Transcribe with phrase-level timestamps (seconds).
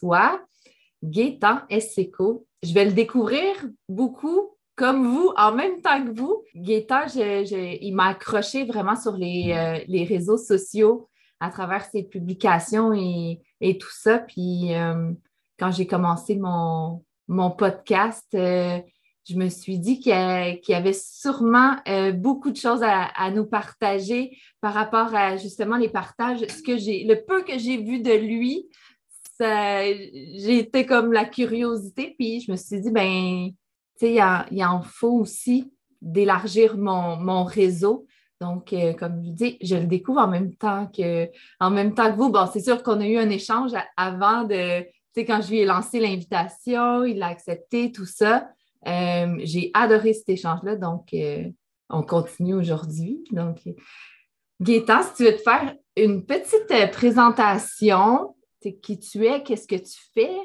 [0.00, 0.40] Reçois
[1.02, 1.60] Gaétan.
[1.70, 3.54] Je vais le découvrir
[3.88, 6.42] beaucoup comme vous, en même temps que vous.
[6.54, 13.78] Gaétan, il m'a accroché vraiment sur les, euh, réseaux sociaux à travers ses publications et,
[13.78, 14.18] tout ça.
[14.18, 15.12] Puis euh,
[15.58, 17.02] quand j'ai commencé mon,
[17.58, 18.78] podcast, euh,
[19.28, 21.76] je me suis dit qu'il y avait sûrement
[22.14, 26.40] beaucoup de choses à, nous partager par rapport à justement les partages.
[26.40, 28.66] Ce que j'ai, le peu que j'ai vu de lui,
[29.40, 33.50] j'ai été comme la curiosité, puis je me suis dit, ben,
[33.98, 34.18] tu sais,
[34.50, 38.06] il, en faut aussi d'élargir mon, réseau.
[38.40, 41.28] Donc, euh, comme je dis, je le découvre en même temps que,
[41.60, 42.30] en même temps que vous.
[42.30, 45.58] Bon, c'est sûr qu'on a eu un échange avant de, tu sais, quand je lui
[45.58, 48.48] ai lancé l'invitation, il a accepté tout ça.
[48.86, 51.44] Euh, j'ai adoré cet échange-là, donc euh,
[51.90, 53.22] on continue aujourd'hui.
[53.30, 53.58] Donc,
[54.60, 56.86] Gaëtan, si tu veux te faire une petite euh,
[58.60, 60.36] présentation, qui tu es, qu'est-ce que tu fais?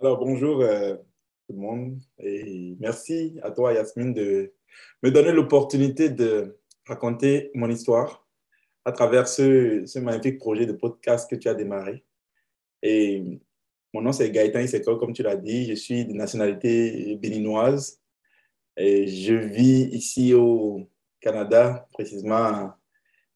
[0.00, 4.52] Alors, bonjour tout le monde et merci à toi, Yasmine, de
[5.02, 8.26] me donner l'opportunité de raconter mon histoire
[8.84, 12.04] à travers ce, ce magnifique projet de podcast que tu as démarré.
[12.82, 13.40] Et
[13.92, 15.66] mon nom, c'est Gaëtan Iseko, comme tu l'as dit.
[15.66, 18.00] Je suis de nationalité béninoise.
[18.76, 20.88] Et je vis ici au
[21.20, 22.72] Canada, précisément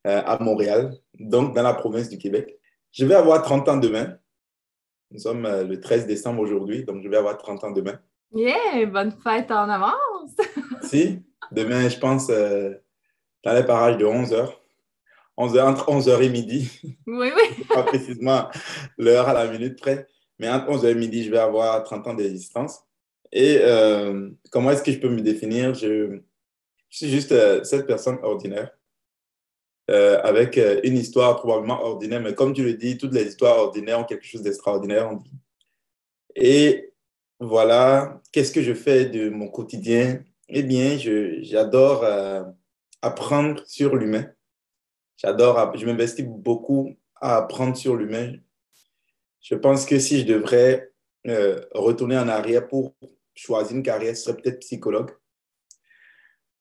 [0.06, 2.59] euh, à Montréal, donc dans la province du Québec.
[2.92, 4.16] Je vais avoir 30 ans demain.
[5.10, 7.98] Nous sommes euh, le 13 décembre aujourd'hui, donc je vais avoir 30 ans demain.
[8.32, 10.36] Yeah, bonne fête en avance!
[10.82, 12.74] si, demain, je pense, euh,
[13.44, 14.48] dans les parages de 11 h
[15.36, 16.70] 11 h entre 11h et midi.
[17.06, 17.64] Oui, oui.
[17.68, 18.48] Pas précisément
[18.98, 20.06] l'heure à la minute près.
[20.38, 22.80] Mais entre 11h et midi, je vais avoir 30 ans d'existence.
[23.32, 25.74] Et euh, comment est-ce que je peux me définir?
[25.74, 26.20] Je,
[26.88, 28.70] suis juste euh, cette personne ordinaire,
[29.90, 34.00] euh, avec une histoire probablement ordinaire, mais comme tu le dis, toutes les histoires ordinaires
[34.00, 35.10] ont quelque chose d'extraordinaire.
[36.36, 36.92] Et
[37.40, 40.22] voilà, qu'est-ce que je fais de mon quotidien?
[40.48, 40.96] Eh bien,
[41.42, 42.04] j'adore
[43.02, 44.26] apprendre sur l'humain.
[45.16, 48.34] J'adore, je m'investis beaucoup à apprendre sur l'humain.
[49.40, 50.92] Je pense que si je devrais
[51.26, 52.94] euh, retourner en arrière pour
[53.34, 55.10] choisir une carrière, ce serait peut-être psychologue.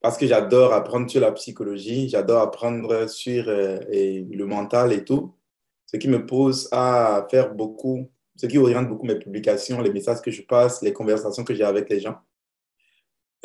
[0.01, 5.35] Parce que j'adore apprendre sur la psychologie, j'adore apprendre sur euh, le mental et tout.
[5.85, 10.21] Ce qui me pose à faire beaucoup, ce qui oriente beaucoup mes publications, les messages
[10.21, 12.17] que je passe, les conversations que j'ai avec les gens.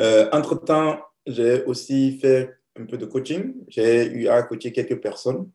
[0.00, 3.54] Euh, entre-temps, j'ai aussi fait un peu de coaching.
[3.68, 5.50] J'ai eu à coacher quelques personnes,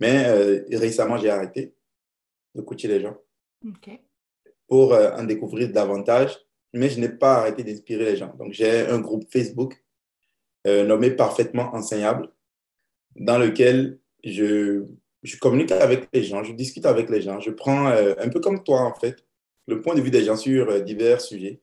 [0.00, 0.28] mais
[0.70, 1.74] récemment, j'ai arrêté
[2.54, 3.16] de coacher les gens
[4.68, 6.36] pour euh, en découvrir davantage.
[6.72, 8.34] Mais je n'ai pas arrêté d'inspirer les gens.
[8.38, 9.82] Donc, j'ai un groupe Facebook
[10.66, 12.30] euh, nommé Parfaitement Enseignable,
[13.14, 14.84] dans lequel je,
[15.22, 18.40] je, communique avec les gens, je discute avec les gens, je prends euh, un peu
[18.40, 19.24] comme toi, en fait,
[19.66, 21.60] le point de vue des gens sur divers sujets.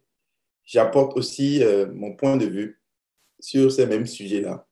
[0.66, 1.62] J'apporte aussi
[1.94, 2.82] mon point de vue
[3.40, 4.66] sur ces mêmes sujets-là.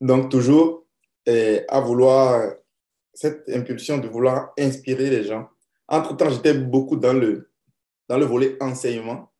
[0.00, 0.84] Donc, toujours
[1.26, 2.54] à vouloir
[3.14, 5.48] cette impulsion de vouloir inspirer les gens.
[5.88, 7.50] Entre-temps, j'étais beaucoup dans le,
[8.08, 9.32] dans le volet enseignement.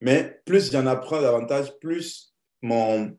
[0.00, 3.16] Mais plus j'en apprends davantage, plus mon,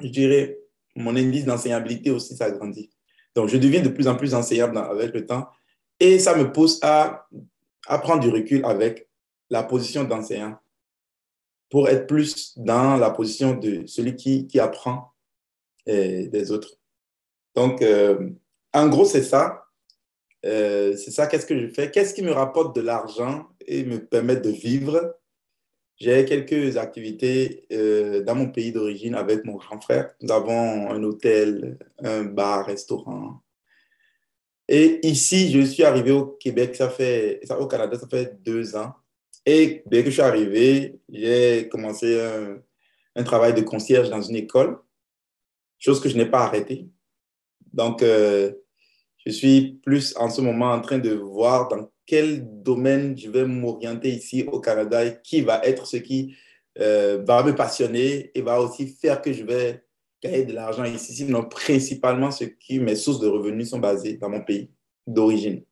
[0.00, 0.58] je dirais,
[0.94, 2.90] mon indice d'enseignabilité aussi s'agrandit.
[3.34, 5.48] Donc, je deviens de plus en plus enseignable avec le temps.
[6.00, 7.26] Et ça me pousse à,
[7.86, 9.08] à prendre du recul avec
[9.50, 10.58] la position d'enseignant
[11.70, 15.12] pour être plus dans la position de celui qui, qui apprend
[15.86, 16.78] eh, des autres.
[17.54, 18.30] Donc, euh,
[18.72, 19.64] en gros, c'est ça.
[20.44, 21.90] Euh, c'est ça, qu'est-ce que je fais?
[21.90, 25.16] Qu'est-ce qui me rapporte de l'argent et me permet de vivre
[25.98, 30.14] J'ai quelques activités euh, dans mon pays d'origine avec mon grand frère.
[30.20, 33.40] Nous avons un hôtel, un bar, restaurant.
[34.68, 38.92] Et ici, je suis arrivé au Québec, ça fait, au Canada, ça fait deux ans.
[39.46, 42.20] Et dès que je suis arrivé, j'ai commencé
[43.14, 44.78] un, travail de concierge dans une école,
[45.78, 46.88] chose que je n'ai pas arrêtée.
[47.72, 48.52] Donc, euh,
[49.24, 53.44] je suis plus en ce moment en train de voir dans quel domaine je vais
[53.44, 56.36] m'orienter ici au Canada et qui va être ce qui
[56.78, 59.84] euh, va me passionner et va aussi faire que je vais
[60.22, 61.14] gagner de l'argent ici.
[61.14, 64.70] Sinon, principalement, ce qui, mes sources de revenus sont basées dans mon pays
[65.06, 65.64] d'origine.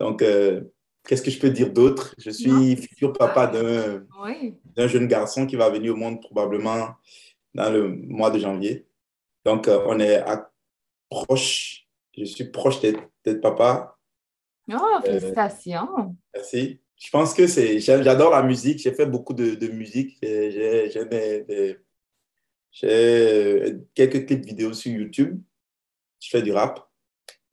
[0.00, 0.62] Donc, euh,
[1.06, 2.14] qu'est-ce que je peux dire d'autre?
[2.18, 6.90] Je suis futur papa d'un jeune garçon qui va venir au monde probablement
[7.54, 8.86] dans le mois de janvier.
[9.44, 10.22] Donc, euh, on est
[11.08, 11.86] proche.
[12.16, 13.97] Je suis proche d'être papa.
[14.72, 16.16] Oh, félicitations.
[16.34, 16.80] merci.
[16.96, 17.78] Je pense que c'est.
[17.78, 18.80] J'adore la musique.
[18.80, 20.18] J'ai fait beaucoup de, de musique.
[20.20, 20.90] J'ai
[23.94, 25.40] quelques clips vidéo sur YouTube.
[26.20, 26.88] Je fais du rap.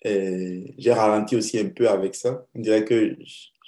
[0.04, 2.46] J'ai ralenti aussi un peu avec ça.
[2.56, 3.16] On dirait que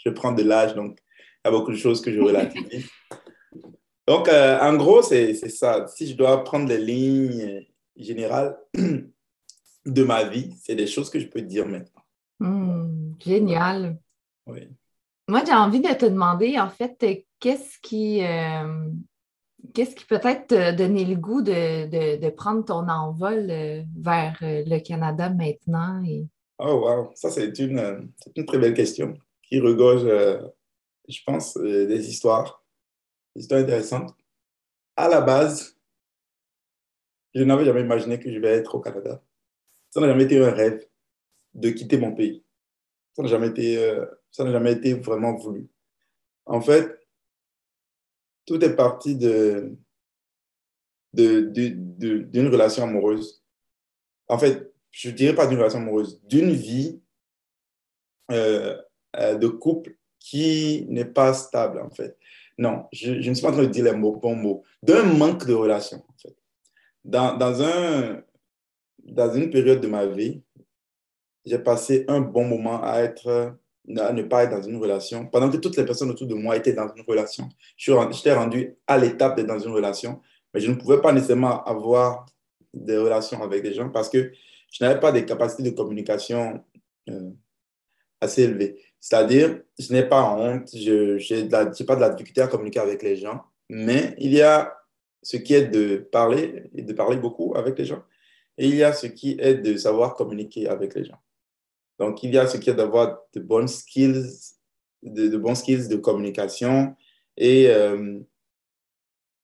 [0.03, 2.87] je prends de l'âge, donc il y a beaucoup de choses que je relativise.
[4.07, 5.85] donc, euh, en gros, c'est ça.
[5.87, 7.65] Si je dois prendre les lignes
[7.95, 8.57] générales
[9.85, 12.03] de ma vie, c'est des choses que je peux dire maintenant.
[12.39, 13.97] Hmm, génial.
[14.45, 14.69] Oui.
[15.29, 17.03] Moi, j'ai envie de te demander, en fait,
[17.39, 18.89] qu'est-ce qui, euh,
[19.73, 24.79] qu'est-ce qui peut-être te donner le goût de, prendre ton envol euh, vers euh, le
[24.79, 26.01] Canada maintenant?
[26.05, 26.25] Et...
[26.59, 27.11] Oh, wow!
[27.15, 30.07] Ça, c'est une, une, très belle question qui regorge,
[31.07, 32.63] je pense, des histoires,
[33.35, 34.15] des histoires intéressantes.
[34.95, 35.77] À la base,
[37.35, 39.21] je n'avais jamais imaginé que je vais être au Canada.
[39.89, 40.85] Ça n'a jamais été un rêve
[41.53, 42.43] de quitter mon pays.
[43.17, 45.67] Ça n'a jamais été, euh, ça n'a jamais été vraiment voulu.
[46.45, 46.99] En fait,
[48.45, 49.75] tout est parti de,
[51.13, 53.43] d'une relation amoureuse.
[54.27, 57.01] En fait, je ne dirais pas d'une relation amoureuse, d'une vie
[58.31, 58.79] euh,
[59.15, 62.19] euh, de couple qui n'est pas stable, en fait.
[62.59, 64.63] Non, je, je, ne suis pas en train de dire les mots, bons mots.
[64.83, 66.35] D'un manque de relation, en fait.
[67.03, 68.21] Dans, dans, un,
[68.99, 70.43] dans une période de ma vie,
[71.47, 73.57] j'ai passé un bon moment à être
[73.95, 76.57] à ne pas être dans une relation, pendant que toutes les personnes autour de moi
[76.57, 77.47] étaient dans une relation.
[77.77, 80.21] J'étais rendu à l'étape d'être dans une relation,
[80.53, 82.25] mais je ne pouvais pas nécessairement avoir
[82.73, 84.31] des relations avec des gens parce que
[84.71, 86.63] je n'avais pas des capacités de communication
[87.09, 87.31] euh,
[88.19, 88.81] assez élevées.
[88.99, 93.15] C'est-à-dire, je n'ai pas honte, je n'ai pas de la difficulté à communiquer avec les
[93.15, 94.75] gens, mais il y a
[95.23, 98.03] ce qui est de parler et de parler beaucoup avec les gens,
[98.57, 101.19] et il y a ce qui est de savoir communiquer avec les gens.
[101.99, 104.29] Donc, il y a ce qui est d'avoir de bonnes skills,
[105.01, 106.95] de, skills de communication
[107.35, 108.19] et euh,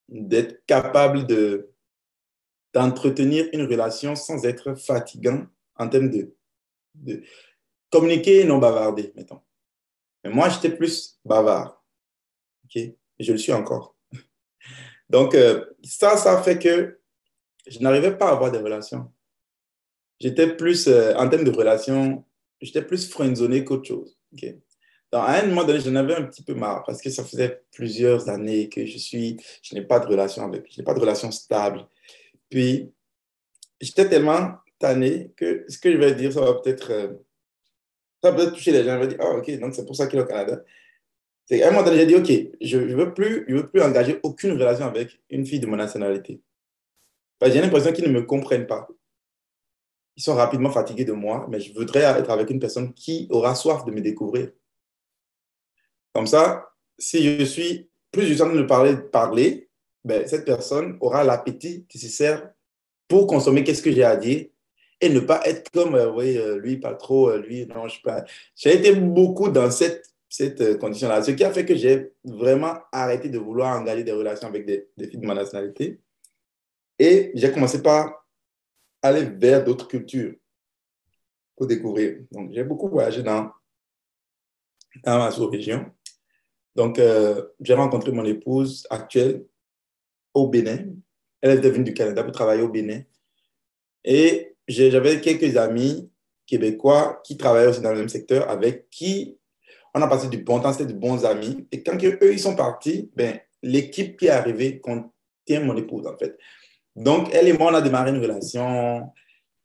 [0.07, 1.73] d'être capable de,
[2.73, 5.45] d'entretenir une relation sans être fatigant
[5.75, 6.33] en termes de,
[7.89, 9.41] communiquer et non bavarder, mettons.
[10.23, 11.83] Mais moi, j'étais plus bavard.
[12.65, 12.81] OK?
[13.19, 13.95] Je le suis encore.
[15.09, 16.99] Donc, euh, ça, ça fait que
[17.67, 19.11] je n'arrivais pas à avoir des relations.
[20.19, 22.23] J'étais plus, euh, en termes de relations,
[22.63, 24.17] j'étais plus friendzoné qu'autre chose.
[24.33, 24.59] Okay?
[25.11, 28.29] à un moment donné, j'en avais un petit peu marre parce que ça faisait plusieurs
[28.29, 31.29] années que je suis, je n'ai pas de relation avec, je n'ai pas de relation
[31.31, 31.87] stable.
[32.49, 32.91] Puis,
[33.79, 37.13] j'étais tellement tanné que ce que je vais dire, ça va peut-être, euh,
[38.23, 38.95] ça peut-être toucher les gens.
[38.95, 40.63] Je vais dire, ah, ok, donc c'est pour ça qu'il est au Canada.
[41.45, 44.19] C'est à un moment donné, j'ai dit, ok, je ne veux, plus, veux plus engager
[44.23, 46.41] aucune relation avec une fille de mon nationalité.
[47.45, 48.87] J'ai l'impression qu'ils ne me comprennent pas
[50.15, 53.55] ils sont rapidement fatigués de moi, mais je voudrais être avec une personne qui aura
[53.55, 54.51] soif de me découvrir.
[56.13, 59.69] Comme ça, si je suis plus du temps de parler, parler
[60.03, 62.49] ben, cette personne aura l'appétit nécessaire
[63.07, 64.45] pour consommer qu'est-ce que j'ai à dire
[65.01, 68.23] et ne pas être comme, euh, euh, lui, pas trop, euh, lui, non, je pas.
[68.55, 73.27] J'ai été beaucoup dans cette, cette condition-là, ce qui a fait que j'ai vraiment arrêté
[73.27, 75.99] de vouloir engager des relations avec des, des filles de ma nationalité.
[76.99, 78.22] Et j'ai commencé par
[79.03, 80.33] aller vers d'autres cultures
[81.55, 82.19] pour découvrir.
[82.31, 83.51] Donc, j'ai beaucoup voyagé dans,
[85.03, 85.85] dans ma sous-région.
[86.75, 89.45] Donc, euh, j'ai rencontré mon épouse actuelle
[90.33, 90.85] au Bénin.
[91.41, 93.01] Elle est venue du Canada pour travailler au Bénin.
[94.03, 96.09] Et j'avais quelques amis
[96.45, 99.37] québécois qui travaillaient aussi dans le même secteur avec qui
[99.93, 101.67] on a passé du bon temps, c'était de bons amis.
[101.71, 106.17] Et quand eux, ils sont partis, ben, l'équipe qui est arrivée contient mon épouse, en
[106.17, 106.35] fait.
[106.95, 109.11] Donc, elle et moi, on a démarré une relation.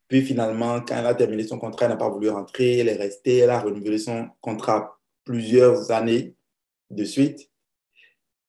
[0.07, 2.79] Puis finalement, quand elle a terminé son contrat, elle n'a pas voulu rentrer.
[2.79, 3.37] Elle est restée.
[3.37, 6.35] Elle a renouvelé son contrat plusieurs années
[6.89, 7.49] de suite.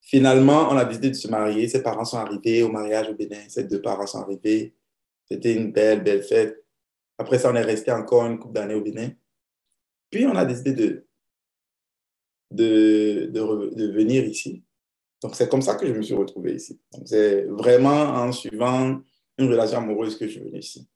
[0.00, 1.68] Finalement, on a décidé de se marier.
[1.68, 3.49] Ses parents sont arrivés au mariage au Bénin.
[3.49, 4.75] Ses deux parents sont arrivés.
[5.26, 6.64] C'était une belle, belle fête.
[7.18, 9.10] Après ça, on est resté encore une couple d'années au Bénin.
[10.10, 11.06] Puis on a décidé de,
[12.50, 14.64] de, de, de venir ici.
[15.22, 16.80] Donc, c'est comme ça que je me suis retrouvé ici.
[17.04, 19.00] C'est vraiment en suivant
[19.38, 20.88] une relation amoureuse que je suis venu ici.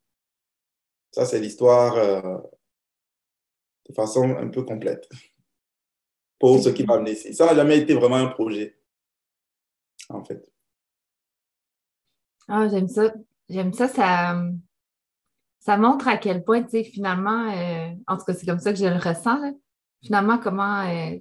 [1.11, 2.37] Ça, c'est l'histoire euh,
[3.87, 5.07] de façon un peu complète
[6.39, 7.33] pour ce qui m'a amené ici.
[7.33, 8.77] Ça n'a jamais été vraiment un projet,
[10.09, 10.51] en fait.
[12.47, 13.13] Ah, j'aime ça.
[13.47, 13.87] J'aime ça.
[13.87, 14.41] Ça,
[15.59, 18.71] ça montre à quel point, tu sais, finalement, euh, en tout cas, c'est comme ça
[18.71, 19.53] que je le ressens,
[20.03, 21.17] finalement, comment, euh,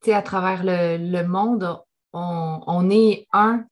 [0.00, 1.78] tu sais, à travers le, le monde,
[2.12, 3.64] on, est un.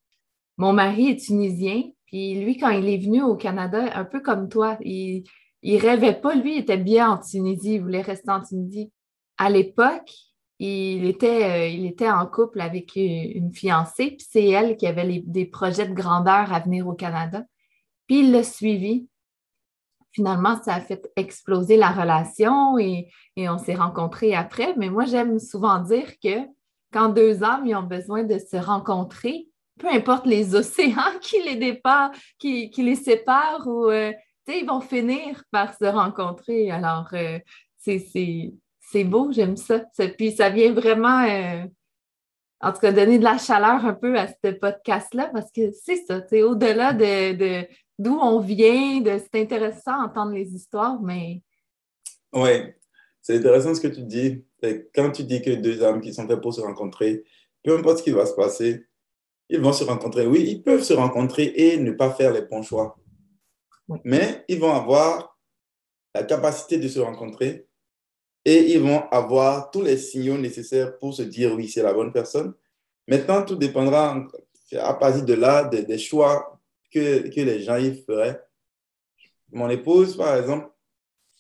[0.57, 4.49] Mon mari est tunisien, puis lui, quand il est venu au Canada, un peu comme
[4.49, 5.25] toi, il
[5.63, 8.91] ne rêvait pas, lui, il était bien en Tunisie, il voulait rester en Tunisie.
[9.39, 10.13] À l'époque,
[10.59, 15.23] il était, euh, il était en couple avec une fiancée, puis c'est elle qui avait
[15.27, 17.45] des projets de grandeur à venir au Canada.
[18.07, 19.09] Puis il l'a suivi.
[20.13, 24.75] finalement, ça a fait exploser la relation et, on s'est rencontrés après.
[24.77, 26.47] Mais moi, j'aime souvent dire que
[26.93, 32.17] quand deux âmes ont besoin de se rencontrer, peu importe les océans qui les départent,
[32.39, 34.13] qui, les séparent, ou, euh,
[34.49, 36.71] ils vont finir par se rencontrer.
[36.71, 37.39] Alors, euh,
[37.79, 39.81] c'est beau, j'aime ça.
[40.19, 41.65] Puis ça vient vraiment, euh,
[42.61, 46.05] en tout cas, donner de la chaleur un peu à ce podcast-là, parce que c'est
[46.05, 47.65] ça, c'est au-delà de,
[47.99, 51.43] d'où on vient, c'est intéressant d'entendre les histoires, mais.
[52.33, 52.75] Oui,
[53.31, 54.45] c'est intéressant ce que tu dis.
[54.93, 57.23] Quand tu dis que deux âmes qui sont faites pour se rencontrer,
[57.63, 58.87] peu importe ce qui va se passer,
[59.49, 60.27] ils vont se rencontrer.
[60.27, 62.99] Oui, ils peuvent se rencontrer et ne pas faire les bons choix.
[64.05, 65.39] Mais ils vont avoir
[66.13, 67.69] la capacité de se rencontrer
[68.45, 72.13] et ils vont avoir tous les signaux nécessaires pour se dire oui, c'est la bonne
[72.13, 72.55] personne.
[73.07, 74.27] Maintenant, tout dépendra
[74.77, 76.61] à partir de là des, choix
[76.93, 78.43] que, que, les gens y feraient.
[79.53, 80.69] Mon épouse, par exemple,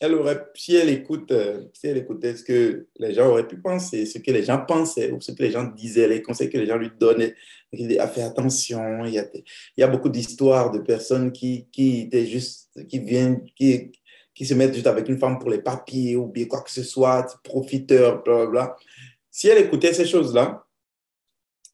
[0.00, 3.58] elle aurait, si elle écoute, euh, si elle écoutait ce que les gens auraient pu
[3.58, 6.56] penser, ce que les gens pensaient ou ce que les gens disaient, les conseils que
[6.56, 7.34] les gens lui donnaient,
[7.72, 9.04] il a fait attention.
[9.04, 9.12] Il
[9.76, 13.92] y a, beaucoup d'histoires de personnes qui, étaient juste, qui viennent, qui,
[14.42, 17.38] se mettent juste avec une femme pour les papiers ou bien quoi que ce soit,
[17.44, 18.76] profiteur, bla
[19.30, 20.64] Si elle écoutait ces choses-là,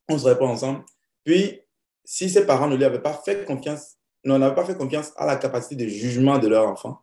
[0.09, 0.85] on serait pas ensemble.
[1.23, 1.61] Puis,
[2.05, 5.37] si ses parents ne lui avaient pas fait confiance, n'avaient pas fait confiance à la
[5.37, 7.01] capacité de jugement de leur enfant,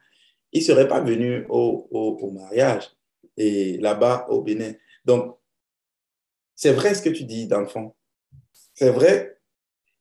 [0.54, 2.92] ils ne seraient pas venus au, au, mariage
[3.38, 4.74] et là-bas au Bénin.
[5.04, 5.38] Donc,
[6.56, 7.94] c'est vrai ce que tu dis, dans le fond.
[8.74, 9.34] C'est vrai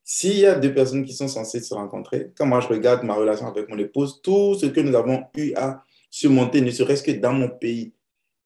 [0.05, 3.15] s'il y a deux personnes qui sont censées se rencontrer, quand moi je regarde ma
[3.15, 7.13] relation avec mon épouse, tout ce que nous avons eu à surmonter, ne serait-ce que
[7.13, 7.95] dans mon pays,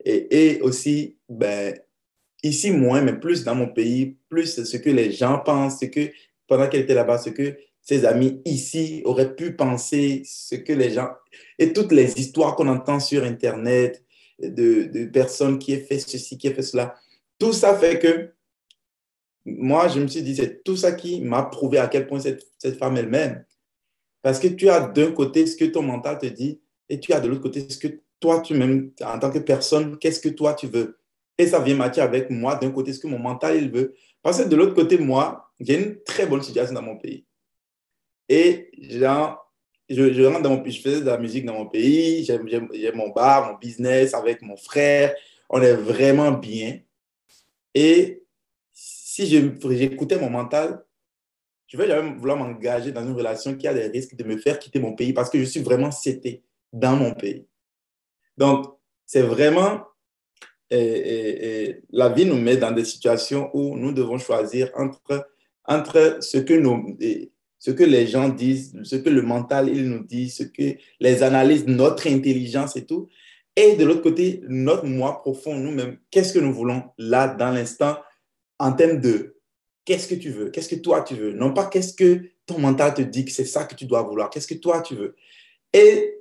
[0.05, 1.75] et, et, aussi, ben,
[2.43, 6.11] ici moins, mais plus dans mon pays, plus ce que les gens pensent, ce que
[6.47, 10.91] pendant qu'elle était là-bas, ce que ses amis ici auraient pu penser, ce que les
[10.91, 11.09] gens...
[11.59, 14.05] Et toutes les histoires qu'on entend sur Internet
[14.41, 16.97] de, de personnes qui ont fait ceci, qui ont fait cela,
[17.39, 18.33] tout ça fait que
[19.45, 22.45] moi, je me suis dit, c'est tout ça qui m'a prouvé à quel point cette,
[22.59, 23.45] cette femme elle-même.
[24.21, 27.21] Parce que tu as d'un côté ce que ton mental te dit et tu as
[27.21, 30.55] de l'autre côté ce que toi, tu même, en tant que personne, qu'est-ce que toi,
[30.55, 30.99] tu veux.
[31.39, 33.95] Et ça vient matcher avec moi, d'un côté, ce que mon mental, il veut.
[34.23, 37.25] Parce que de l'autre côté, moi, j'ai une très bonne situation dans mon pays.
[38.29, 39.53] Et genre,
[39.89, 43.53] je, rentre dans mon, je faisais de la musique dans mon pays, j'ai mon bar,
[43.53, 45.15] mon business avec mon frère,
[45.49, 46.81] on est vraiment bien.
[47.75, 48.23] Et
[48.73, 50.85] si j'écoutais mon mental,
[51.67, 54.59] je vais jamais vouloir m'engager dans une relation qui a des risques de me faire
[54.59, 56.43] quitter mon pays parce que je suis vraiment cété
[56.73, 57.47] dans mon pays.
[58.37, 59.85] Donc, c'est vraiment,
[60.71, 65.29] la vie nous met dans des situations où nous devons choisir entre,
[65.65, 66.97] entre ce, que nous,
[67.67, 71.25] ce que les gens disent, ce que le mental il nous dit, ce que les
[71.25, 73.09] analyses, notre intelligence et tout,
[73.57, 77.97] et de l'autre côté, notre moi profond, nous-mêmes, qu'est-ce que nous voulons là, dans l'instant,
[78.61, 79.35] en termes de
[79.85, 82.95] qu'est-ce que tu veux, qu'est-ce que toi tu veux, non pas qu'est-ce que ton mental
[82.95, 85.17] te dit que c'est ça que tu dois vouloir, qu'est-ce que toi tu veux?
[85.73, 86.15] Et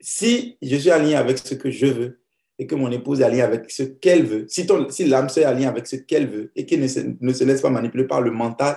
[0.00, 2.20] si je suis aligné avec ce que je veux
[2.58, 5.46] et que mon épouse est alignée avec ce qu'elle veut, si, si l'âme sœur est
[5.46, 8.20] alignée avec ce qu'elle veut et qu'elle ne, se, ne se laisse pas manipuler par
[8.20, 8.76] le mental,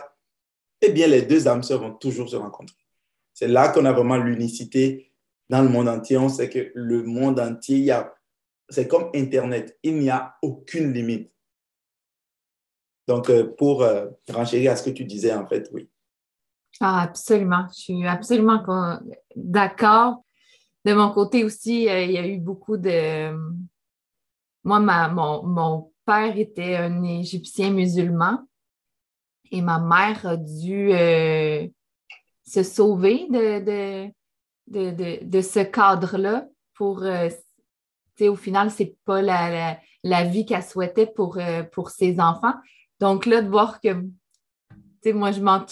[0.82, 2.76] eh bien les deux âmes sœurs vont toujours se rencontrer.
[3.34, 5.12] C'est là qu'on a vraiment l'unicité
[5.50, 6.18] dans le monde entier.
[6.18, 7.94] On sait que le monde entier,
[8.70, 11.32] c'est comme Internet, il n'y a aucune limite.
[13.08, 15.90] Donc, euh, pour euh, renchérir à ce que tu disais, en fait, oui.
[16.80, 17.68] Ah, absolument.
[17.74, 18.64] Je suis absolument
[19.36, 20.24] d'accord.
[20.86, 23.32] De mon côté aussi, euh, il y a eu beaucoup de...
[24.64, 28.40] Moi, ma, mon, père était un Égyptien musulman
[29.52, 30.92] et ma mère a dû
[32.44, 34.12] se sauver de,
[34.68, 37.04] de, de, ce cadre-là pour...
[37.04, 41.38] au final, ce n'est pas la, la, vie qu'elle souhaitait pour,
[41.72, 42.54] pour ses enfants.
[43.00, 44.06] Donc là, de voir que,
[45.12, 45.66] moi, je m'en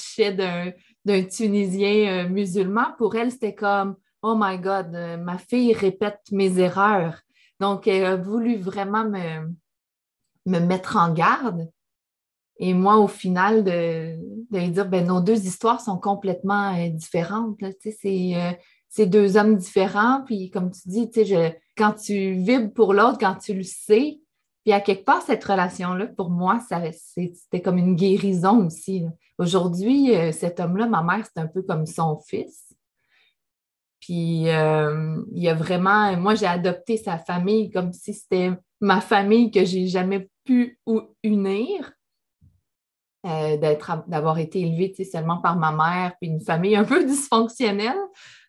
[1.05, 6.19] d'un Tunisien euh, musulman, pour elle, c'était comme, oh my God, euh, ma fille répète
[6.31, 7.21] mes erreurs.
[7.59, 9.49] Donc, elle a voulu vraiment me,
[10.45, 11.69] me mettre en garde.
[12.59, 14.15] Et moi, au final, de,
[14.51, 17.57] de dire, ben, nos deux histoires sont complètement euh, différentes.
[18.89, 20.23] c'est deux hommes différents.
[20.25, 21.09] Puis, comme tu dis,
[21.77, 24.19] quand tu vibres pour l'autre, quand tu le sais,
[24.65, 26.59] puis à quelque part, cette relation-là, pour moi,
[26.91, 29.05] c'était comme une guérison aussi.
[29.37, 32.75] Aujourd'hui, euh, cet homme-là, ma mère, c'est un peu comme son fils.
[34.01, 38.51] Puis euh, il y a vraiment, moi, j'ai adopté sa famille comme si c'était
[38.81, 40.79] ma famille que j'ai jamais pu
[41.23, 41.93] unir.
[43.25, 47.99] Euh, d'avoir été élevée seulement par ma mère, puis une famille un peu dysfonctionnelle.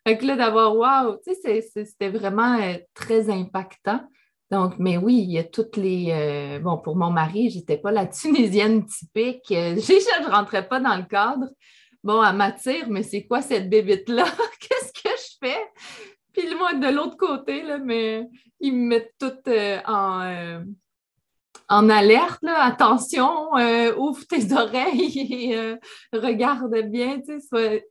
[0.07, 4.01] Fait là, d'avoir, wow, c'était vraiment euh, très impactant.
[4.49, 6.13] Donc, mais oui, il y a toutes les.
[6.13, 9.43] Euh, bon, pour mon mari, j'étais pas la Tunisienne typique.
[9.49, 11.49] Je ne rentrais pas dans le cadre.
[12.05, 14.25] Bon, elle m'attire, mais c'est quoi cette bébite-là?
[14.61, 15.61] Qu'est-ce que je fais?
[16.33, 18.25] Puis moi, de l'autre côté, là, mais
[18.61, 19.51] ils me mettent tout
[19.87, 20.63] en
[21.71, 25.19] en alerte, attention, euh, ouvre tes oreilles
[25.51, 25.77] et euh,
[26.13, 27.87] regarde bien, tu sais,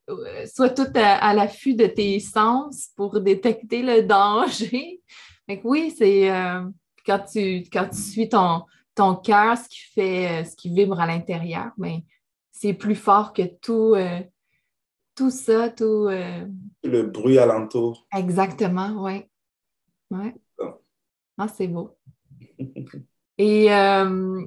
[0.53, 5.01] sois, tout à, l'affût de tes sens pour détecter le danger.
[5.48, 6.65] Donc oui, c'est euh,
[7.05, 8.63] quand, tu, quand tu suis ton,
[8.95, 12.03] ton cœur, ce qui fait, ce qui vibre à l'intérieur, mais
[12.51, 13.95] c'est plus fort que tout,
[15.15, 16.09] tout ça, tout.
[16.83, 18.05] Le bruit alentour.
[18.13, 19.24] Exactement, oui.
[20.12, 20.36] Ouais.
[21.38, 21.98] Ah, c'est beau.
[23.39, 24.46] Et, euh,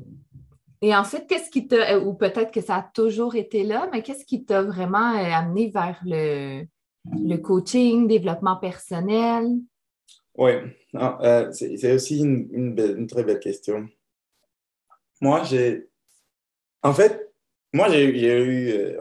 [0.82, 4.26] et ensuite, qu'est-ce qui t'a, ou peut-être que ça a toujours été là, mais qu'est-ce
[4.26, 6.64] qui t'a vraiment euh, amené vers le,
[7.10, 9.48] le coaching, développement personnel?
[10.36, 10.52] Oui,
[10.94, 13.88] euh, c'est aussi une, très belle question.
[15.22, 15.88] Moi, j'ai.
[16.82, 17.32] En fait,
[17.72, 18.96] moi, j'ai eu.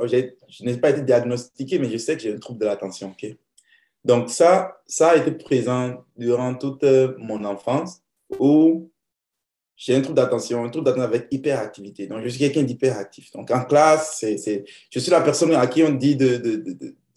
[0.49, 3.11] je n'ai pas été diagnostiqué, mais je sais que j'ai un trouble de l'attention.
[3.11, 3.35] ok?
[4.05, 6.85] Donc, ça, ça a été présent durant toute
[7.17, 8.01] mon enfance
[8.39, 8.89] où
[9.83, 12.05] j'ai un trouble d'attention, un trouble d'attention avec hyperactivité.
[12.05, 13.31] Donc, je suis quelqu'un d'hyperactif.
[13.31, 16.55] Donc, en classe, c'est, je suis la personne à qui on dit de, de,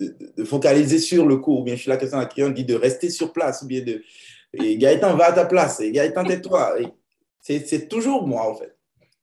[0.00, 2.48] de, de, focaliser sur le cours, ou bien je suis la personne à qui on
[2.48, 4.02] dit de rester sur place, ou bien de
[4.54, 6.78] et Gaëtan, va à ta place, et Gaëtan, tais-toi.
[7.42, 8.74] C'est, toujours moi, en fait.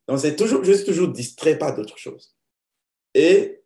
[0.07, 2.35] Donc, c'est toujours, je suis toujours distrait par d'autres choses.
[3.15, 3.63] Et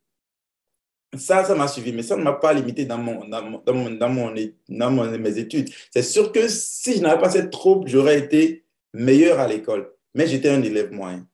[1.17, 3.73] ça, ça m'a suivi, mais ça ne m'a pas limité dans, mon, dans, mon, dans,
[3.73, 5.69] mon, dans, mon, dans mes études.
[5.91, 8.64] C'est sûr que si je n'avais pas cette trouble, j'aurais été
[8.95, 11.27] meilleur à l'école, mais j'étais un élève moyen.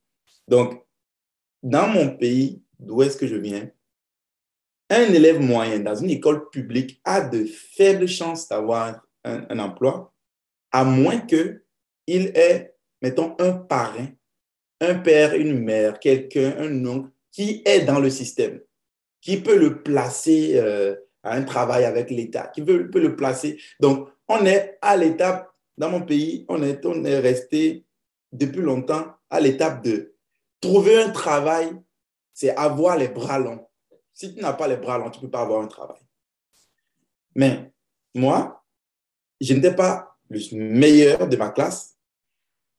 [0.48, 0.84] Donc,
[1.64, 3.70] dans mon pays, d'où est-ce que je viens,
[4.90, 10.14] un élève moyen dans une école publique a de faibles chances d'avoir un, emploi,
[10.72, 11.62] à moins qu'il
[12.10, 14.08] ait, mettons, un parrain,
[14.82, 18.60] un père, une mère, quelqu'un, un oncle qui est dans le système,
[19.22, 23.62] qui peut le placer euh, à un travail avec l'État, qui peut, peut le placer.
[23.80, 27.86] Donc, on est à l'étape dans mon pays, on est, resté
[28.32, 30.14] depuis longtemps à l'étape de
[30.60, 31.74] trouver un travail,
[32.34, 33.68] c'est avoir les bras longs.
[34.14, 36.02] Si tu n'as pas les bras longs, tu ne peux pas avoir un travail.
[37.36, 37.72] Mais
[38.14, 38.64] moi,
[39.40, 41.98] je n'étais pas le meilleur de ma classe.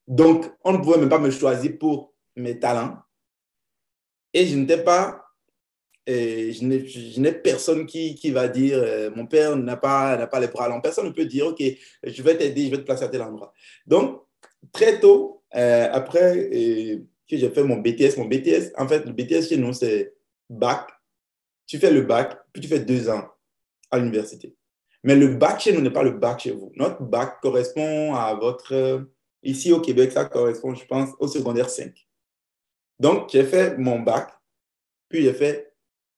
[0.07, 2.99] Donc, on ne pouvait même pas me choisir pour mes talents.
[4.33, 5.22] Et je n'étais pas
[6.07, 10.49] et je n'ai personne qui, qui, va dire euh, mon père n'a pas, pas les
[10.49, 10.81] bras longs.
[10.81, 11.63] Personne ne peut dire ok,
[12.03, 13.53] je vais t'aider, je vais te placer à tel endroit.
[13.87, 14.23] Donc,
[14.73, 16.51] très tôt, euh, après
[17.29, 20.15] que j'ai fait mon BTS, mon BTS, en fait, le BTS chez nous, c'est
[20.51, 20.89] bac.
[21.67, 23.29] Tu fais le bac, puis tu fais deux ans
[23.91, 24.57] à l'université.
[25.05, 26.73] Mais le bac chez nous n'est pas le bac chez vous.
[26.75, 29.07] Notre bac correspond à votre.
[29.45, 31.93] Ici au Québec, ça correspond, je pense, au secondaire 5.
[33.01, 34.31] Donc, j'ai fait mon bac,
[35.09, 35.72] puis j'ai fait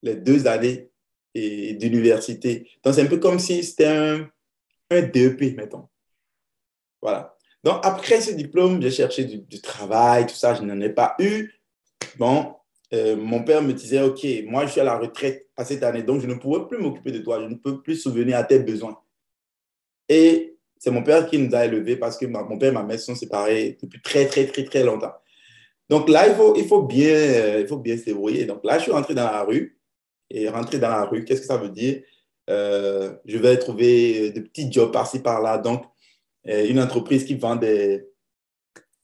[0.04, 0.90] les deux années
[1.34, 2.68] d'université.
[2.84, 4.30] Donc, c'est un peu comme si c'était un,
[4.90, 5.88] un, DEP, mettons.
[7.02, 7.36] Voilà.
[7.64, 11.52] Donc, après ce diplôme, j'ai cherché du, travail, tout ça, je n'en ai pas eu.
[12.18, 12.54] Bon,
[12.92, 16.02] euh, mon père me disait, OK, moi, je suis à la retraite à cette année,
[16.02, 18.60] donc je ne pourrais plus m'occuper de toi, je ne peux plus souvenir à tes
[18.60, 19.00] besoins.
[20.08, 23.00] Et c'est mon père qui nous a élevés parce que mon père et ma mère
[23.00, 25.14] sont séparés depuis très, très, très, très longtemps.
[25.88, 28.44] Donc là, il faut, il faut, bien, euh, il faut bien se débrouiller.
[28.44, 29.78] Donc là, je suis rentré dans la rue
[30.48, 31.24] rentrer dans la rue.
[31.24, 32.02] Qu'est-ce que ça veut dire?
[32.50, 35.58] Euh, Je vais trouver des petits jobs par-ci, par-là.
[35.58, 35.84] Donc,
[36.48, 38.04] euh, une entreprise qui vend des...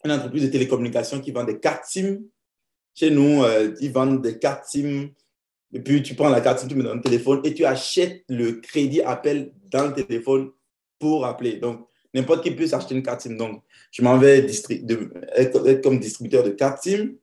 [0.05, 2.21] Une entreprise de télécommunications qui vend des cartes SIM.
[2.95, 5.11] Chez nous, euh, ils vendent des cartes SIM.
[5.73, 8.25] Et puis, tu prends la carte SIM, tu mets dans le téléphone et tu achètes
[8.29, 10.51] le crédit appel dans le téléphone
[10.99, 11.57] pour appeler.
[11.57, 13.37] Donc, n'importe qui peut s'acheter une carte SIM.
[13.37, 14.39] Donc, je m'en vais
[15.37, 17.15] être, comme distributeur de cartes SIM.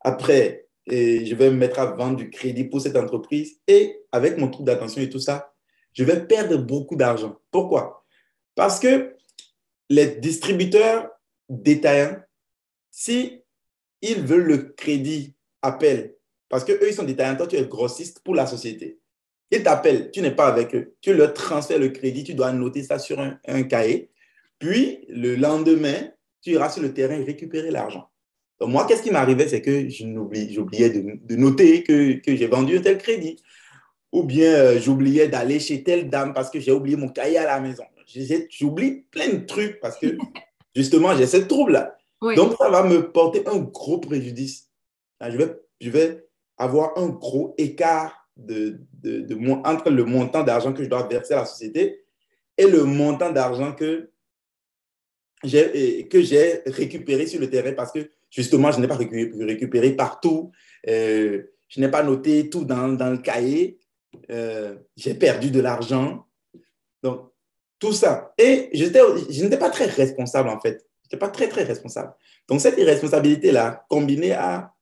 [0.00, 3.58] Après, et je vais me mettre à vendre du crédit pour cette entreprise.
[3.66, 5.52] Et avec mon trouble d'attention et tout ça,
[5.92, 7.36] je vais perdre beaucoup d'argent.
[7.50, 8.04] Pourquoi?
[8.54, 9.14] Parce que
[9.88, 11.08] les distributeurs
[11.48, 12.16] détaillants,
[12.90, 13.40] si
[14.18, 16.14] veulent le crédit appel,
[16.48, 18.98] parce qu'eux, ils sont détaillants, toi, tu es grossiste pour la société.
[19.50, 22.82] Ils t'appellent, tu n'es pas avec eux, tu leur transfères le crédit, tu dois noter
[22.82, 24.10] ça sur un, un cahier.
[24.58, 26.10] Puis, le lendemain,
[26.42, 28.10] tu iras sur le terrain récupérer l'argent
[28.60, 33.36] moi, qu'est-ce qui m'arrivait, c'est que j'oubliais de, noter que, j'ai vendu un tel crédit.
[34.12, 37.46] Ou bien euh, j'oubliais d'aller chez telle dame parce que j'ai oublié mon cahier à
[37.46, 37.82] la maison.
[38.48, 40.16] J'oublie plein de trucs parce que
[40.76, 41.96] justement, j'ai ce trouble-là.
[42.36, 44.70] Donc, ça va me porter un gros préjudice.
[45.20, 46.24] Je vais, je vais
[46.56, 49.36] avoir un gros écart de, de,
[49.66, 52.04] entre le montant d'argent que je dois verser à la société
[52.56, 54.10] et le montant d'argent que
[55.42, 60.52] j'ai que j'ai récupéré sur le terrain parce que justement, je n'ai pas récupéré partout.
[60.88, 63.78] Euh, je n'ai pas noté tout dans, dans le cahier.
[64.30, 66.26] Euh, j'ai perdu de l'argent.
[67.02, 67.30] Donc,
[67.78, 68.32] tout ça.
[68.38, 70.86] Et je n'étais pas très responsable, en fait.
[71.02, 72.14] Je n'étais pas très, très responsable.
[72.48, 74.72] Donc, cette irresponsabilité-là, combinée à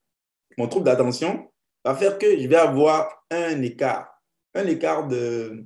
[0.58, 1.50] mon trouble d'attention,
[1.84, 4.08] va faire que je vais avoir un écart.
[4.54, 5.64] Un écart de,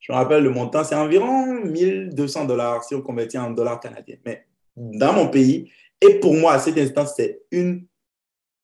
[0.00, 4.16] je me rappelle le montant, c'est environ 1200 dollars si on convertit en dollars canadiens.
[4.24, 7.86] Mais dans mon pays, et pour moi, à cet instant, c'est une,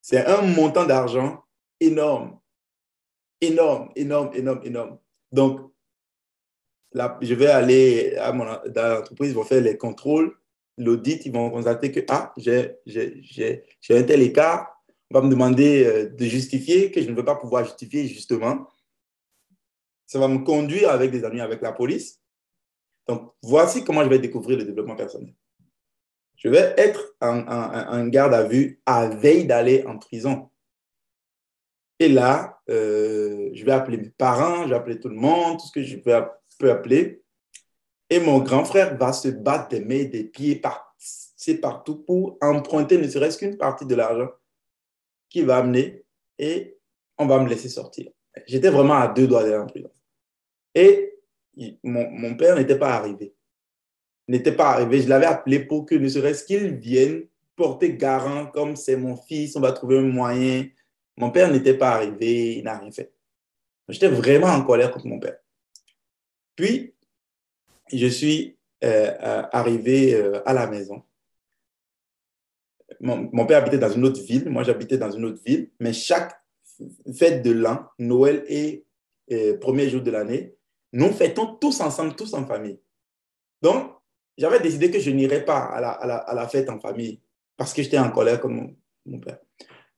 [0.00, 1.44] c'est un montant d'argent
[1.80, 2.38] énorme.
[3.40, 4.98] Énorme, énorme, énorme, énorme.
[5.30, 5.72] Donc,
[6.92, 10.36] là, je vais aller à mon, dans l'entreprise, ils vont faire les contrôles,
[10.78, 14.68] l'audit, ils vont constater que, ah, j'ai un tel écart.
[15.10, 18.66] On va me demander euh, de justifier, que je ne veux pas pouvoir justifier justement.
[20.06, 22.20] Ça va me conduire avec des amis, avec la police.
[23.06, 25.34] Donc, voici comment je vais découvrir le développement personnel.
[26.42, 30.50] Je vais être en, garde à vue à veille d'aller en prison.
[32.00, 35.66] Et là, euh, je vais appeler mes parents, je vais appeler tout le monde, tout
[35.66, 37.22] ce que je peux appeler.
[38.10, 40.60] Et mon grand frère va se battre des mains, des pieds,
[40.98, 44.28] c'est partout pour emprunter ne serait-ce qu'une partie de l'argent
[45.30, 46.04] qu'il va amener
[46.38, 46.76] et
[47.18, 48.10] on va me laisser sortir.
[48.46, 49.90] J'étais vraiment à deux doigts d'aller en prison.
[50.74, 51.20] Et
[51.84, 53.32] mon père n'était pas arrivé.
[54.28, 55.02] N'était pas arrivé.
[55.02, 59.56] Je l'avais appelé pour que ne serait-ce qu'il vienne porter garant comme c'est mon fils,
[59.56, 60.66] on va trouver un moyen.
[61.16, 63.12] Mon père n'était pas arrivé, il n'a rien fait.
[63.88, 65.36] J'étais vraiment en colère contre mon père.
[66.56, 66.94] Puis,
[67.92, 71.02] je suis euh, euh, arrivé euh, à la maison.
[73.00, 75.92] Mon, mon, père habitait dans une autre ville, moi j'habitais dans une autre ville, mais
[75.92, 76.40] chaque
[77.14, 78.84] fête de l'an, Noël et
[79.60, 80.54] premier jour de l'année,
[80.92, 82.78] nous fêtons tous ensemble, tous en famille.
[83.62, 83.91] Donc,
[84.36, 87.20] j'avais décidé que je n'irais pas à la, à, la, à la, fête en famille
[87.56, 89.38] parce que j'étais en colère comme mon, père.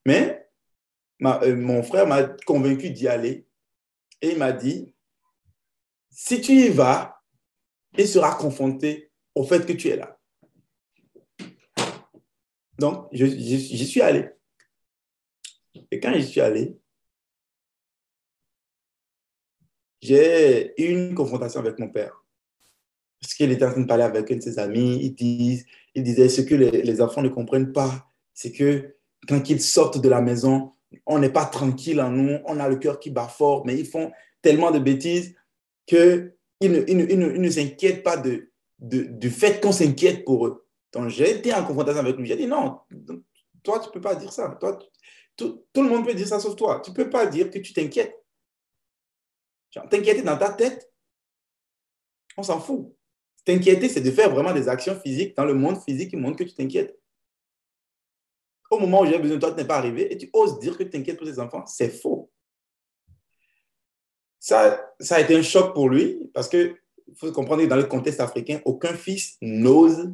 [0.04, 0.48] Mais
[1.22, 3.46] euh, mon frère m'a convaincu d'y aller
[4.20, 4.94] et il m'a dit,
[6.10, 7.20] si tu y vas,
[7.96, 10.18] il sera confronté au fait que tu es là.
[12.78, 14.30] Donc, j'y suis allé.
[15.90, 16.76] Et quand j'y suis allé,
[20.00, 22.23] j'ai eu une confrontation avec mon père.
[23.24, 26.02] Parce qu'il était en train de parler avec un de ses amis, il, disent, il
[26.02, 30.20] disait ce que les, enfants ne comprennent pas, c'est que quand ils sortent de la
[30.20, 30.72] maison,
[31.06, 33.86] on n'est pas tranquille en nous, on a le cœur qui bat fort, mais ils
[33.86, 35.34] font tellement de bêtises
[35.86, 40.66] qu'ils ne, ils ne, s'inquiètent pas du fait qu'on s'inquiète pour eux.
[40.92, 42.80] Donc j'ai été en confrontation avec lui, j'ai dit non,
[43.62, 44.78] toi tu ne peux pas dire ça, toi,
[45.34, 47.58] tout, tout, le monde peut dire ça sauf toi, tu ne peux pas dire que
[47.58, 48.22] tu t'inquiètes.
[49.90, 50.92] T'inquiéter dans ta tête,
[52.36, 52.94] on s'en fout.
[53.44, 56.44] T'inquiéter, c'est de faire vraiment des actions physiques dans le monde physique qui montre que
[56.44, 56.98] tu t'inquiètes.
[58.70, 60.76] Au moment où j'ai besoin de toi, tu n'es pas arrivé et tu oses dire
[60.76, 61.64] que tu t'inquiètes pour tes enfants.
[61.66, 62.30] C'est faux.
[64.40, 66.76] Ça, ça a été un choc pour lui parce qu'il
[67.16, 70.12] faut comprendre que dans le contexte africain, aucun fils n'ose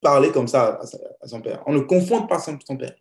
[0.00, 0.80] parler comme ça
[1.20, 1.62] à son père.
[1.66, 2.94] On ne confond pas son père.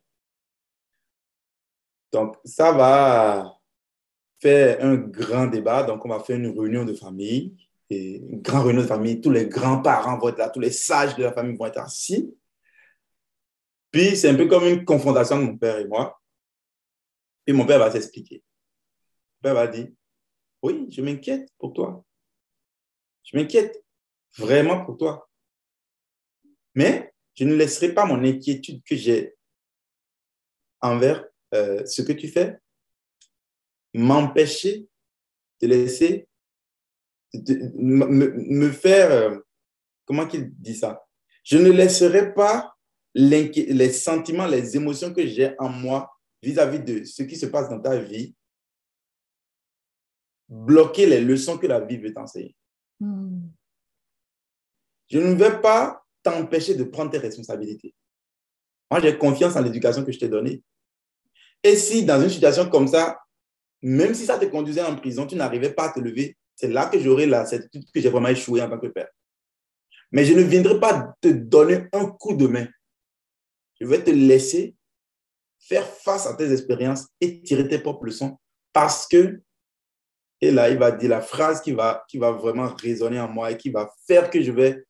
[2.11, 3.59] Donc, ça va
[4.39, 5.83] faire un grand débat.
[5.83, 7.55] Donc, on va faire une réunion de famille.
[7.89, 9.19] Et une grande réunion de famille.
[9.19, 12.33] Tous les grands-parents vont être là, tous les sages de la famille vont être assis.
[13.91, 16.21] Puis, c'est un peu comme une confrontation de mon père et moi.
[17.47, 18.43] Et mon père va s'expliquer.
[19.37, 19.87] Mon père va dire,
[20.61, 22.05] oui, je m'inquiète pour toi.
[23.23, 23.83] Je m'inquiète
[24.37, 25.27] vraiment pour toi.
[26.75, 29.35] Mais je ne laisserai pas mon inquiétude que j'ai
[30.81, 32.59] envers euh, ce que tu fais
[33.93, 34.87] m'empêcher
[35.61, 36.28] de laisser,
[37.33, 39.39] de, me, faire, euh,
[40.05, 41.03] comment qu'il dit ça?
[41.43, 42.75] Je ne laisserai pas
[43.15, 46.11] les sentiments, les émotions que j'ai en moi
[46.41, 48.35] vis-à-vis de ce qui se passe dans ta vie
[50.49, 52.55] bloquer les leçons que la vie veut t'enseigner.
[52.99, 53.47] Hmm.
[55.09, 57.93] Je ne vais pas t'empêcher de prendre tes responsabilités.
[58.91, 60.63] Moi, j'ai confiance en l'éducation que je t'ai donnée.
[61.63, 63.19] Et si dans une situation comme ça,
[63.81, 66.87] même si ça te conduisait en prison, tu n'arrivais pas à te lever, c'est là
[66.87, 69.07] que j'aurais la certitude que j'ai vraiment échoué en tant que père.
[70.11, 72.67] Mais je ne viendrai pas te donner un coup de main.
[73.79, 74.75] Je vais te laisser
[75.57, 78.37] faire face à tes expériences et tirer tes propres leçons
[78.73, 79.41] parce que,
[80.41, 83.51] et là, il va dire la phrase qui va, qui va vraiment résonner en moi
[83.51, 84.83] et qui va faire que je vais,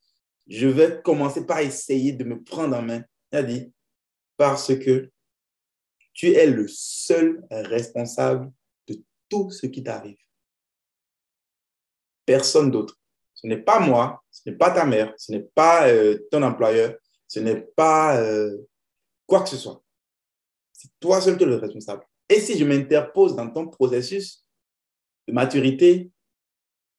[0.48, 3.04] je vais commencer par essayer de me prendre en main.
[3.30, 3.72] Il a dit,
[4.36, 5.08] parce que
[6.14, 8.50] tu es le seul responsable
[9.28, 10.18] tout ce qui t'arrive.
[12.30, 12.96] Personne d'autre.
[13.34, 16.94] Ce n'est pas moi, ce n'est pas ta mère, ce n'est pas euh, ton employeur,
[17.26, 18.56] ce n'est pas euh,
[19.26, 19.82] quoi que ce soit.
[20.72, 22.06] C'est toi seul qui es le responsable.
[22.28, 24.46] Et si je m'interpose dans ton processus
[25.26, 26.12] de maturité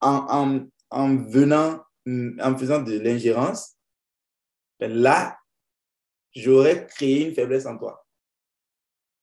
[0.02, 3.78] en, venant, en faisant de l'ingérence,
[4.82, 5.39] ben là,
[6.36, 8.06] j'aurais créé une faiblesse en toi.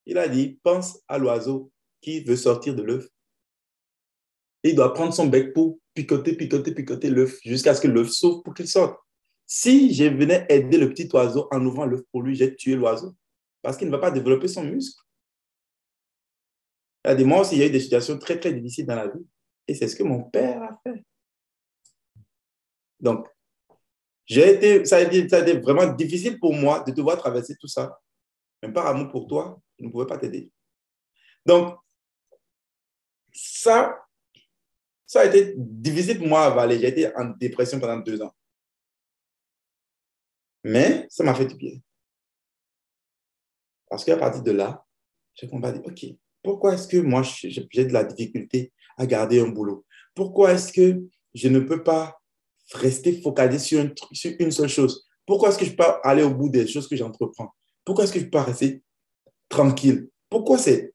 [0.06, 3.06] Il a dit, pense à l'oiseau qui veut sortir de l'œuf.
[4.62, 8.42] Il doit prendre son bec pour picoter, picoter, picoter l'œuf jusqu'à ce que l'œuf s'ouvre
[8.44, 8.96] pour qu'il sorte.
[9.44, 13.16] Si je venais aider le petit oiseau en ouvrant l'œuf pour lui, j'ai tué l'oiseau
[13.62, 15.02] parce qu'il ne va pas développer son muscle.
[17.04, 18.94] Il a dit, moi aussi, il y a eu des situations très, très difficiles dans
[18.94, 19.26] la vie.
[19.66, 21.02] Et c'est ce que mon père a fait.
[23.00, 23.26] Donc,
[24.28, 27.98] été, ça, a été, vraiment difficile pour moi de devoir traverser tout ça.
[28.62, 30.52] Même par amour pour toi, je ne pouvais pas t'aider.
[31.44, 31.76] Donc,
[33.32, 33.98] ça,
[35.08, 36.78] ça a été difficile pour moi à avaler.
[36.78, 38.32] J'ai été en dépression pendant deux ans.
[40.62, 41.78] Mais ça m'a fait du bien.
[43.88, 44.84] Parce qu'à partir de là,
[45.34, 46.04] j'ai compris, OK,
[46.42, 49.86] pourquoi est-ce que moi, j'ai de la difficulté à garder un boulot?
[50.14, 52.20] Pourquoi est-ce que je ne peux pas
[52.74, 55.08] rester focalisé sur, une seule chose?
[55.24, 57.54] Pourquoi est-ce que je peux pas aller au bout des choses que j'entreprends?
[57.82, 58.82] Pourquoi est-ce que je peux pas rester
[59.48, 60.10] tranquille?
[60.28, 60.92] Pourquoi c'est...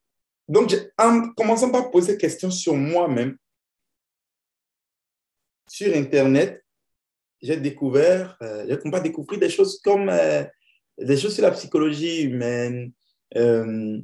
[0.48, 3.38] Donc, en commençant par poser des questions sur moi-même,
[5.68, 6.64] sur Internet,
[7.42, 10.44] j'ai découvert, euh, j'ai pas découvert des choses comme euh,
[10.98, 12.94] des choses sur la psychologie humaine,
[13.36, 14.00] euh,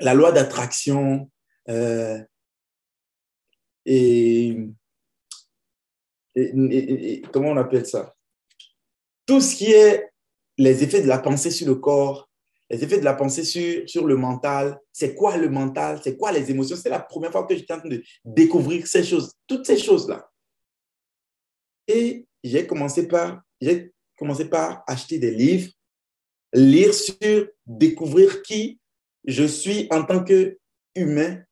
[0.00, 1.30] la loi d'attraction
[3.86, 4.56] et,
[7.32, 8.14] comment on appelle ça?
[9.26, 10.10] Tout ce qui est
[10.58, 12.28] les effets de la pensée sur le corps,
[12.70, 14.78] les effets de la pensée sur, sur le mental.
[14.92, 16.00] C'est quoi le mental?
[16.02, 16.76] C'est quoi les émotions?
[16.76, 20.28] C'est la première fois que j'étais en train de découvrir ces choses, toutes ces choses-là.
[21.88, 25.70] Et j'ai commencé par, j'ai commencé par acheter des livres,
[26.52, 28.80] lire sur, découvrir qui
[29.24, 31.42] je suis en tant qu'humain,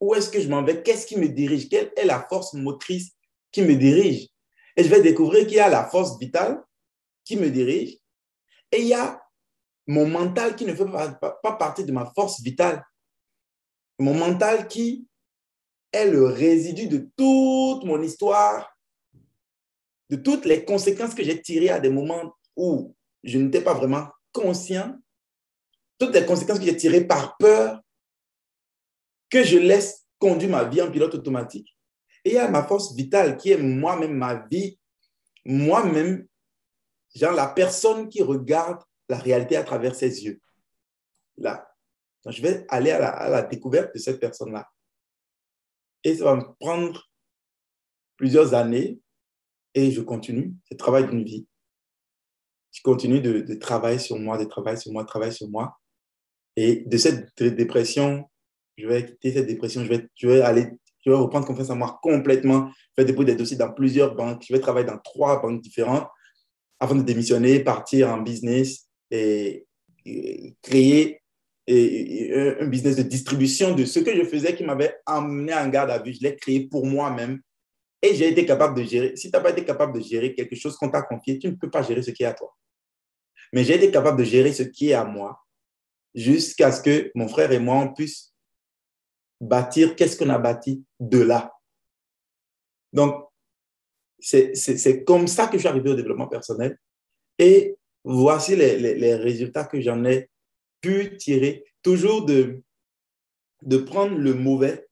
[0.00, 3.12] où est-ce que je m'en vais, qu'est-ce qui me dirige, quelle est la force motrice
[3.52, 4.28] qui me dirige?
[4.76, 6.62] Et je vais découvrir qu'il y a la force vitale
[7.24, 7.98] qui me dirige.
[8.72, 9.20] Et il y a
[9.86, 11.10] mon mental qui ne fait pas,
[11.42, 12.82] pas partie de ma force vitale.
[13.98, 15.06] Mon mental qui
[15.92, 18.70] est le résidu de toute mon histoire,
[20.10, 24.08] de toutes les conséquences que j'ai tirées à des moments où je n'étais pas vraiment
[24.32, 24.98] conscient,
[25.98, 27.80] toutes les conséquences que j'ai tirées par peur,
[29.30, 31.76] que je laisse conduire ma vie en pilote automatique.
[32.24, 34.78] Et il y a ma force vitale qui est moi-même, ma vie,
[35.44, 36.26] moi-même,
[37.14, 40.40] genre la personne qui regarde la réalité à travers ses yeux.
[41.36, 41.72] Là.
[42.26, 44.68] je vais aller à la, à la découverte de cette personne-là.
[46.02, 47.08] Et ça va me prendre
[48.16, 49.00] plusieurs années
[49.74, 50.54] et je continue.
[50.64, 51.46] C'est le travail d'une vie.
[52.72, 55.78] Je continue de, travailler sur moi, de travailler sur moi, de travailler sur moi.
[56.56, 58.24] Et de cette dépression,
[58.76, 60.68] je vais quitter cette dépression, je vais, je vais aller,
[61.04, 62.70] je vais reprendre confiance en moi complètement.
[62.96, 64.44] Je vais déposer des dossiers dans plusieurs banques.
[64.46, 66.08] Je vais travailler dans trois banques différentes
[66.78, 69.66] avant de démissionner, partir en business et,
[70.62, 71.20] créer
[71.68, 76.02] un business de distribution de ce que je faisais qui m'avait amené en garde à
[76.02, 76.14] vue.
[76.14, 77.40] Je l'ai créé pour moi-même
[78.02, 79.16] et j'ai été capable de gérer.
[79.16, 81.56] Si tu n'as pas été capable de gérer quelque chose qu'on t'a confié, tu ne
[81.56, 82.56] peux pas gérer ce qui est à toi.
[83.52, 85.44] Mais j'ai été capable de gérer ce qui est à moi
[86.14, 88.34] jusqu'à ce que mon frère et moi, on puisse
[89.40, 91.52] bâtir qu'est-ce qu'on a bâti de là.
[92.92, 93.26] Donc,
[94.18, 96.78] c'est comme ça que je suis arrivé au développement personnel.
[97.38, 100.30] Et voici les, les, les résultats que j'en ai
[100.80, 101.64] pu tirer.
[101.82, 102.62] Toujours de,
[103.62, 104.89] de prendre le mauvais,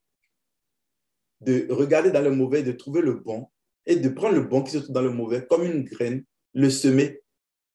[1.41, 3.49] de regarder dans le mauvais, de trouver le bon,
[3.87, 6.71] et de prendre le bon qui se trouve dans le mauvais comme une graine, le
[6.71, 7.23] semer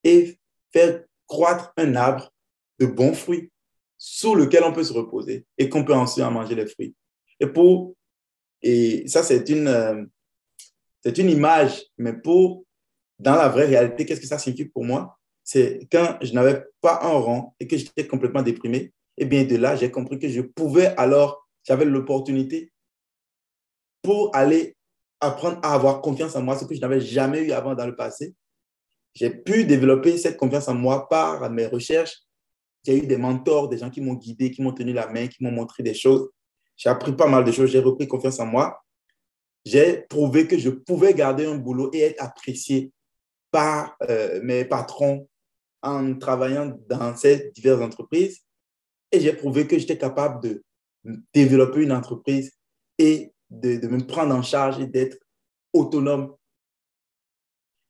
[0.03, 0.37] et
[0.71, 2.31] faire croître un arbre
[2.79, 3.51] de bons fruits
[3.97, 6.93] sous lequel on peut se reposer et qu'on peut ensuite en manger les fruits.
[7.39, 7.95] Et pour,
[8.61, 10.03] et ça c'est une, euh,
[11.03, 12.65] c'est une image, mais pour,
[13.17, 15.17] dans la vraie réalité, qu'est-ce que ça signifie pour moi?
[15.43, 18.77] C'est quand je n'avais pas un rang et que j'étais complètement déprimé,
[19.17, 22.72] et eh bien de là, j'ai compris que je pouvais alors, j'avais l'opportunité
[24.03, 24.75] pour aller
[25.19, 27.95] apprendre à avoir confiance en moi, ce que je n'avais jamais eu avant dans le
[27.95, 28.35] passé.
[29.15, 32.23] J'ai pu développer cette confiance en moi par mes recherches,
[32.85, 35.43] j'ai eu des mentors, des gens qui m'ont guidé, qui m'ont tenu la main, qui
[35.43, 36.29] m'ont montré des choses.
[36.75, 38.83] J'ai appris pas mal de choses, j'ai repris confiance en moi.
[39.65, 42.91] J'ai prouvé que je pouvais garder un boulot et être apprécié
[43.51, 45.29] par euh, mes patrons
[45.81, 48.41] en travaillant dans ces diverses entreprises.
[49.11, 50.63] Et j'ai prouvé que j'étais capable de
[51.33, 52.51] développer une entreprise
[52.97, 55.17] et de, me prendre en charge et d'être
[55.71, 56.35] autonome.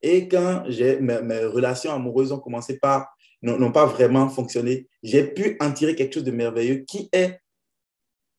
[0.02, 3.10] Et quand mes, relations amoureuses ont commencé par
[3.42, 7.40] n'ont pas vraiment fonctionné, j'ai pu en tirer quelque chose de merveilleux qui est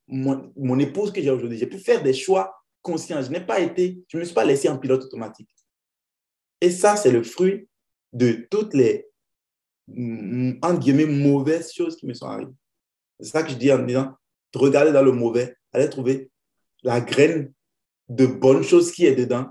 [0.07, 1.59] mon, épouse que j'ai aujourd'hui.
[1.59, 3.23] J'ai pu faire des choix conscients.
[3.23, 5.49] Je n'ai pas été, je ne me suis pas laissé en pilote automatique.
[6.61, 7.69] Et ça, c'est le fruit
[8.13, 9.07] de toutes les,
[9.89, 12.53] en guillemets, mauvaises choses qui me sont arrivées.
[13.21, 14.15] C'est ça que je dis en disant,
[14.55, 16.31] regarder dans le mauvais, aller trouver
[16.85, 17.53] la graine
[18.09, 19.49] de bonnes choses qui est dedans,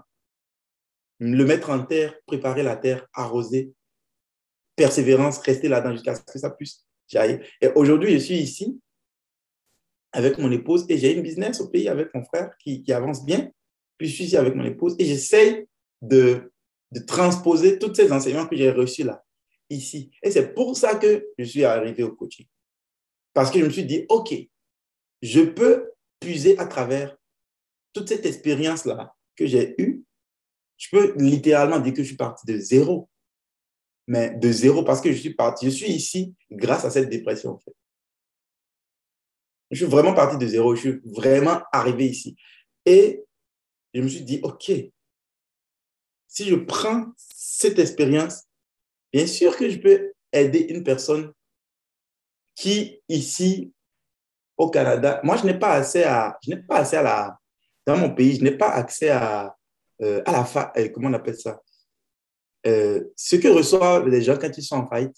[1.19, 3.74] le mettre en terre, préparer la terre, arroser,
[4.76, 7.46] persévérance, rester là-dedans jusqu'à ce que ça puisse j'arrive.
[7.62, 8.80] Et aujourd'hui, je suis ici
[10.12, 13.52] avec mon épouse et j'ai une business au pays avec mon frère qui, avance bien.
[13.98, 15.67] Puis je suis ici avec mon épouse et j'essaye
[16.02, 16.52] de,
[16.91, 19.24] de transposer tous ces enseignements que j'ai reçus là,
[19.69, 20.12] ici.
[20.22, 22.46] Et c'est pour ça que je suis arrivé au coaching.
[23.34, 24.34] Parce que je me suis dit, OK,
[25.22, 27.17] je peux puiser à travers
[27.93, 30.03] toute cette expérience-là que j'ai eue.
[30.77, 33.10] Je peux littéralement dire que je suis parti de zéro.
[34.08, 35.65] Mais de zéro parce que je suis parti.
[35.65, 37.73] Je suis ici grâce à cette dépression, en fait.
[39.71, 40.75] Je suis vraiment parti de zéro.
[40.75, 42.36] Je suis vraiment arrivé ici.
[42.86, 43.23] Et
[43.93, 44.71] je me suis dit, OK,
[46.27, 48.43] si je prends cette expérience,
[49.12, 51.32] bien sûr que je peux aider une personne
[52.56, 53.71] qui, ici,
[54.58, 57.39] au Canada, moi, je n'ai pas accès à, je n'ai pas accès à la,
[57.86, 59.56] dans mon pays, je n'ai pas accès à,
[60.02, 61.62] euh, à la, fa, euh, comment on appelle ça,
[62.65, 65.15] euh, ce que reçoivent les gens quand ils sont en faillite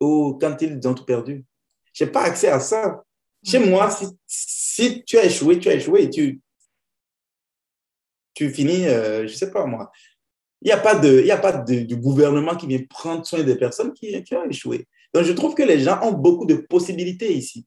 [0.00, 1.44] ou quand ils ont tout perdu.
[1.92, 3.02] Je n'ai pas accès à ça.
[3.44, 6.40] Chez moi, si, si, tu as échoué, tu as échoué et tu,
[8.34, 9.90] tu finis, je ne sais pas moi.
[10.62, 13.56] Il n'y a pas, de, il a pas de, gouvernement qui vient prendre soin des
[13.56, 14.86] personnes qui, qui ont échoué.
[15.12, 17.66] Donc, je trouve que les gens ont beaucoup de possibilités ici.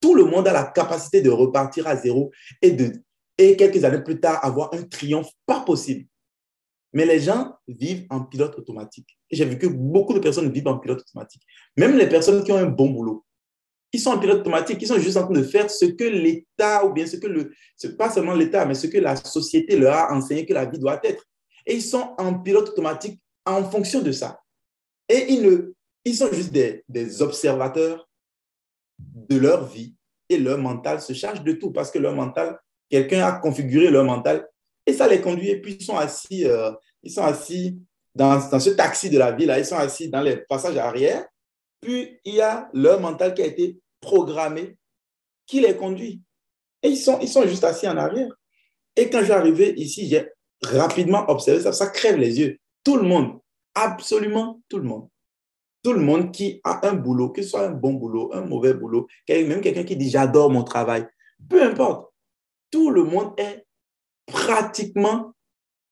[0.00, 2.30] Tout le monde a la capacité de repartir à zéro
[2.62, 2.92] et, de,
[3.36, 6.06] et quelques années plus tard avoir un triomphe pas possible.
[6.92, 9.18] Mais les gens vivent en pilote automatique.
[9.30, 11.42] J'ai vu que beaucoup de personnes vivent en pilote automatique.
[11.76, 13.24] Même les personnes qui ont un bon boulot,
[13.92, 16.84] ils sont en pilote automatique, ils sont juste en train de faire ce que l'État,
[16.84, 17.52] ou bien ce que le,
[17.96, 21.00] pas seulement l'État, mais ce que la société leur a enseigné que la vie doit
[21.04, 21.24] être.
[21.66, 24.40] Et ils sont en pilote automatique en fonction de ça.
[25.08, 25.72] Et ils ne
[26.04, 28.07] ils sont juste des, des observateurs
[28.98, 29.94] de leur vie
[30.28, 32.58] et leur mental se charge de tout parce que leur mental,
[32.88, 34.46] quelqu'un a configuré leur mental
[34.86, 35.50] et ça les conduit.
[35.50, 36.70] Et puis ils sont assis, euh,
[37.02, 37.78] ils sont assis
[38.14, 41.26] dans, ce taxi de la vie, là, ils sont assis dans les passages arrière.
[41.80, 44.76] Puis il y a leur mental qui a été programmé,
[45.46, 46.20] qui les conduit.
[46.82, 48.30] Et ils sont, ils sont juste assis en arrière.
[48.96, 50.28] Et quand je suis arrivé ici, j'ai
[50.62, 51.72] rapidement observé ça.
[51.72, 52.58] Ça crève les yeux.
[52.82, 53.38] Tout le monde,
[53.74, 55.08] absolument tout le monde
[55.88, 58.74] tout le monde qui a un boulot, que ce soit un bon boulot, un mauvais
[58.74, 61.06] boulot, même quelqu'un qui dit j'adore mon travail,
[61.48, 62.12] peu importe,
[62.70, 63.64] tout le monde est
[64.26, 65.32] pratiquement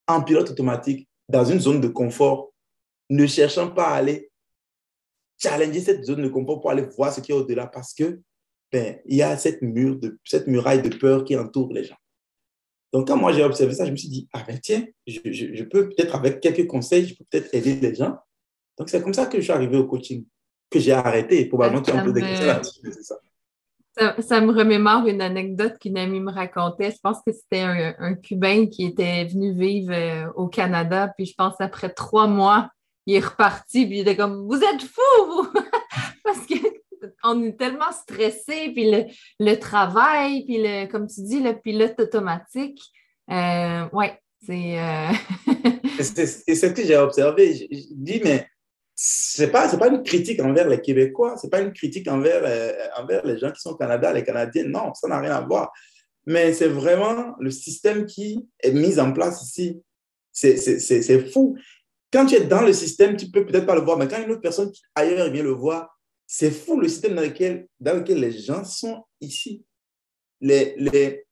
[0.07, 2.53] en pilote automatique dans une zone de confort,
[3.09, 4.31] ne cherchant pas à aller
[5.39, 8.21] challenger cette zone de confort pour aller voir ce qui est au-delà parce que
[8.71, 11.97] ben, il y a cette, mur de, cette muraille de peur qui entoure les gens.
[12.93, 15.65] Donc, quand moi j'ai observé ça, je me suis dit, ah ben tiens, je, je
[15.65, 18.19] peux peut-être avec quelques conseils, je peux peut-être aider les gens
[18.79, 20.25] donc, c'est comme ça que je suis arrivé au coaching,
[20.71, 21.47] que j'ai arrêté.
[21.47, 22.63] Probablement, tu as un peu questions
[23.03, 23.17] ça.
[24.21, 26.91] Ça, me remémore une anecdote qu'une amie me racontait.
[26.91, 31.11] Je pense que c'était un, Cubain qui était venu vivre euh, au Canada.
[31.17, 32.69] Puis je pense après trois mois,
[33.07, 33.87] il est reparti.
[33.87, 35.49] Puis il était comme Vous êtes fous, vous!
[36.25, 36.41] Parce
[37.23, 38.73] qu'on est tellement stressé.
[38.75, 38.93] Puis
[39.41, 42.83] le, travail, puis le, comme tu dis, le pilote automatique.
[43.31, 44.79] Euh, ouais, c'est.
[44.79, 45.09] Euh...
[46.01, 47.55] c'est ce que j'ai observé.
[47.55, 48.47] Je, je dis, mais
[48.99, 52.73] c'est pas c'est pas une critique envers les Québécois, c'est pas une critique envers euh,
[52.97, 54.65] envers les gens qui sont au Canada, les Canadiens.
[54.65, 55.71] Non, ça n'a rien à voir.
[56.25, 59.83] Mais c'est vraiment le système qui est mis en place ici.
[60.33, 61.57] C'est fou.
[62.11, 64.31] Quand tu es dans le système, tu peux peut-être pas le voir, mais quand une
[64.31, 65.95] autre personne ailleurs vient le voir,
[66.27, 69.63] c'est fou le système dans lequel, dans lequel les gens sont ici.
[70.41, 71.27] Les, les,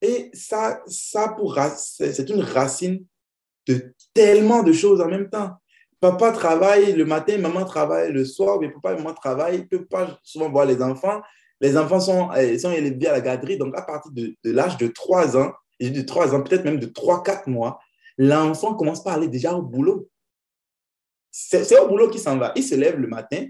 [0.00, 1.36] et ça, ça
[1.88, 3.04] c'est une racine
[3.66, 5.50] de tellement de choses en même temps
[6.00, 9.86] papa travaille le matin, maman travaille le soir, mais papa et maman travaillent, ne peuvent
[9.86, 11.20] pas souvent voir les enfants.
[11.60, 14.86] Les enfants sont, euh, sont élevés à la garderie, donc à partir de, l'âge de
[14.86, 17.80] 3 ans, et de 3 ans, peut-être même de 3-4 mois,
[18.16, 20.08] l'enfant commence par aller déjà au boulot.
[21.30, 22.52] C'est au boulot qu'il s'en va.
[22.56, 23.46] Il se lève le matin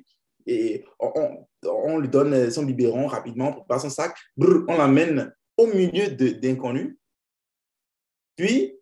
[0.47, 5.67] et on, on, lui donne son biberon rapidement, pour prépare son sac, on l'amène au
[5.67, 6.97] milieu d'inconnus.
[8.37, 8.78] Puis,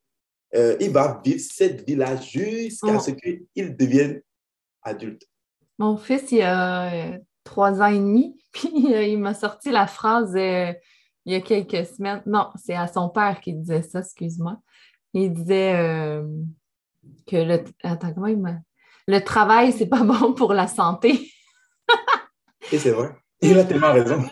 [0.55, 4.23] euh, il va vivre cette vie-là jusqu'à ce qu'il devienne
[4.83, 5.27] adulte.
[5.79, 8.41] Mon fils, il a trois ans et demi.
[8.53, 12.23] Puis il m'a sorti la phrase il y a quelques semaines.
[12.25, 14.59] Non, c'est à son père qui disait ça, excuse-moi.
[15.13, 16.23] Il disait
[17.27, 17.65] que le.
[17.83, 18.57] Attends, comment il m'a.
[19.09, 21.31] Le travail, c'est pas bon pour la santé.
[22.73, 23.15] et c'est vrai.
[23.41, 24.23] Il a tellement raison.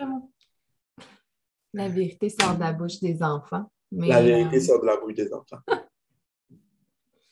[1.73, 3.71] La vérité sort de la bouche des enfants.
[3.91, 5.59] la vérité sort de la bouche des enfants.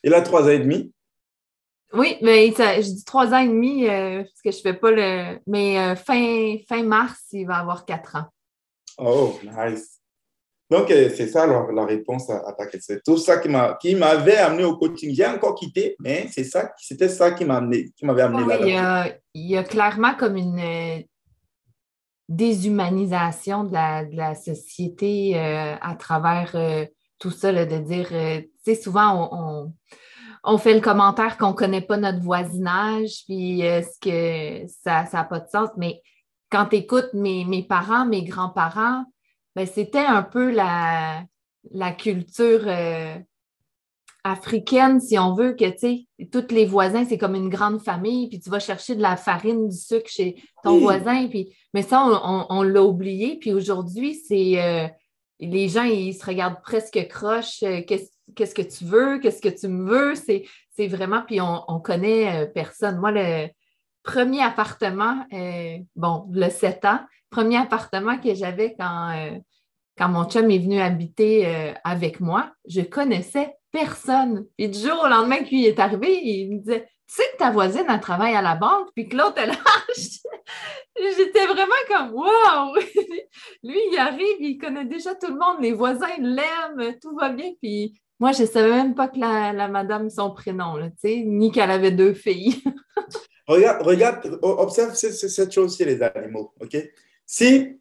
[0.04, 0.92] Il a trois ans et demi?
[1.94, 4.90] Oui, mais je dis trois ans et demi euh, parce que je ne fais pas
[4.90, 5.38] le.
[5.46, 8.24] Mais euh, fin, fin mars, il va avoir quatre ans.
[8.98, 10.00] Oh, nice.
[10.70, 12.94] Donc, euh, c'est ça la, réponse à, ta question.
[12.94, 15.14] C'est tout ça qui m'avait amené au coaching.
[15.14, 19.14] J'ai encore quitté, mais c'est ça, c'était ça qui m'avait amené, amené là-dedans.
[19.34, 21.04] Il, y, a, clairement comme une
[22.26, 26.56] déshumanisation de la, de la société à travers
[27.18, 28.08] tout ça, de dire,
[28.64, 29.72] tu sais, souvent, on
[30.44, 35.24] on fait le commentaire qu'on ne connaît pas notre voisinage, puis est-ce que ça n'a
[35.24, 35.68] pas de sens.
[35.76, 36.02] Mais
[36.50, 39.04] quand tu écoutes mes, mes, parents, mes grands-parents,
[39.54, 41.22] ben, c'était un peu la,
[41.70, 43.14] la culture euh,
[44.24, 48.28] africaine, si on veut, que tu sais, tous les voisins, c'est comme une grande famille,
[48.28, 52.04] puis tu vas chercher de la farine, du sucre chez ton voisin, puis mais ça,
[52.04, 54.88] on, l'a oublié, puis aujourd'hui, c'est euh,
[55.40, 57.62] les gens, ils se regardent presque croche.
[57.62, 57.80] Euh,
[58.34, 59.18] qu'est-ce que tu veux?
[59.18, 60.14] Qu'est-ce que tu me veux?
[60.14, 62.98] C'est vraiment, puis on, connaît euh, personne.
[62.98, 63.48] Moi, le
[64.02, 69.30] premier appartement, euh, bon, le 7 ans, premier appartement que j'avais quand,
[69.96, 74.46] quand mon chum est venu habiter avec moi, je connaissais personne.
[74.58, 77.50] Et du jour au lendemain qu'il est arrivé, il me disait Tu sais que ta
[77.50, 79.52] voisine, elle travaille à la banque, puis que l'autre, elle
[81.16, 82.74] J'étais vraiment comme Wow!
[83.64, 87.50] Lui, il arrive, il connaît déjà tout le monde, les voisins l'aiment, tout va bien.
[87.60, 91.72] Puis moi, je ne savais même pas que la, madame, son prénom, là, ni qu'elle
[91.72, 92.54] avait deux filles.
[93.48, 96.76] regarde, regarde, observe cette chose chez les animaux, OK?
[97.26, 97.80] Si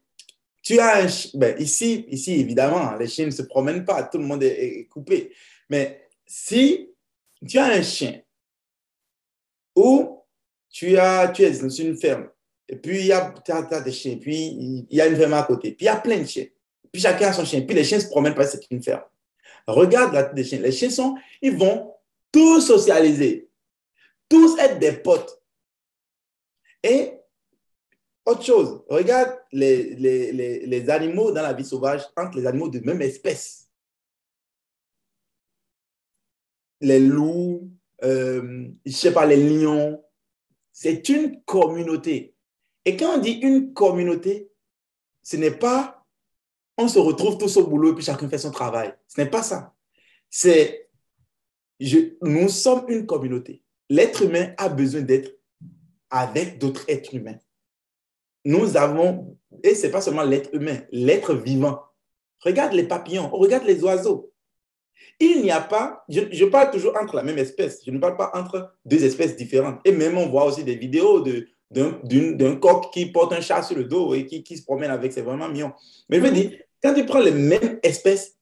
[0.63, 4.23] tu as un ben, ici, ici, évidemment, les chiens ne se promènent pas, tout le
[4.23, 5.31] monde est, coupé.
[5.69, 6.89] Mais si
[7.47, 8.19] tu as un chien
[9.75, 10.23] ou
[10.71, 12.27] tu, as, tu es dans une ferme
[12.67, 13.31] et puis, il y a,
[13.83, 14.17] des chiens.
[14.17, 15.73] Puis, il y a une ferme à côté.
[15.73, 16.47] Puis, il y a plein de chiens.
[16.91, 17.61] Puis, chacun a son chien.
[17.61, 19.03] Puis, les chiens se promènent parce que c'est une ferme.
[19.67, 20.59] Regarde des chiens.
[20.59, 21.93] Les chiens sont, ils vont
[22.31, 23.49] tous socialiser.
[24.29, 25.41] Tous être des potes.
[26.83, 27.13] Et
[28.25, 32.69] autre chose, regarde les, les, les, les animaux dans la vie sauvage entre les animaux
[32.69, 33.69] de même espèce.
[36.79, 37.69] Les loups,
[38.03, 40.03] euh, je sais pas, les lions.
[40.71, 42.35] C'est une communauté.
[42.85, 44.51] Et quand on dit une communauté,
[45.21, 46.00] ce n'est pas
[46.81, 48.93] on se retrouve tous au boulot et puis chacun fait son travail.
[49.07, 49.73] Ce n'est pas ça.
[50.29, 50.89] C'est
[52.21, 53.63] nous sommes une communauté.
[53.89, 55.37] L'être humain a besoin d'être
[56.09, 57.37] avec d'autres êtres humains.
[58.45, 61.81] Nous avons, et ce n'est pas seulement l'être humain, l'être vivant.
[62.39, 64.31] Regarde les papillons, regarde les oiseaux.
[65.19, 68.17] Il n'y a pas, je, je, parle toujours entre la même espèce, je ne parle
[68.17, 69.79] pas entre deux espèces différentes.
[69.85, 73.77] Et même on voit aussi des vidéos de, d'un coq qui porte un chat sur
[73.77, 75.71] le dos et qui, qui se promène avec, c'est vraiment mignon.
[76.09, 76.51] Mais je veux dire,
[76.81, 78.37] quand tu prends les mêmes espèces,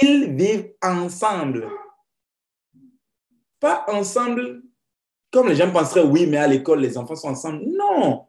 [0.00, 1.68] ils vivent ensemble.
[3.60, 4.62] Pas ensemble
[5.30, 7.64] comme les gens penseraient, oui, mais à l'école, les enfants sont ensemble.
[7.64, 8.26] Non,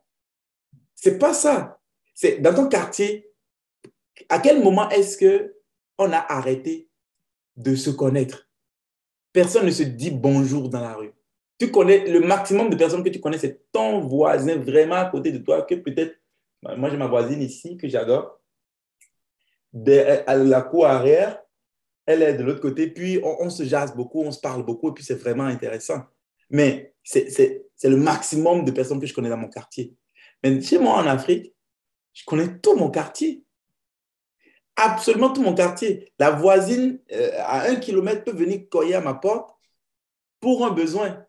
[0.96, 1.80] c'est pas ça.
[2.14, 3.30] C'est dans ton quartier,
[4.30, 5.56] à quel moment est-ce que
[5.98, 6.90] on a arrêté
[7.56, 8.50] de se connaître?
[9.32, 11.14] Personne ne se dit bonjour dans la rue
[11.64, 15.32] tu connais le maximum de personnes que tu connais, c'est ton voisin vraiment à côté
[15.32, 16.16] de toi, que peut-être,
[16.62, 18.40] moi j'ai ma voisine ici que j'adore,
[19.74, 21.42] à la cour arrière,
[22.06, 24.94] elle est de l'autre côté, puis on, se jase beaucoup, on se parle beaucoup, et
[24.94, 26.02] puis c'est vraiment intéressant.
[26.50, 29.96] Mais c'est le maximum de personnes que je connais dans mon quartier.
[30.44, 31.54] Mais chez moi en Afrique,
[32.14, 33.44] je connais tout mon quartier.
[34.76, 36.12] Absolument tout mon quartier.
[36.20, 39.56] La voisine euh, à un kilomètre peut venir coller à ma porte
[40.40, 41.26] pour un besoin.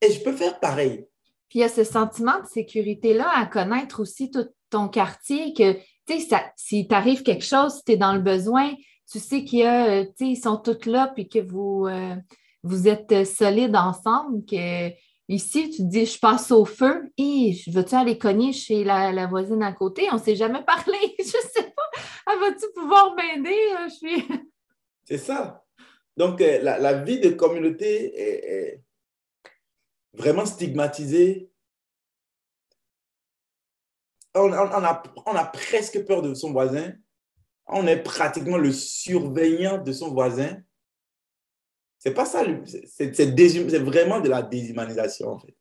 [0.00, 1.06] Et je peux faire pareil.
[1.48, 5.76] Puis il y a ce sentiment de sécurité-là à connaître aussi tout ton quartier, que
[6.06, 8.74] tu sais, s'il t'arrive quelque chose, si tu es dans le besoin,
[9.10, 12.16] tu sais qu'il y a, euh, sont tous là, puis que vous, euh,
[12.62, 14.90] vous êtes solides ensemble, que
[15.28, 19.62] ici, tu te dis, je passe au feu, et veux-tu aller cogner chez la, voisine
[19.62, 20.08] à côté?
[20.10, 22.36] On ne s'est jamais parlé, je ne sais pas.
[22.36, 23.56] Vas-tu pouvoir m'aider?
[23.90, 24.24] Suis...
[25.04, 25.62] C'est ça.
[26.16, 28.82] Donc, euh, la, vie de communauté est
[30.14, 31.51] vraiment stigmatisé.
[34.34, 36.92] On, a, on a presque peur de son voisin.
[37.66, 40.56] On est pratiquement le surveillant de son voisin.
[41.98, 42.42] C'est pas ça,
[42.86, 45.54] c'est vraiment de la déshumanisation en fait.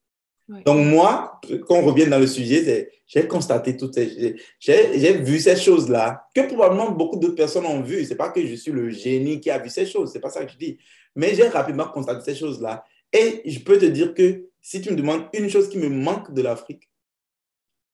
[0.66, 4.36] Donc, moi, quand on revient dans le sujet, j'ai constaté toutes ces...
[4.60, 8.04] J'ai vu ces choses-là que probablement beaucoup d'autres personnes ont vues.
[8.04, 10.10] Ce n'est pas que je suis le génie qui a vu ces choses.
[10.10, 10.78] Ce n'est pas ça que je dis.
[11.16, 12.84] Mais j'ai rapidement constaté ces choses-là.
[13.14, 16.34] Et je peux te dire que si tu me demandes une chose qui me manque
[16.34, 16.90] de l'Afrique,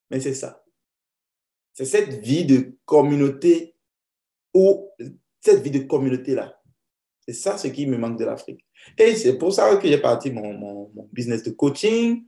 [0.10, 0.64] mais c'est ça.
[1.78, 3.76] C'est cette vie de communauté
[4.52, 4.90] ou
[5.40, 6.60] cette vie de communauté-là.
[7.20, 8.66] C'est ça ce qui me manque de l'Afrique.
[8.98, 12.24] Et c'est pour ça que j'ai parti mon, mon, business de coaching.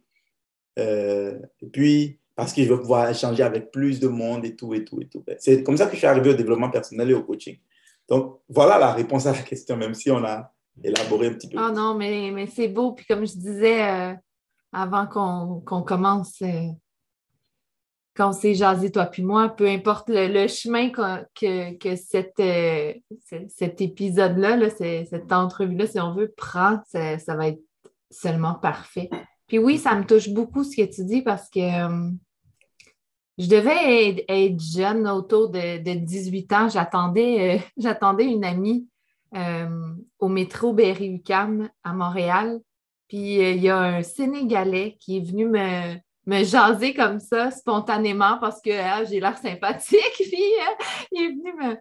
[0.78, 4.76] Euh, et puis, parce que je veux pouvoir échanger avec plus de monde et tout,
[4.76, 5.26] et tout, et tout.
[5.40, 7.58] C'est comme ça que je suis arrivé au développement personnel et au coaching.
[8.08, 11.58] Donc, voilà la réponse à la question, même si on a élaboré un petit peu.
[11.60, 12.92] Ah non, mais, mais c'est beau.
[12.92, 14.14] Puis comme je disais euh,
[14.72, 16.68] avant qu'on commence, euh,
[18.20, 22.42] quand on s'est jasé, toi puis moi, peu importe le, chemin que, que cette,
[23.48, 27.62] cet épisode-là, cette entrevue-là, si on veut, prend, ça, va être
[28.12, 29.10] seulement parfait.
[29.48, 32.12] Puis oui, ça me touche beaucoup ce que tu dis parce que euh,
[33.38, 36.68] je devais être, jeune, autour de, 18 ans.
[36.68, 38.86] J'attendais, euh, j'attendais une amie
[39.34, 42.60] euh, au métro Berry-UQAM à Montréal.
[43.08, 45.96] Puis il y a un Sénégalais qui est venu me,
[46.30, 50.00] me jaser comme ça spontanément parce que ah, j'ai l'air sympathique.
[50.18, 50.44] Puis
[51.12, 51.78] il est venu me.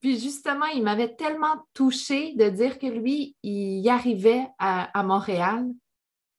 [0.00, 5.64] Puis justement, il m'avait tellement touché de dire que lui, il arrivait à Montréal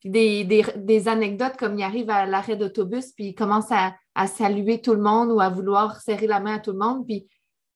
[0.04, 3.96] des, anecdotes comme il arrive à l'arrêt d'autobus, puis il commence à,
[4.28, 7.28] saluer tout le monde ou à vouloir serrer la main à tout le monde, puis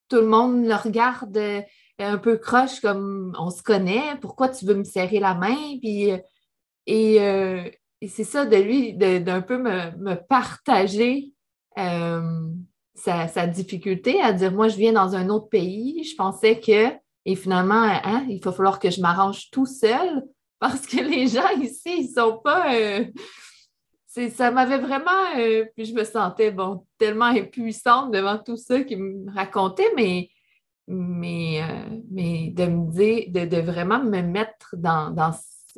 [0.07, 1.61] tout le monde le regarde euh,
[1.99, 5.77] un peu croche comme on se connaît, pourquoi tu veux me serrer la main?
[5.81, 6.17] Puis, euh,
[6.89, 7.69] euh,
[8.01, 11.33] et, c'est ça de lui, d'un peu me, partager
[11.75, 16.93] sa, difficulté à dire moi, je viens dans un autre pays, je pensais que,
[17.25, 20.23] et finalement, hein, il va falloir que je m'arrange tout seul
[20.59, 22.73] parce que les gens ici, ils sont pas.
[22.75, 23.05] Euh,
[24.33, 25.35] ça m'avait vraiment.
[25.37, 30.29] Euh, puis je me sentais bon, tellement impuissante devant tout ça qu'il me racontait, mais,
[30.87, 35.13] mais, euh, mais de me dire, de, vraiment me mettre dans,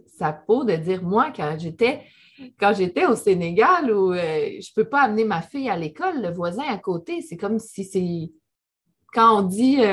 [0.07, 2.01] sa peau, de dire moi, quand j'étais.
[2.57, 6.31] Quand j'étais au Sénégal où je ne peux pas amener ma fille à l'école, le
[6.31, 8.31] voisin à côté, c'est comme si c'est.
[9.11, 9.83] Quand on dit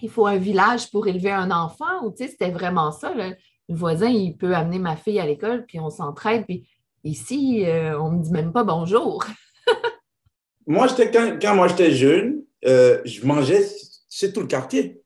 [0.00, 3.12] il faut un village pour élever un enfant, ou tu sais, c'était vraiment ça.
[3.14, 3.34] Le
[3.68, 6.44] voisin, il peut amener ma fille à l'école, puis on s'entraide.
[6.44, 6.68] Puis
[7.04, 9.24] ici, euh, on me dit même pas bonjour.
[10.66, 13.66] moi, quand, quand moi j'étais jeune, euh, je mangeais
[14.08, 15.02] chez tout le quartier.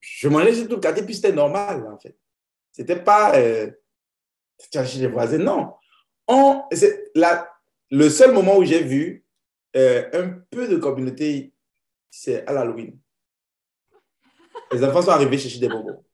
[0.00, 2.16] Je mangeais chez tout le quartier, puis c'était normal, en fait.
[2.76, 3.70] C'était pas euh,
[4.70, 5.72] chez les voisins, non.
[6.28, 6.62] On,
[7.14, 7.50] la,
[7.90, 9.24] le seul moment où j'ai vu
[9.74, 11.54] euh, un peu de communauté,
[12.10, 12.98] c'est à l'Halloween.
[14.72, 16.04] Les enfants sont arrivés chercher des bonbons.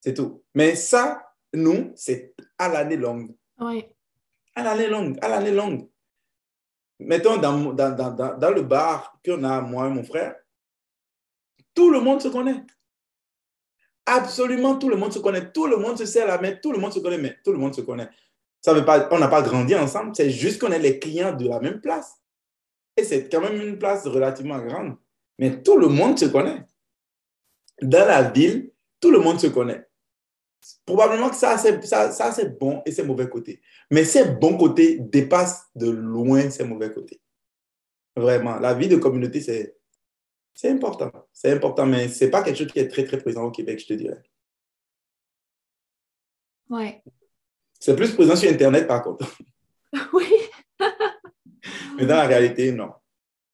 [0.00, 0.42] C'est tout.
[0.54, 3.32] Mais ça, nous, c'est à l'année longue.
[3.60, 3.84] Oui.
[4.56, 5.88] À l'année longue, à l'année longue.
[6.98, 10.34] Mettons, dans, dans, dans, dans le bar qu'on a, moi et mon frère,
[11.74, 12.64] tout le monde se connaît.
[14.06, 15.52] Absolument tout le monde se connaît.
[15.52, 17.58] Tout le monde se sert la main, tout le monde se connaît, mais tout le
[17.58, 18.08] monde se connaît.
[18.60, 21.48] Ça veut pas, on n'a pas grandi ensemble, c'est juste qu'on est les clients de
[21.48, 22.16] la même place.
[22.96, 24.96] Et c'est quand même une place relativement grande.
[25.38, 26.62] Mais tout le monde se connaît.
[27.80, 28.70] Dans la ville,
[29.00, 29.86] tout le monde se connaît.
[30.84, 33.62] Probablement que ça, c'est ça, bon et c'est mauvais côtés.
[33.90, 37.20] Mais ces bons côtés dépassent de loin ces mauvais côtés.
[38.14, 39.79] Vraiment, la vie de communauté, c'est,
[40.54, 41.10] c'est important.
[41.32, 43.80] C'est important, mais ce n'est pas quelque chose qui est très, très présent au Québec,
[43.80, 44.22] je te dirais.
[46.68, 47.02] Ouais.
[47.78, 49.26] C'est plus présent sur Internet, par contre.
[50.12, 50.26] Oui.
[51.96, 52.92] mais dans la réalité, non.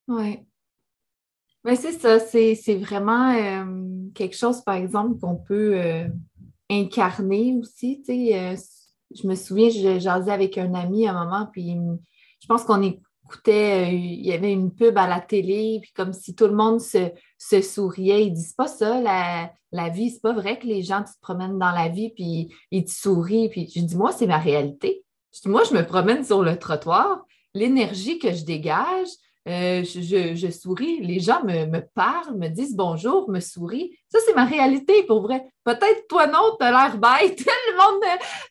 [0.08, 0.46] Oui.
[1.64, 6.06] Mais c'est ça, c'est, vraiment euh, quelque chose, par exemple, qu'on peut, euh,
[6.70, 8.02] incarné aussi.
[8.02, 8.56] Tu sais, euh,
[9.14, 11.76] je me souviens, je jasais avec un ami à un moment, puis
[12.40, 12.82] je pense qu'on
[13.26, 16.54] écoutait, euh, il y avait une pub à la télé, puis comme si tout le
[16.54, 17.10] monde se,
[17.62, 18.26] souriait.
[18.26, 21.58] Ils disent pas ça, la, vie, c'est pas vrai que les gens, tu te promènent
[21.58, 23.48] dans la vie, puis ils te sourient.
[23.48, 25.04] Puis je dis, moi, c'est ma réalité.
[25.34, 27.24] Je dis, moi, je me promène sur le trottoir,
[27.54, 29.08] l'énergie que je dégage,
[29.48, 33.96] euh, je, souris, les gens me, parlent, me disent bonjour, me sourient.
[34.08, 35.46] Ça, c'est ma réalité pour vrai.
[35.62, 38.02] Peut-être toi non, tu as l'air bête, le monde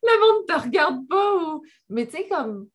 [0.03, 1.59] ne le te regarde pas.
[1.89, 2.69] Mais tu sais, comme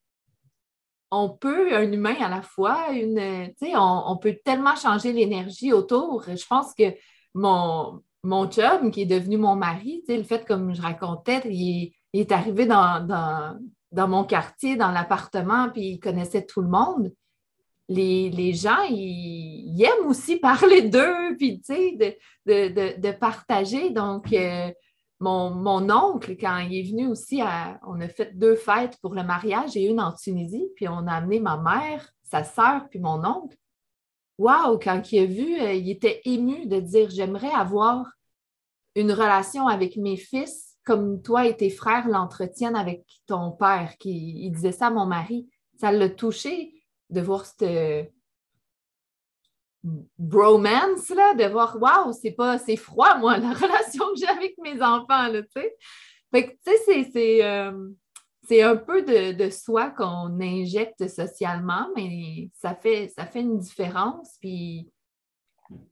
[1.11, 6.25] on peut, un humain à la fois, on, on peut tellement changer l'énergie autour.
[6.29, 6.95] Je pense que
[7.35, 12.33] mon, mon chum, qui est devenu mon mari, le fait, comme je racontais, il, est
[12.33, 13.07] arrivé dans,
[13.93, 17.13] dans, mon quartier, dans l'appartement, puis il connaissait tout le monde
[17.91, 23.91] les, gens, ils, aiment aussi parler d'eux, puis, tu sais, de, partager.
[23.91, 24.71] Donc, euh,
[25.21, 27.43] mon, oncle, quand il est venu aussi,
[27.87, 31.13] on a fait deux fêtes pour le mariage et une en Tunisie, puis on a
[31.13, 33.57] amené ma mère, sa sœur, puis mon oncle.
[34.39, 38.07] Waouh, quand il a vu, euh, il était ému de dire J'aimerais avoir
[38.95, 43.93] une relation avec mes fils comme toi et tes frères l'entretiennent avec ton père.
[44.03, 45.47] Il disait ça à mon mari.
[45.79, 46.73] Ça l'a touché
[47.11, 48.11] de voir cette
[49.83, 54.55] bromance, là, de voir, waouh, c'est pas, c'est froid, moi, la relation que j'ai avec
[54.59, 55.75] mes enfants, là, tu sais.
[56.33, 57.73] Fait que, tu sais, c'est, euh,
[58.63, 64.37] un peu de, soi qu'on injecte socialement, mais ça fait, ça fait une différence.
[64.41, 64.91] Puis,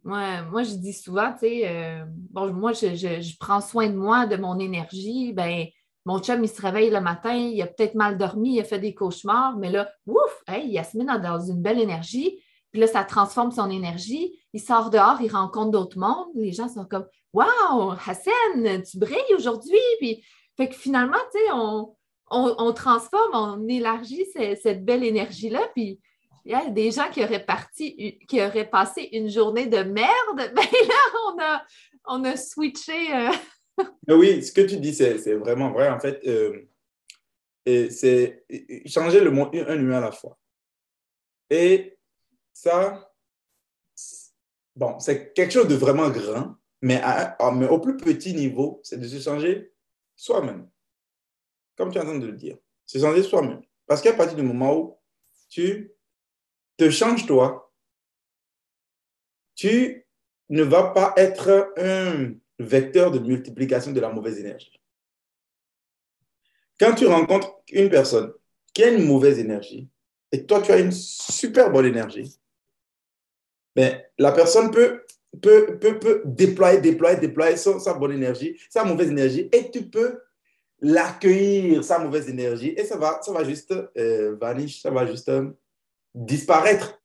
[0.03, 4.27] moi, moi je dis souvent, tu sais, euh, bon, moi, je, prends soin de moi,
[4.27, 5.67] de mon énergie, ben
[6.05, 8.79] mon chum, il se réveille le matin, il a peut-être mal dormi, il a fait
[8.79, 12.43] des cauchemars, mais là, ouf, hey, il a dans une belle énergie.
[12.73, 14.39] Puis là, ça transforme son énergie.
[14.53, 16.29] Il sort dehors, il rencontre d'autres mondes.
[16.35, 19.79] Les gens sont comme Waouh, Hassan, tu brilles aujourd'hui.
[19.99, 20.25] Puis,
[20.57, 21.53] fait que finalement, tu sais,
[22.31, 25.69] on, transforme, on élargit cette, belle énergie-là.
[25.75, 26.01] Puis
[26.45, 30.09] il y a des gens qui auraient, parti, qui auraient passé une journée de merde.
[30.55, 30.95] Ben là,
[31.27, 31.65] on a,
[32.07, 33.15] on a switché.
[33.15, 33.31] Euh.
[34.17, 35.89] oui, ce que tu dis, c'est vraiment vrai.
[35.89, 36.67] En fait, euh,
[37.91, 38.45] c'est
[38.87, 40.39] changer le monde un humain à la fois.
[41.51, 41.98] Et
[42.61, 43.15] ça,
[44.75, 47.01] bon, c'est quelque chose de vraiment grand, mais,
[47.55, 49.73] mais au plus petit niveau, c'est de se changer
[50.17, 50.69] soi-même.
[51.77, 52.59] Comme tu es en train de le dire.
[52.85, 53.63] Se changer soi-même.
[53.87, 54.99] Parce qu'à partir du moment où
[55.49, 55.93] tu
[56.77, 57.73] te changes toi,
[59.55, 60.05] tu
[60.49, 64.81] ne vas pas être un vecteur de multiplication de la mauvaise énergie.
[66.81, 68.33] Quand tu rencontres une personne
[68.75, 69.89] qui a une mauvaise énergie
[70.33, 72.38] et toi tu as une super bonne énergie,
[73.79, 75.03] mais la personne peut,
[75.41, 80.19] peut, peut, peut déployer, déployer, déployer sa bonne énergie, sa mauvaise énergie, et tu peux
[80.81, 85.29] l'accueillir, sa mauvaise énergie, et ça va, ça va juste euh, vanish, ça va juste
[85.29, 85.51] euh,
[86.13, 87.01] disparaître.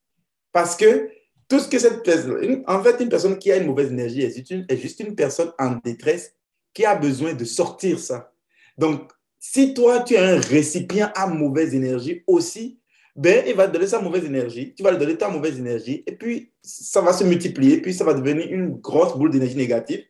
[0.51, 1.11] Parce que
[1.47, 4.51] tout ce que cette personne, en fait, une personne qui a une mauvaise énergie est,
[4.51, 6.33] est juste une personne en détresse
[6.73, 8.33] qui a besoin de sortir ça.
[8.79, 12.79] Donc, si toi, tu es un récipient à mauvaise énergie aussi,
[13.15, 16.03] ben, il va te donner sa mauvaise énergie, tu vas lui donner ta mauvaise énergie,
[16.07, 20.03] et puis ça va se multiplier, puis ça va devenir une grosse boule d'énergie négative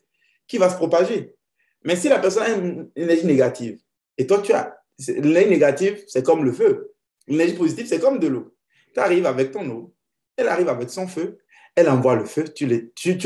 [0.48, 1.36] qui va se propager.
[1.84, 3.80] Mais si la personne a une énergie négative,
[4.18, 4.78] et toi tu as,
[5.08, 6.94] l'énergie négative, c'est comme le feu.
[7.28, 8.56] L'énergie positive, c'est comme de l'eau.
[8.94, 9.94] Tu arrives avec ton eau,
[10.38, 11.40] elle arrive avec son feu,
[11.76, 12.68] elle envoie le feu, tu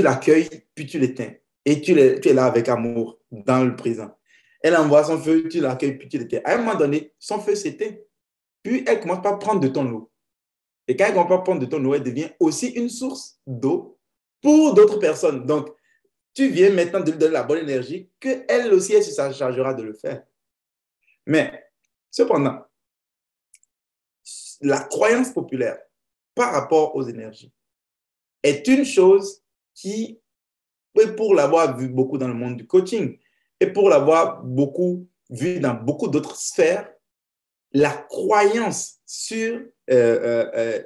[0.02, 1.34] l'accueilles, tu, puis tu l'éteins.
[1.66, 4.10] Et tu, tu es là avec amour dans le présent.
[4.62, 6.40] Elle envoie son feu, tu l'accueilles, puis tu l'éteins.
[6.46, 7.94] À un moment donné, son feu s'éteint.
[8.68, 10.12] Puis elle commence à prendre de ton eau.
[10.90, 13.98] Et quand elle commence à prendre de ton eau, elle devient aussi une source d'eau
[14.42, 15.46] pour d'autres personnes.
[15.46, 15.70] Donc,
[16.34, 19.84] tu viens maintenant de lui donner la bonne énergie, qu'elle aussi, elle se chargera de
[19.84, 20.22] le faire.
[21.26, 21.64] Mais,
[22.12, 22.62] cependant,
[24.60, 25.80] la croyance populaire
[26.36, 27.54] par rapport aux énergies
[28.44, 29.44] est une chose
[29.76, 30.20] qui,
[31.16, 33.18] pour l'avoir vu beaucoup dans le monde du coaching
[33.62, 36.92] et pour l'avoir beaucoup vu dans beaucoup d'autres sphères,
[37.74, 40.84] la croyance sur euh, euh, euh,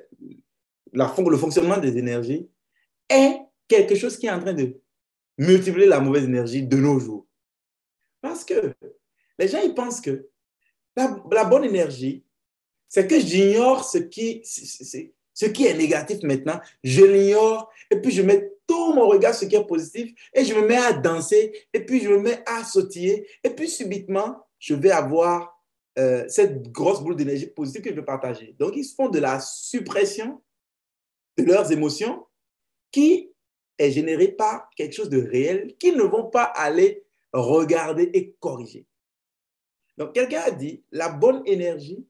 [0.94, 2.50] la, le fonctionnement des énergies
[3.10, 4.80] est quelque chose qui est en train de
[5.38, 7.28] multiplier la mauvaise énergie de nos jours.
[8.22, 8.74] Parce que
[9.40, 10.28] les gens, ils pensent que
[10.96, 12.24] la, bonne énergie,
[12.88, 18.22] c'est que j'ignore ce qui, ce qui est négatif maintenant, je l'ignore, et puis je
[18.22, 21.68] mets tout mon regard sur ce qui est positif, et je me mets à danser,
[21.74, 25.51] et puis je me mets à sautiller, et puis subitement, je vais avoir
[25.98, 28.56] euh, cette grosse boule d'énergie positive que je veux partager.
[28.58, 30.42] Donc, ils font de la suppression
[31.38, 32.26] de leurs émotions
[32.92, 33.32] qui
[33.78, 38.86] est générée par quelque chose de réel qu'ils ne vont pas aller regarder et corriger.
[39.98, 42.08] Donc, quelqu'un a dit, la bonne énergie,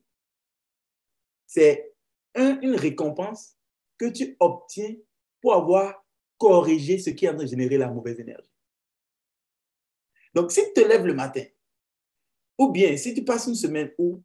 [1.47, 1.93] c'est
[2.36, 3.57] une récompense
[3.97, 4.95] que tu obtiens
[5.41, 6.05] pour avoir
[6.38, 8.51] corrigé ce qui est en train de générer la mauvaise énergie.
[10.34, 11.43] Donc, si tu te lèves le matin
[12.62, 14.22] ou bien, si tu passes une semaine où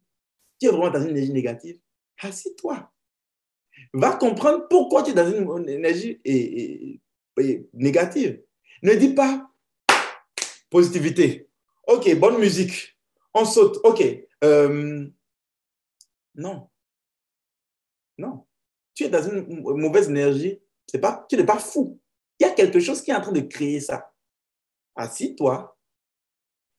[0.59, 1.79] tu es vraiment dans une énergie négative,
[2.21, 2.91] assis-toi.
[3.93, 6.21] Va comprendre pourquoi tu es dans une énergie
[7.73, 8.43] négative.
[8.83, 9.49] Ne dis pas
[10.69, 11.49] positivité.
[11.87, 12.95] OK, bonne musique.
[13.33, 13.79] On saute.
[13.83, 14.03] OK.
[14.43, 15.07] Euh,
[16.35, 16.69] non.
[18.19, 18.45] Non.
[18.93, 20.61] Tu es dans une mauvaise énergie.
[21.01, 21.99] Pas, tu n'es pas fou.
[22.39, 24.13] Il y a quelque chose qui est en train de créer ça.
[24.95, 25.76] Assis-toi.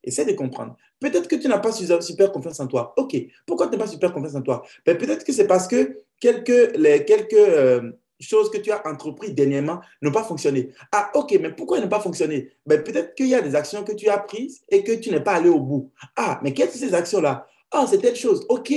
[0.05, 0.77] Essaie de comprendre.
[1.01, 2.95] Peut-être que tu n'as pas super confiance en toi.
[2.97, 3.17] OK.
[3.47, 4.63] Pourquoi tu n'as pas super confiance en toi?
[4.87, 9.35] Ben, Peut-être que c'est parce que quelques, les, quelques, euh, choses que tu as entreprises
[9.35, 10.71] dernièrement n'ont pas fonctionné.
[10.93, 12.51] Ah, ok, mais pourquoi elles n'ont pas fonctionné?
[12.67, 15.21] Ben, Peut-être qu'il y a des actions que tu as prises et que tu n'es
[15.21, 15.93] pas allé au bout.
[16.17, 17.47] Ah, mais quelles sont ces actions-là?
[17.71, 18.45] Ah, c'est telle chose.
[18.49, 18.73] Ok.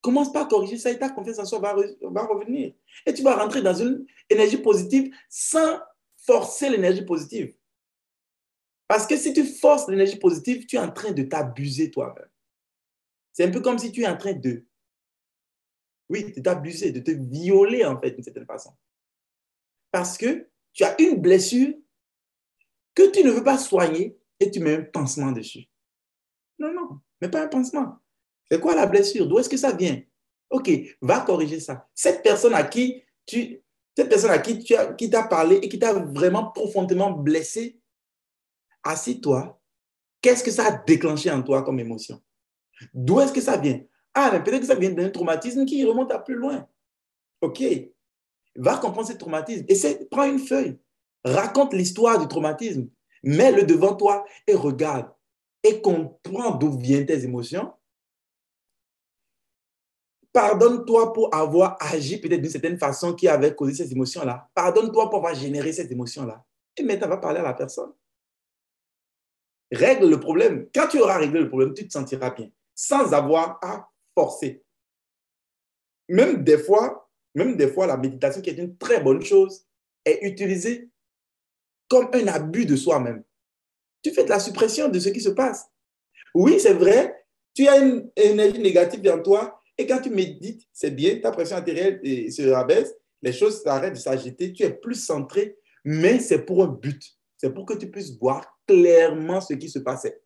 [0.00, 2.72] Commence pas à corriger ça et ta confiance en soi va revenir.
[3.04, 5.78] Et tu vas rentrer dans une énergie positive sans
[6.16, 7.52] forcer l'énergie positive.
[8.90, 12.28] Parce que si tu forces l'énergie positive, tu es en train de t'abuser toi-même.
[13.32, 14.66] C'est un peu comme si tu es en train de
[16.08, 18.72] oui, de t'abuser, de te violer en fait d'une certaine façon.
[19.92, 21.72] Parce que tu as une blessure
[22.92, 25.68] que tu ne veux pas soigner et tu mets un pansement dessus.
[26.58, 27.96] Non, non, mais pas un pansement.
[28.50, 29.28] C'est quoi la blessure?
[29.28, 30.02] D'où est-ce que ça vient?
[30.50, 30.68] Ok,
[31.00, 31.88] va corriger ça.
[31.94, 33.62] Cette personne à qui tu,
[33.96, 37.79] cette personne à qui tu as, qui t'a parlé et qui t'a vraiment profondément blessé,
[38.82, 39.60] assis-toi.
[40.22, 42.20] Qu'est-ce que ça a déclenché en toi comme émotion?
[42.92, 43.80] D'où est-ce que ça vient?
[44.14, 46.66] Ah, mais peut-être que ça vient d'un traumatisme qui remonte à plus loin.
[47.40, 47.62] OK.
[48.56, 49.64] Va comprendre ce traumatisme.
[49.68, 50.78] Essaie, prends une feuille.
[51.24, 52.88] Raconte l'histoire du traumatisme.
[53.22, 55.10] Mets-le devant toi et regarde.
[55.62, 57.72] Et comprends d'où viennent tes émotions.
[60.32, 64.48] Pardonne-toi pour avoir agi peut-être d'une certaine façon qui avait causé ces émotions-là.
[64.54, 66.44] Pardonne-toi pour avoir généré cette émotion-là.
[66.76, 67.92] Et maintenant, va parler à la personne.
[69.72, 70.68] Règle le problème.
[70.74, 74.62] Quand tu auras réglé le problème, tu te sentiras bien, sans avoir à forcer.
[76.08, 79.64] Même des fois, même des fois, la méditation, qui est une très bonne chose,
[80.04, 80.90] est utilisée
[81.88, 83.22] comme un abus de soi-même.
[84.02, 85.68] Tu fais de la suppression de ce qui se passe.
[86.34, 90.90] Oui, c'est vrai, tu as une énergie négative en toi et quand tu médites, c'est
[90.90, 92.00] bien, ta pression artérielle
[92.30, 96.68] se rabaisse, les choses s'arrêtent de s'agiter, tu es plus centré, mais c'est pour un
[96.68, 97.02] but.
[97.36, 100.20] C'est pour que tu puisses voir clairement ce qui se passait.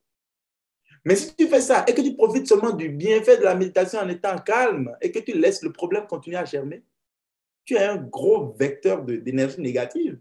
[1.04, 4.00] Mais si tu fais ça et que tu profites seulement du bienfait de la méditation
[4.00, 6.82] en étant calme et que tu laisses le problème continuer à germer,
[7.64, 10.18] tu as un gros vecteur d'énergie négative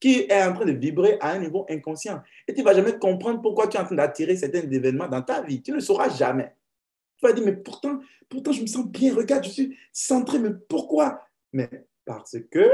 [0.00, 2.22] qui est en train de vibrer à un niveau inconscient.
[2.46, 5.22] Et tu ne vas jamais comprendre pourquoi tu es en train d'attirer certains événements dans
[5.22, 5.62] ta vie.
[5.62, 6.54] Tu ne le sauras jamais.
[7.16, 9.14] Tu vas dire, mais pourtant, pourtant, je me sens bien.
[9.14, 10.38] Regarde, je suis centré.
[10.38, 11.20] Mais pourquoi?
[11.52, 11.70] Mais
[12.04, 12.70] parce que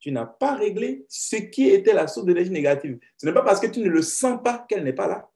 [0.00, 2.98] tu n'as pas réglé ce qui était la source d'énergie négative.
[3.16, 5.30] Ce n'est pas parce que tu ne le sens pas qu'elle n'est pas là.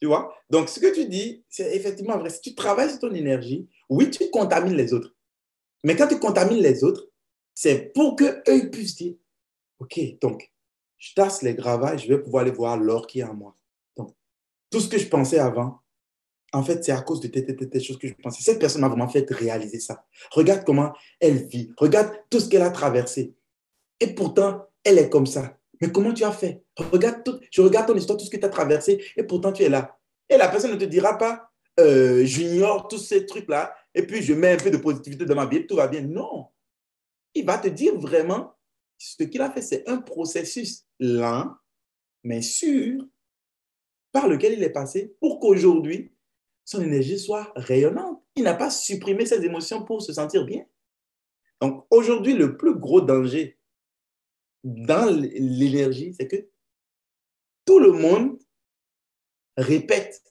[0.00, 0.34] Tu vois?
[0.50, 2.30] Donc, ce que tu dis, c'est effectivement vrai.
[2.30, 5.14] Si tu travailles sur ton énergie, oui, tu contamines les autres.
[5.82, 7.08] Mais quand tu contamines les autres,
[7.54, 9.14] c'est pour qu'eux ils puissent dire
[9.78, 10.52] Ok, donc,
[10.98, 13.56] je tasse les gravats et je vais pouvoir aller voir l'or qui est en moi.
[13.96, 14.14] Donc,
[14.70, 15.80] tout ce que je pensais avant,
[16.54, 18.42] en fait, c'est à cause de telle, choses que je pensais.
[18.42, 20.06] Cette personne m'a vraiment fait réaliser ça.
[20.30, 21.72] Regarde comment elle vit.
[21.76, 23.34] Regarde tout ce qu'elle a traversé.
[23.98, 25.58] Et pourtant, elle est comme ça.
[25.80, 26.62] Mais comment tu as fait?
[26.76, 29.64] Regarde tout, Je regarde ton histoire, tout ce que tu as traversé, et pourtant tu
[29.64, 29.98] es là.
[30.28, 31.50] Et la personne ne te dira pas,
[31.80, 35.46] euh, j'ignore tous ces trucs-là, et puis je mets un peu de positivité dans ma
[35.46, 36.02] vie, tout va bien.
[36.02, 36.46] Non.
[37.34, 38.54] Il va te dire vraiment,
[38.96, 41.52] ce qu'il a fait, c'est un processus lent,
[42.22, 43.04] mais sûr,
[44.12, 46.13] par lequel il est passé pour qu'aujourd'hui,
[46.64, 48.22] son énergie soit rayonnante.
[48.36, 50.64] Il n'a pas supprimé ses émotions pour se sentir bien.
[51.60, 53.58] Donc aujourd'hui, le plus gros danger
[54.64, 56.48] dans l'énergie, c'est que
[57.64, 58.38] tout le monde
[59.56, 60.22] répète.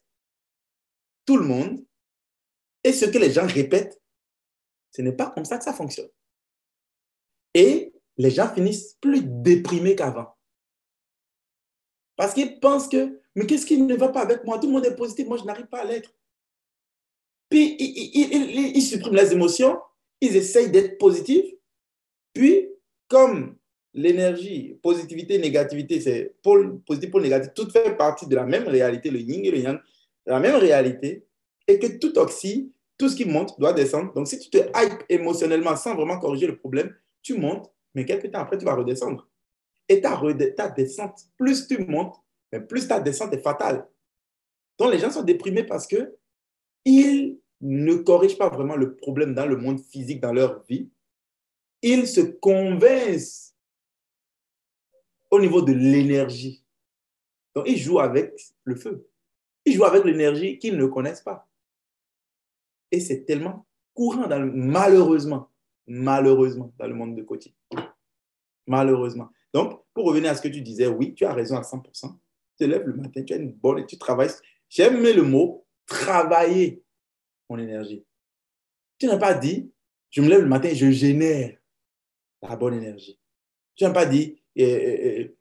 [1.26, 1.86] Tout le monde.
[2.84, 4.02] Et ce que les gens répètent,
[4.92, 6.10] ce n'est pas comme ça que ça fonctionne.
[7.54, 10.36] Et les gens finissent plus déprimés qu'avant.
[12.16, 14.60] Parce qu'ils pensent que, mais qu'est-ce qui ne va pas avec moi?
[14.60, 16.14] Tout le monde est positif, moi je n'arrive pas à l'être.
[17.54, 19.78] Puis ils, suppriment les émotions,
[20.20, 21.54] ils essayent d'être positifs,
[22.34, 22.68] puis
[23.08, 23.58] comme
[23.94, 29.12] l'énergie, positivité, négativité, c'est pôle positif, pôle négatif, tout fait partie de la même réalité,
[29.12, 29.80] le yin et le yang,
[30.26, 31.28] la même réalité,
[31.68, 34.12] et que tout oxy, tout ce qui monte doit descendre.
[34.14, 36.92] Donc, si tu te hype émotionnellement sans vraiment corriger le problème,
[37.22, 39.30] tu montes, mais quelques temps après, tu vas redescendre.
[39.88, 40.20] Et ta,
[40.58, 42.16] ta descente, plus tu montes,
[42.68, 43.88] plus ta descente est fatale.
[44.80, 46.16] Donc, les gens sont déprimés parce que
[46.86, 50.90] ils ne corrigent pas vraiment le problème dans le monde physique, dans leur vie.
[51.82, 53.54] Ils se convainquent
[55.32, 56.64] au niveau de l'énergie.
[57.56, 58.34] Donc, ils jouent avec
[58.66, 59.08] le feu.
[59.66, 61.48] Ils jouent avec l'énergie qu'ils ne connaissent pas.
[62.92, 65.50] Et c'est tellement courant, dans le, malheureusement,
[65.88, 67.54] malheureusement, dans le monde de coaching.
[68.68, 69.30] Malheureusement.
[69.54, 72.12] Donc, pour revenir à ce que tu disais, oui, tu as raison à 100%.
[72.12, 72.18] Tu
[72.58, 74.32] te lèves le matin, tu as une bonne et tu travailles.
[74.68, 76.83] J'aime le mot travailler
[77.60, 78.06] énergie.
[78.98, 79.72] Tu n'as pas dit,
[80.10, 81.58] je me lève le matin je génère
[82.42, 83.20] la bonne énergie.
[83.76, 85.36] Tu n'as pas dit, et,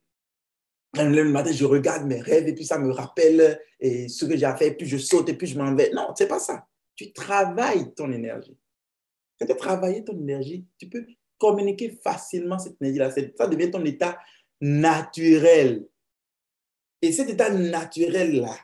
[0.94, 4.52] le matin, je regarde mes rêves et puis ça me rappelle et ce que j'ai
[4.58, 5.90] fait, puis je saute et puis je m'en vais.
[5.90, 6.66] Non, c'est pas ça.
[6.94, 8.56] Tu travailles ton énergie.
[9.38, 11.06] Quand tu as travaillé ton énergie, tu peux
[11.38, 13.10] communiquer facilement cette énergie-là.
[13.36, 14.18] Ça devient ton état
[14.60, 15.86] naturel.
[17.00, 18.54] Et cet état naturel-là,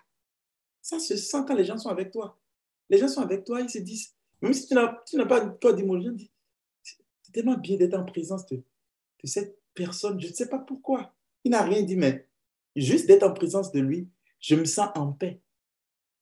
[0.81, 2.39] ça se sent quand les gens sont avec toi.
[2.91, 6.17] Les gens sont avec toi, ils se disent, même si tu n'as pas code d'émotion,
[6.83, 10.21] c'est tellement bien d'être en présence de, de cette personne.
[10.21, 11.15] Je ne sais pas pourquoi.
[11.45, 12.27] Il n'a rien dit, mais
[12.75, 14.09] juste d'être en présence de lui,
[14.41, 15.41] je me sens en paix.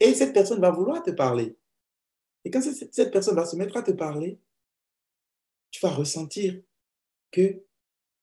[0.01, 1.57] Et cette personne va vouloir te parler.
[2.45, 4.39] Et quand cette personne va se mettre à te parler,
[5.71, 6.61] tu vas ressentir
[7.31, 7.63] que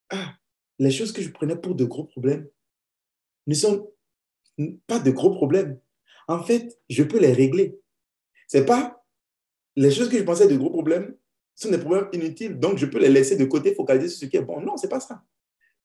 [0.10, 0.36] ah,
[0.80, 2.48] les choses que je prenais pour de gros problèmes
[3.48, 3.92] ne sont
[4.88, 5.80] pas de gros problèmes.
[6.28, 7.80] En fait, je peux les régler.
[8.48, 9.04] C'est pas
[9.76, 11.16] les choses que je pensais de gros problèmes
[11.56, 14.38] sont des problèmes inutiles, donc je peux les laisser de côté, focaliser sur ce qui
[14.38, 14.60] est bon.
[14.62, 15.24] Non, c'est pas ça.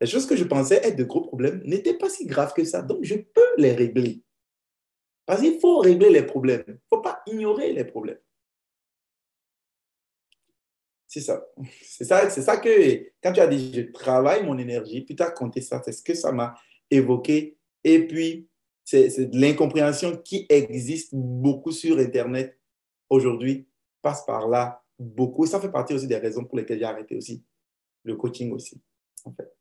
[0.00, 2.82] Les choses que je pensais être de gros problèmes n'étaient pas si graves que ça,
[2.82, 4.22] donc je peux les régler.
[5.26, 6.64] Parce qu'il faut régler les problèmes.
[6.66, 8.20] Il ne faut pas ignorer les problèmes.
[11.06, 11.44] C'est ça.
[11.82, 15.22] C'est ça, c'est ça que quand tu as dit je travaille mon énergie, puis tu
[15.22, 16.54] as compté ça, c'est ce que ça m'a
[16.90, 17.58] évoqué.
[17.84, 18.48] Et puis,
[18.88, 22.58] c'est de l'incompréhension qui existe beaucoup sur Internet
[23.10, 23.68] aujourd'hui,
[24.00, 25.44] passe par là beaucoup.
[25.44, 27.44] Ça fait partie aussi des raisons pour lesquelles j'ai arrêté aussi
[28.04, 28.80] le coaching aussi,
[29.24, 29.52] en fait.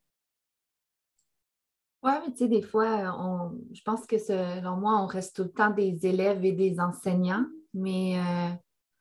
[2.03, 5.43] Oui, mais tu sais, des fois, on, je pense que selon moi, on reste tout
[5.43, 8.55] le temps des élèves et des enseignants, mais euh,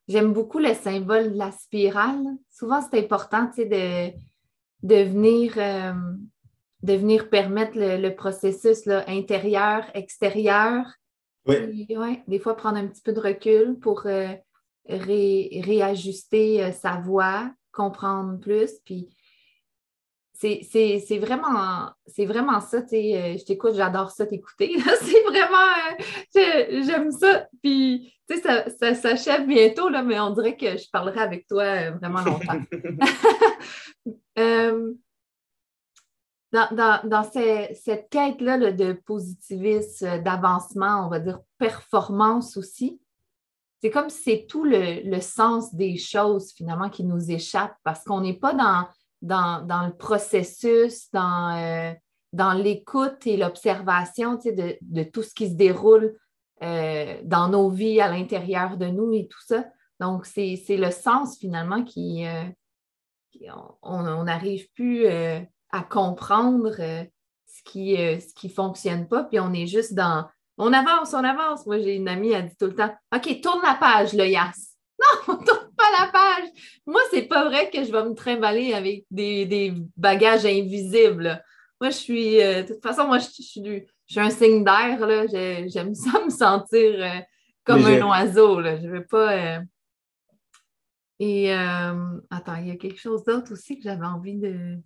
[0.08, 2.24] j'aime beaucoup le symbole de la spirale.
[2.50, 4.18] Souvent, c'est important, tu sais, de,
[4.82, 5.92] de, venir, euh,
[6.82, 10.86] de venir permettre le, processus là, intérieur, extérieur.
[11.46, 11.86] Oui.
[11.90, 14.32] ouais, des fois, prendre un petit peu de recul pour euh,
[14.88, 19.08] réajuster sa voix, comprendre plus, puis
[20.38, 24.74] c'est vraiment, vraiment ça, tu sais, euh, je t'écoute, j'adore ça t'écouter.
[25.02, 25.72] c'est vraiment,
[26.36, 27.46] euh, j'aime ça.
[27.62, 31.46] Puis, tu sais, ça, ça s'achève bientôt, là, mais on dirait que je parlerai avec
[31.46, 32.60] toi euh, vraiment longtemps.
[36.52, 43.00] dans, cette quête-là de positivisme, d'avancement, on va dire performance aussi,
[43.82, 48.04] c'est comme si c'est tout le, le, sens des choses finalement qui nous échappe parce
[48.04, 48.86] qu'on n'est pas dans
[49.22, 51.92] dans, le processus, dans, euh,
[52.32, 56.16] dans l'écoute et l'observation de, de, tout ce qui se déroule
[56.62, 59.64] euh, dans nos vies, à l'intérieur de nous et tout ça.
[60.00, 62.44] Donc, c'est le sens finalement qui, euh,
[63.82, 65.06] on n'arrive plus
[65.76, 70.26] à comprendre ce qui ne qui fonctionne pas, puis on est juste dans
[70.58, 71.66] on avance, on avance.
[71.66, 74.52] Moi, j'ai une amie, elle dit tout le temps OK, tourne la page, le Yas.
[74.98, 76.48] Non, on tourne pas la page.
[76.86, 81.44] Moi, c'est pas vrai que je vais me trimballer avec des, bagages invisibles.
[81.82, 82.40] Moi, je suis.
[82.40, 84.98] Euh, de toute façon, moi, je, suis, un signe d'air.
[85.68, 87.20] J'aime ça me sentir euh,
[87.62, 88.58] comme un oiseau.
[88.58, 88.78] Là.
[88.80, 89.32] Je veux pas.
[89.32, 89.60] Euh,
[91.18, 94.78] et attends, il y a quelque chose d'autre aussi que j'avais envie de,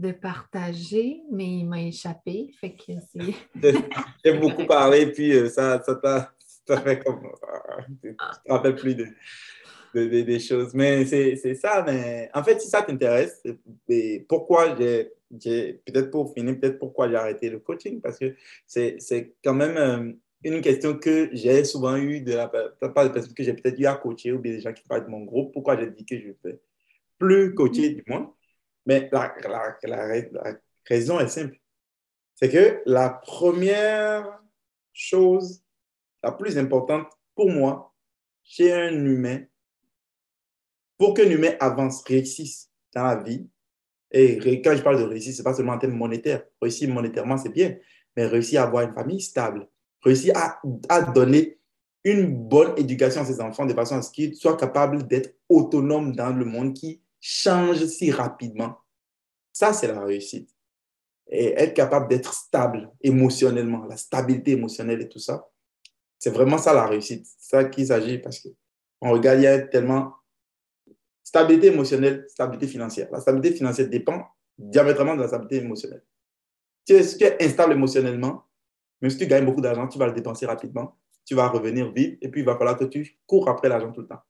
[0.00, 2.50] de partager, mais il m'a échappé.
[2.60, 2.92] Fait que
[4.24, 6.32] J'ai beaucoup parlé, puis ça, ça t'a
[6.66, 7.20] ça fait comme.
[8.02, 9.06] Tu te rappelles plus de,
[9.94, 10.72] des choses.
[10.74, 11.82] Mais c'est ça.
[11.86, 13.42] Mais en fait, si ça t'intéresse,
[14.28, 15.12] pourquoi j'ai.
[15.86, 18.34] Peut-être pour finir, peut-être pourquoi j'ai arrêté le coaching, parce que
[18.66, 23.34] c'est quand même euh, une question que j'ai souvent eu de la part de personnes
[23.34, 25.52] que j'ai peut-être eu à coacher ou bien des gens qui parlent de mon groupe.
[25.52, 26.58] Pourquoi j'ai dit que je ne vais
[27.16, 28.34] plus coacher, du moins.
[28.86, 29.34] Mais la,
[30.86, 31.56] raison est simple.
[32.34, 34.40] C'est que la première
[34.92, 35.62] chose
[36.22, 37.94] la plus importante pour moi,
[38.42, 39.40] chez un humain,
[40.98, 43.48] pour qu'un humain avance, réussisse dans la vie,
[44.10, 46.42] et quand je parle de réussir, ce n'est pas seulement en termes monétaires.
[46.60, 47.76] Réussir monétairement, c'est bien,
[48.16, 49.68] mais réussir à avoir une famille stable,
[50.02, 51.60] réussir à, à donner
[52.04, 56.14] une bonne éducation à ses enfants de façon à ce qu'ils soient capables d'être autonomes
[56.16, 58.76] dans le monde qui change si rapidement.
[59.52, 60.50] Ça, c'est la réussite.
[61.28, 65.48] Et être capable d'être stable émotionnellement, la stabilité émotionnelle et tout ça,
[66.18, 67.26] c'est vraiment ça la réussite.
[67.26, 70.14] C'est ça qu'il s'agit parce qu'on regarde, il y a tellement
[71.22, 73.08] stabilité émotionnelle, stabilité financière.
[73.12, 74.26] La stabilité financière dépend
[74.58, 76.04] diamétralement de la stabilité émotionnelle.
[76.86, 78.44] Si tu es instable émotionnellement,
[79.00, 82.18] même si tu gagnes beaucoup d'argent, tu vas le dépenser rapidement, tu vas revenir vite
[82.20, 84.20] et puis il va falloir que tu cours après l'argent tout le temps.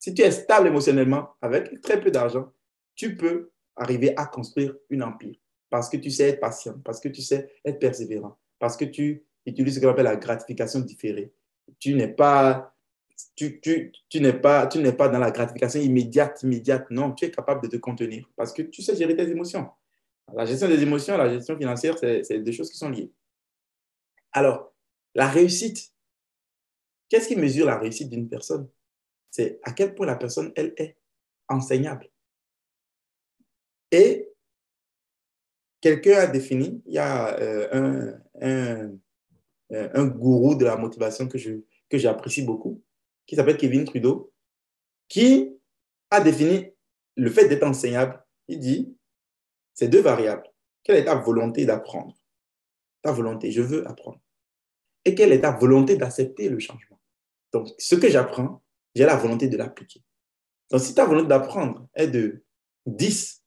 [0.00, 2.52] Si tu es stable émotionnellement, avec très peu d'argent,
[2.96, 5.36] tu peux arriver à construire un empire
[5.68, 9.24] parce que tu sais être patient, parce que tu sais être persévérant, parce que tu
[9.46, 11.32] utilises ce qu'on appelle la gratification différée
[11.78, 12.74] tu n'es pas,
[13.36, 13.60] tu
[14.16, 16.90] n'es pas, tu n'es pas dans la gratification immédiate, immédiate.
[16.90, 19.68] Non, tu es capable de te contenir parce que tu sais gérer tes émotions.
[20.34, 23.12] La gestion des émotions, la gestion financière, c'est deux choses qui sont liées.
[24.32, 24.72] Alors,
[25.14, 25.92] la réussite,
[27.08, 28.68] qu'est-ce qui mesure la réussite d'une personne?
[29.30, 30.96] C'est à quel point la personne, elle est
[31.48, 32.10] enseignable.
[33.92, 34.28] Et
[35.80, 38.92] quelqu'un a défini, il y a euh, un,
[39.70, 41.52] un, gourou de la motivation que, je,
[41.88, 42.82] que j'apprécie beaucoup,
[43.26, 44.32] qui s'appelle Kevin Trudeau,
[45.08, 45.56] qui
[46.10, 46.70] a défini
[47.16, 48.24] le fait d'être enseignable.
[48.48, 48.96] Il dit,
[49.74, 50.48] c'est deux variables.
[50.82, 52.16] Quelle est ta volonté d'apprendre?
[53.02, 54.20] Ta volonté, je veux apprendre.
[55.04, 57.00] Et quelle est ta volonté d'accepter le changement?
[57.52, 58.62] Donc, ce que j'apprends,
[58.94, 60.02] j'ai la volonté de l'appliquer.
[60.70, 62.44] Donc, si ta volonté d'apprendre est de
[62.86, 63.42] 10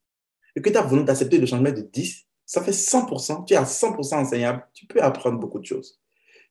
[0.55, 3.57] et que ta volonté d'accepter le changement est de 10, ça fait 100%, tu es
[3.57, 5.99] à 100% enseignable, tu peux apprendre beaucoup de choses.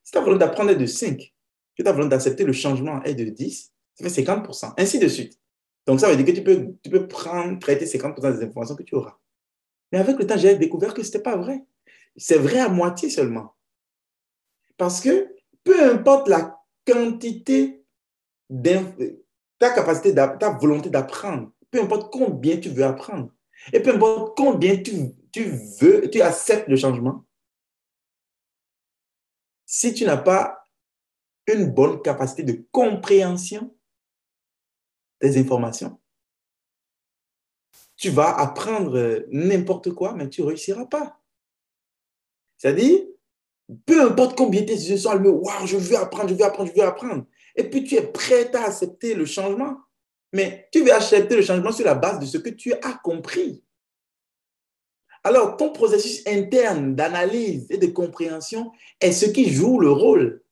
[0.03, 1.33] Si ta volonté d'apprendre est de 5,
[1.77, 5.39] que ta volonté d'accepter le changement est de 10, ça fait 50%, ainsi de suite.
[5.85, 8.83] Donc, ça veut dire que tu peux, tu peux prendre, traiter 50% des informations que
[8.83, 9.17] tu auras.
[9.91, 11.63] Mais avec le temps, j'ai découvert que ce n'était pas vrai.
[12.17, 13.55] C'est vrai à moitié seulement.
[14.77, 15.33] Parce que
[15.63, 17.82] peu importe la quantité,
[19.59, 23.31] ta capacité, ta volonté d'apprendre, peu importe combien tu veux apprendre,
[23.71, 25.43] et peu importe combien tu, tu
[25.79, 27.25] veux, tu acceptes le changement,
[29.65, 30.63] si tu n'as pas
[31.47, 33.75] une bonne capacité de compréhension
[35.19, 35.99] des informations,
[37.95, 41.21] tu vas apprendre n'importe quoi, mais tu ne réussiras pas.
[42.57, 43.01] C'est-à-dire,
[43.85, 46.79] peu importe combien tes yeux sont allumés, waouh, je veux apprendre, je veux apprendre, je
[46.79, 47.25] veux apprendre.
[47.55, 49.77] Et puis tu es prêt à accepter le changement.
[50.31, 53.63] Mais tu veux accepter le changement sur la base de ce que tu as compris.
[55.23, 60.43] Alors, ton processus interne d'analyse et de compréhension est ce qui joue le rôle.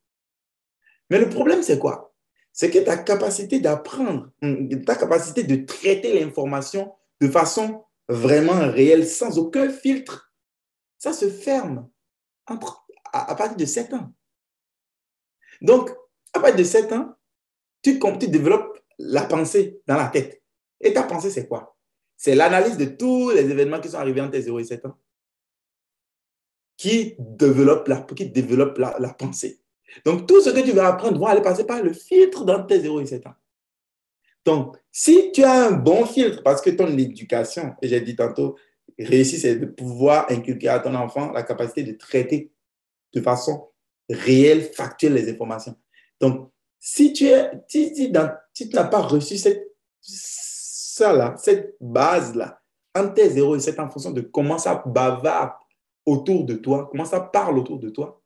[1.10, 2.14] Mais le problème, c'est quoi?
[2.54, 4.32] C'est que ta capacité d'apprendre,
[4.86, 10.34] ta capacité de traiter l'information de façon vraiment réelle, sans aucun filtre,
[10.98, 11.90] ça se ferme
[12.46, 14.12] à, partir de 7 ans.
[15.62, 15.92] Donc,
[16.34, 17.16] à partir de 7 ans,
[17.82, 20.42] tu, développes la pensée dans la tête.
[20.80, 21.76] Et ta pensée, c'est quoi?
[22.18, 24.98] C'est l'analyse de tous les événements qui sont arrivés entre 0 et 7 ans
[26.78, 29.62] qui développe la, qui développe la, la pensée.
[30.04, 32.80] Donc, tout ce que tu vas apprendre va aller passer par le filtre dans tes
[32.80, 33.36] 0 et 7 ans.
[34.44, 38.58] Donc, si tu as un bon filtre, parce que ton éducation, et j'ai dit tantôt,
[38.98, 42.52] réussit, c'est de pouvoir inculquer à ton enfant la capacité de traiter
[43.14, 43.70] de façon
[44.10, 45.76] réelle, factuelle les informations.
[46.22, 47.26] Donc, si tu
[48.12, 52.62] n'as pas reçu cette, ça là, cette base-là,
[52.96, 55.54] en tes 0 et 7 en fonction de comment ça bavarde
[56.06, 58.22] autour de toi, comment ça parle autour de toi,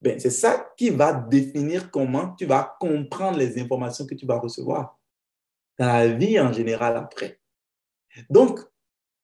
[0.00, 4.38] ben, c'est ça qui va définir comment tu vas comprendre les informations que tu vas
[4.38, 4.98] recevoir
[5.78, 7.40] dans la vie en général après.
[8.28, 8.60] Donc,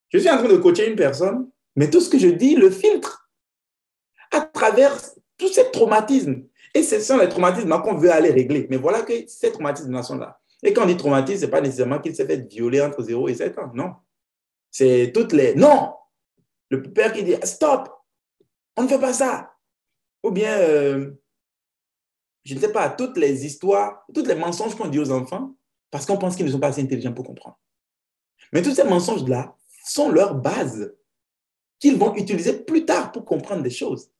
[0.09, 2.71] je suis en train de coacher une personne, mais tout ce que je dis le
[2.71, 3.31] filtre
[4.33, 4.97] à travers
[5.37, 6.47] tous ces traumatismes.
[6.75, 8.66] Et ce sont les traumatismes qu'on veut aller régler.
[8.71, 10.41] Mais voilà que ces traumatismes sont là.
[10.62, 13.29] Et quand on dit traumatisme, ce n'est pas nécessairement qu'il s'est fait violer entre 0
[13.29, 13.71] et 7 ans.
[13.75, 13.95] Non.
[14.71, 15.55] C'est toutes les.
[15.55, 15.95] Non
[16.68, 17.89] Le père qui dit Stop
[18.77, 19.53] On ne fait pas ça.
[20.23, 21.12] Ou bien, euh,
[22.45, 25.55] je ne sais pas, toutes les histoires, toutes les mensonges qu'on dit aux enfants
[25.91, 27.59] parce qu'on pense qu'ils ne sont pas assez intelligents pour comprendre.
[28.53, 30.95] Mais tous ces mensonges-là sont leur base
[31.79, 34.11] qu'ils vont utiliser plus tard pour comprendre des choses.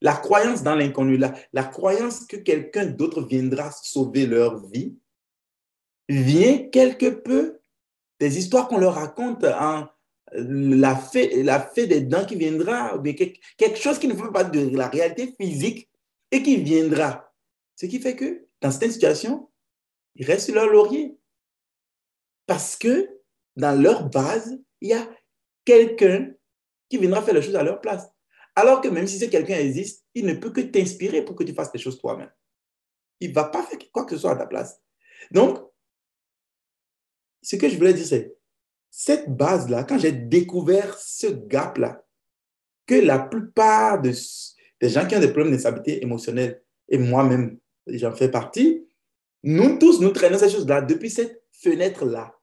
[0.00, 4.96] La croyance dans l'inconnu, la, croyance que quelqu'un d'autre viendra sauver leur vie,
[6.08, 7.60] vient quelque peu
[8.20, 9.88] des histoires qu'on leur raconte en
[10.32, 14.44] la fée, la fée des dents qui viendra, ou quelque chose qui ne fait pas
[14.44, 15.88] de la réalité physique
[16.30, 17.32] et qui viendra.
[17.76, 19.50] Ce qui fait que dans certaines situations,
[20.14, 21.16] ils restent sur leur laurier.
[22.46, 23.08] Parce que
[23.56, 25.08] dans leur base, il y a
[25.64, 26.32] quelqu'un
[26.88, 28.08] qui viendra faire les choses à leur place.
[28.56, 31.52] Alors que même si ce quelqu'un existe, il ne peut que t'inspirer pour que tu
[31.52, 32.30] fasses les choses toi-même.
[33.20, 34.80] Il ne va pas faire quoi que ce soit à ta place.
[35.30, 35.58] Donc,
[37.42, 38.36] ce que je voulais dire, c'est
[38.90, 42.02] cette base-là, quand j'ai découvert ce gap-là,
[42.86, 44.14] que la plupart des
[44.82, 48.86] gens qui ont des problèmes d'instabilité émotionnelle, et moi-même, j'en fais partie,
[49.42, 52.34] nous tous, nous traînons ces choses-là depuis cette fenêtre-là,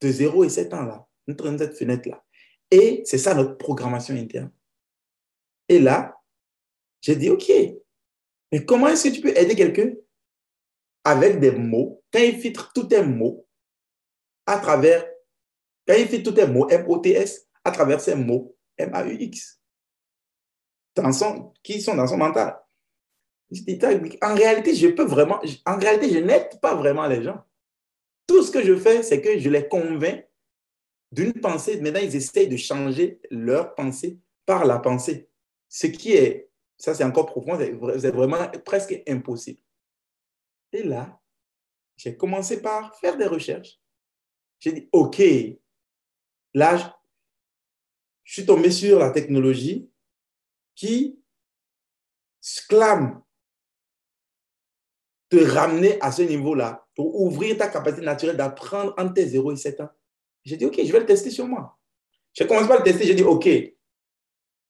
[0.00, 1.06] de 0 et 7 ans-là.
[1.26, 2.22] Nous traînons cette fenêtre-là.
[2.70, 4.50] Et c'est ça notre programmation interne.
[5.68, 6.16] Et là,
[7.00, 7.50] j'ai dit, OK,
[8.52, 9.92] mais comment est-ce que tu peux aider quelqu'un
[11.04, 13.46] avec des mots, quand il filtre tous tes mots
[14.46, 15.04] à travers,
[15.86, 19.60] quand il filtre tous tes mots M-O-T-S à travers ces mots M-A-U-X,
[21.62, 22.58] qui sont dans son mental.
[24.22, 27.44] En réalité, je peux vraiment, en réalité, je n'aide pas vraiment les gens.
[28.26, 30.26] Tout ce que je fais, c'est que je les convainc
[31.12, 31.80] d'une pensée.
[31.80, 35.28] Maintenant, ils essayent de changer leur pensée par la pensée.
[35.68, 39.60] Ce qui est, ça c'est encore profond, c'est vraiment presque impossible.
[40.72, 41.20] Et là,
[41.96, 43.80] j'ai commencé par faire des recherches.
[44.58, 45.22] J'ai dit, OK,
[46.54, 46.98] là,
[48.24, 49.90] je suis tombé sur la technologie
[50.74, 51.20] qui
[52.68, 53.22] clame
[55.28, 59.56] te ramener à ce niveau-là pour ouvrir ta capacité naturelle d'apprendre entre tes 0 et
[59.56, 59.90] 7 ans.
[60.44, 61.78] J'ai dit, OK, je vais le tester sur moi.
[62.32, 63.48] Je commence pas à le tester, j'ai dit, OK,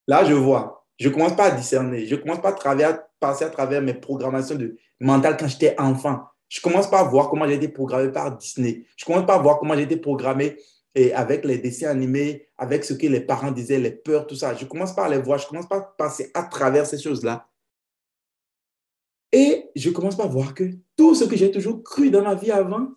[0.06, 0.83] là, je vois.
[0.98, 2.06] Je commence pas à discerner.
[2.06, 6.24] Je commence pas à passer à travers mes programmations de mentales quand j'étais enfant.
[6.48, 8.86] Je commence pas à voir comment j'ai été programmé par Disney.
[8.96, 10.56] Je commence pas à voir comment j'ai été programmé
[11.14, 14.54] avec les dessins animés, avec ce que les parents disaient, les peurs, tout ça.
[14.54, 17.48] Je commence par les voir, je commence par passer à travers ces choses-là.
[19.32, 22.52] Et je commence par voir que tout ce que j'ai toujours cru dans ma vie
[22.52, 22.90] avant,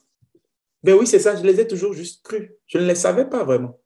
[0.84, 2.54] ben oui, c'est ça, je les ai toujours juste cru.
[2.68, 3.80] Je ne les savais pas vraiment.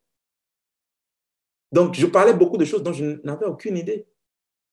[1.71, 4.07] Donc, je parlais beaucoup de choses dont je n'avais aucune idée.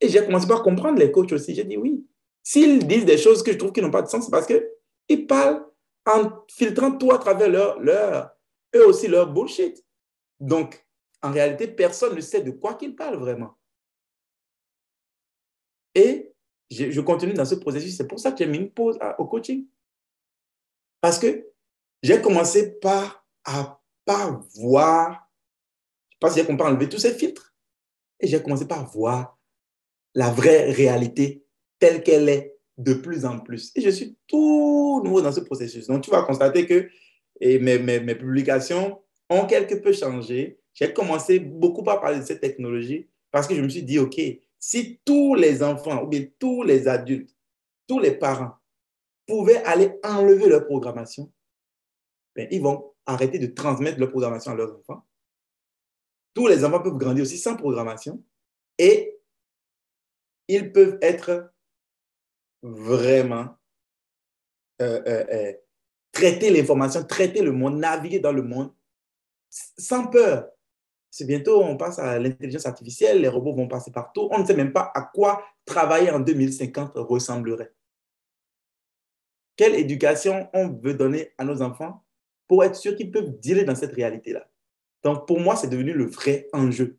[0.00, 1.54] Et j'ai commencé par comprendre les coachs aussi.
[1.54, 2.06] J'ai dit oui.
[2.42, 5.26] S'ils disent des choses que je trouve qui n'ont pas de sens, c'est parce qu'ils
[5.26, 5.66] parlent
[6.06, 8.30] en filtrant tout à travers leur, leur,
[8.74, 9.84] eux aussi leur bullshit.
[10.40, 10.84] Donc,
[11.22, 13.58] en réalité, personne ne sait de quoi qu'ils parlent vraiment.
[15.94, 16.32] Et
[16.70, 17.96] je, continue dans ce processus.
[17.96, 19.66] C'est pour ça que j'ai mis une pause au coaching.
[21.00, 21.46] Parce que
[22.02, 25.27] j'ai commencé par à pas voir,
[26.20, 27.54] pas si j'ai compris, enlever tous ces filtres.
[28.20, 29.38] Et j'ai commencé par voir
[30.14, 31.44] la vraie réalité
[31.78, 33.72] telle qu'elle est de plus en plus.
[33.74, 35.86] Et je suis tout nouveau dans ce processus.
[35.86, 36.88] Donc, tu vas constater que
[37.40, 39.00] mes, mes, publications
[39.30, 40.60] ont quelque peu changé.
[40.74, 44.20] J'ai commencé beaucoup par parler de cette technologie parce que je me suis dit, OK,
[44.58, 47.36] si tous les enfants ou bien tous les adultes,
[47.86, 48.54] tous les parents
[49.26, 51.30] pouvaient aller enlever leur programmation,
[52.34, 55.04] ben, ils vont arrêter de transmettre leur programmation à leurs enfants.
[56.34, 58.22] Tous les enfants peuvent grandir aussi sans programmation
[58.78, 59.18] et
[60.46, 61.52] ils peuvent être
[62.62, 63.56] vraiment
[64.80, 65.52] euh, euh, euh,
[66.12, 68.72] traiter l'information, traiter le monde, naviguer dans le monde
[69.50, 70.50] sans peur.
[71.10, 74.28] C'est bientôt, on passe à l'intelligence artificielle, les robots vont passer partout.
[74.30, 77.72] On ne sait même pas à quoi travailler en 2050 ressemblerait.
[79.56, 82.04] Quelle éducation on veut donner à nos enfants
[82.46, 84.48] pour être sûr qu'ils peuvent dealer dans cette réalité-là?
[85.02, 86.98] Donc, pour moi, c'est devenu le vrai enjeu.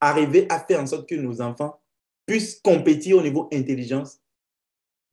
[0.00, 1.80] Arriver à faire en sorte que nos enfants
[2.26, 4.20] puissent compétir au niveau intelligence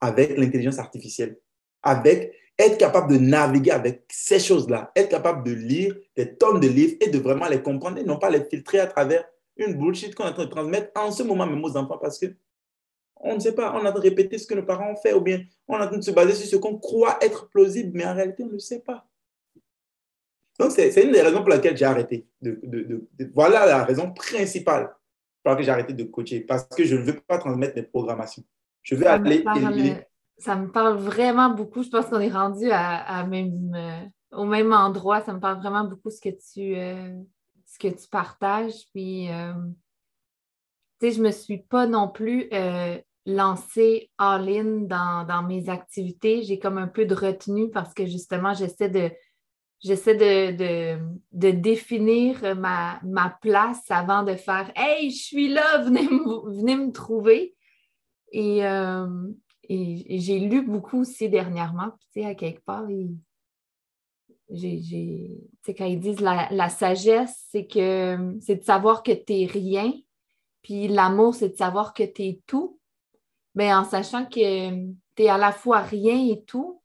[0.02, 1.40] avec l'intelligence artificielle,
[1.82, 6.68] avec être capable de naviguer avec ces choses-là, être capable de lire des tonnes de
[6.68, 9.26] livres et de vraiment les comprendre et non pas les filtrer à travers
[9.58, 12.20] une bullshit qu'on est en train de transmettre en ce moment même aux enfants parce
[12.20, 12.28] que
[13.18, 15.22] on ne sait pas, on a de répéter ce que nos parents ont fait ou
[15.22, 18.06] bien on est en train de se baser sur ce qu'on croit être plausible, mais
[18.06, 19.08] en réalité, on ne sait pas.
[20.60, 22.28] Donc, c'est une des raisons pour lesquelles j'ai arrêté.
[22.42, 24.96] De, de, voilà la raison principale
[25.44, 28.44] pour laquelle j'ai arrêté de coacher, parce que je ne veux pas transmettre mes programmations.
[28.82, 30.06] Je veux aller éliminer
[30.38, 31.84] ça me parle vraiment beaucoup.
[31.84, 35.22] Je pense qu'on est rendu à, même, euh, au même endroit.
[35.22, 37.14] Ça me parle vraiment beaucoup ce que tu, euh,
[37.66, 38.86] ce que tu partages.
[38.94, 39.54] Puis, euh,
[41.00, 42.50] tu sais, je ne me suis pas non plus
[43.26, 46.44] lancée all-in dans, mes activités.
[46.44, 49.12] J'ai comme un peu de retenue parce que justement, j'essaie de.
[49.82, 50.98] J'essaie de,
[51.32, 56.76] de, définir ma, ma, place avant de faire Hey, je suis là, venez me, venez
[56.76, 57.56] me trouver.
[58.32, 58.62] Et,
[59.70, 62.86] et, j'ai lu beaucoup aussi dernièrement, tu sais, à quelque part,
[64.50, 65.38] j'ai,
[65.68, 69.92] quand ils disent la, sagesse, c'est que c'est de savoir que tu n'es rien,
[70.62, 72.80] puis l'amour, c'est de savoir que tu es tout,
[73.56, 76.82] mais en sachant que tu es à la fois rien et tout.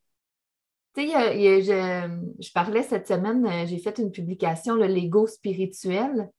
[0.95, 6.31] Tu sais, je, parlais cette semaine, j'ai fait une publication, le Lego spirituel.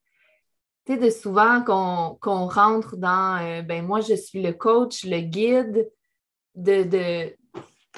[0.84, 5.20] Tu sais, de souvent qu'on, rentre dans, euh, ben moi, je suis le coach, le
[5.20, 5.90] guide,
[6.54, 7.34] de,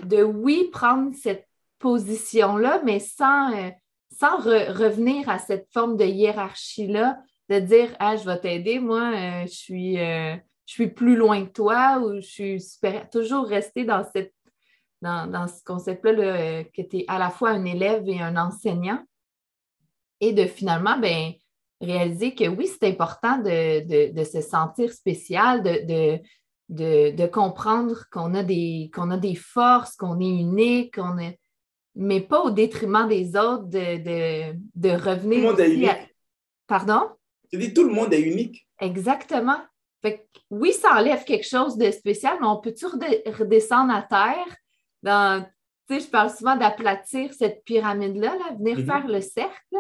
[0.05, 1.49] de, oui, prendre cette
[1.79, 3.71] position-là, mais sans, euh,
[4.11, 7.19] sans revenir à cette forme de hiérarchie-là,
[7.49, 10.35] de dire Ah, je vais t'aider, moi, euh, je, suis, euh,
[10.67, 13.11] je suis plus loin que toi ou je suis super.
[13.11, 14.35] Toujours rester dans, cette,
[15.05, 19.03] dans, ce concept-là que tu es à la fois un élève et un enseignant.
[20.21, 21.33] Et de finalement, ben,
[21.81, 26.21] réaliser que oui, c'est important de, se sentir spécial, de,
[26.69, 31.39] de, comprendre qu'on a, des, qu'on a des forces, qu'on est unique, qu'on est...
[31.95, 35.41] mais pas au détriment des autres, de, de, revenir.
[35.41, 36.17] Tout le monde est unique.
[36.67, 37.11] Pardon?
[37.51, 38.67] Tu dis tout le monde est unique.
[38.81, 39.59] Exactement.
[40.01, 44.57] Fait oui, ça enlève quelque chose de spécial, mais on peut-tu redescendre à terre
[45.05, 45.45] dans.
[45.89, 48.87] Tu sais, je parle souvent d'aplatir cette pyramide-là, là, venir mm-hmm.
[48.87, 49.77] faire le cercle,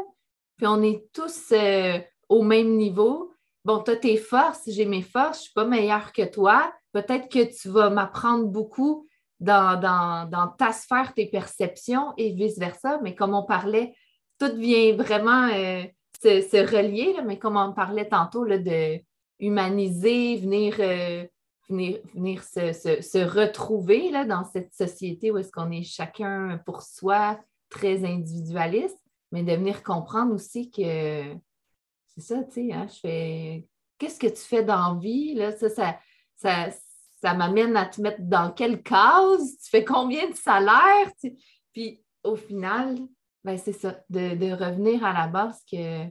[0.56, 1.98] puis on est tous euh,
[2.28, 3.34] au même niveau
[3.64, 6.72] bon, tu as tes forces, j'ai mes forces, je ne suis pas meilleure que toi.
[6.92, 9.06] Peut-être que tu vas m'apprendre beaucoup
[9.40, 13.01] dans, dans, dans ta sphère, tes perceptions et vice-versa.
[13.02, 13.94] Mais comme on parlait,
[14.38, 15.84] tout vient vraiment euh,
[16.22, 19.01] se, relier, mais comme on parlait tantôt, là, de
[19.40, 21.24] humaniser, venir, euh,
[21.68, 27.40] venir, se, se, retrouver là, dans cette société où est-ce qu'on est chacun pour soi,
[27.70, 28.98] très individualiste,
[29.32, 31.34] mais de venir comprendre aussi que
[32.06, 33.66] c'est ça, tu sais, hein, je fais
[33.98, 35.34] qu'est-ce que tu fais dans vie?
[35.34, 35.98] Là, ça, ça,
[36.36, 36.68] ça,
[37.20, 39.58] ça m'amène à te mettre dans quelle case?
[39.62, 41.10] Tu fais combien de salaire?
[41.72, 42.98] Puis au final,
[43.44, 46.06] ben, c'est ça, de, revenir à la base que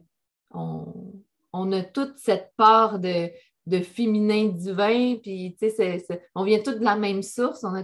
[0.51, 3.30] on, a toute cette part de,
[3.65, 5.56] de féminin divin, puis
[6.35, 7.84] on vient tous de la même source, on a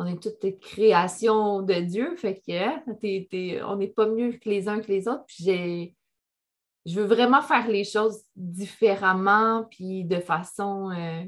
[0.00, 2.82] on est toutes créations de Dieu, fait que hein,
[3.66, 5.24] on n'est pas mieux que les uns que les autres.
[5.26, 5.96] Puis
[6.86, 11.24] je veux vraiment faire les choses différemment, puis de façon euh,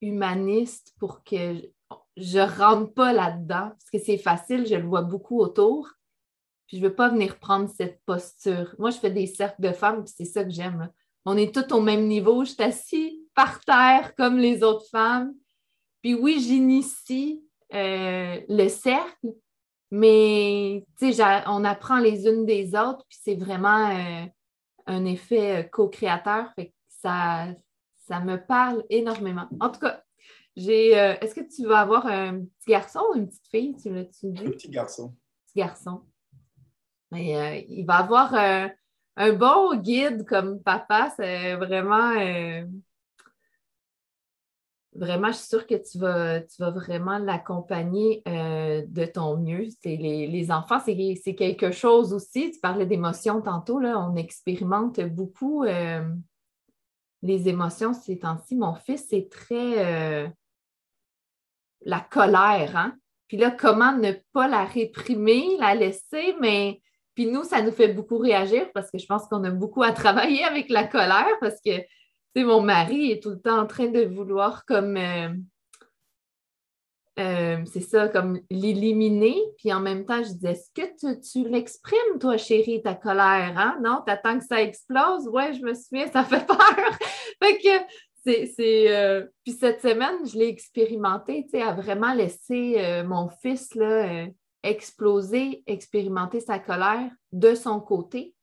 [0.00, 1.62] humaniste pour que
[2.16, 5.88] je ne rentre pas là-dedans, parce que c'est facile, je le vois beaucoup autour.
[6.66, 8.74] Puis je ne veux pas venir prendre cette posture.
[8.78, 10.90] Moi, je fais des cercles de femmes, puis c'est ça que j'aime.
[11.24, 12.44] On est tous au même niveau.
[12.44, 15.34] Je suis assis par terre comme les autres femmes.
[16.02, 19.32] Puis oui, j'initie euh, le cercle,
[19.90, 20.84] mais
[21.46, 24.26] on apprend les unes des autres, puis c'est vraiment euh,
[24.86, 26.52] un effet euh, co-créateur.
[26.88, 27.46] ça,
[27.96, 29.48] ça me parle énormément.
[29.60, 30.02] En tout cas,
[30.56, 30.90] j'ai.
[30.90, 33.76] Est-ce que tu vas avoir un petit garçon ou une petite fille?
[33.80, 35.14] Tu Un petit garçon.
[35.46, 36.02] Petit garçon.
[37.10, 38.34] Mais, il va avoir
[39.16, 41.12] un bon guide comme papa.
[41.16, 42.14] C'est vraiment
[44.94, 49.66] vraiment, je suis sûre que tu vas, vraiment l'accompagner euh, de ton mieux.
[49.84, 52.50] Les, les, enfants, c'est quelque chose aussi.
[52.50, 56.02] Tu parlais d'émotions tantôt, là, on expérimente beaucoup euh,
[57.22, 58.56] les émotions ces temps-ci.
[58.56, 60.28] Mon fils, c'est très euh,
[61.82, 62.76] la colère.
[62.76, 62.94] Hein?
[63.28, 66.82] Puis là, comment ne pas la réprimer, la laisser, mais
[67.14, 69.92] puis nous, ça nous fait beaucoup réagir parce que je pense qu'on a beaucoup à
[69.92, 71.70] travailler avec la colère parce que
[72.40, 75.28] mon mari est tout le temps en train de vouloir comme euh,
[77.18, 79.36] euh, c'est ça, comme l'éliminer.
[79.58, 83.52] Puis en même temps, je disais, est-ce que tu, l'exprimes, toi, chérie, ta colère?
[83.56, 83.78] Hein?
[83.82, 85.28] Non, t'attends que ça explose?
[85.28, 86.56] Ouais, je me souviens, ça fait peur.
[87.42, 87.84] fait que
[88.24, 88.96] c'est.
[88.96, 94.26] Euh, puis cette semaine, je l'ai expérimenté, tu sais, à vraiment laisser mon fils là,
[94.62, 98.34] exploser, expérimenter sa colère de son côté.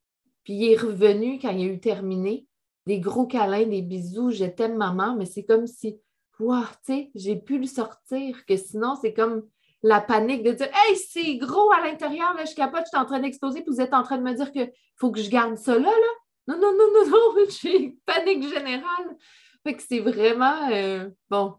[0.44, 2.48] Puis il est revenu quand il a eu terminé
[2.86, 6.00] des gros câlins, des bisous, je t'aime maman, mais c'est comme si,
[6.40, 9.44] wow, tu sais, j'ai pu le sortir, que sinon, c'est comme
[9.84, 13.06] la panique de dire Hey, c'est gros à l'intérieur, là, je capote, je suis en
[13.06, 15.58] train d'exploser, puis vous êtes en train de me dire qu'il faut que je garde
[15.58, 16.14] ça là, là.
[16.48, 19.18] Non, non, non, non, non, j'ai panique générale.
[19.64, 21.56] Fait que c'est vraiment euh, bon.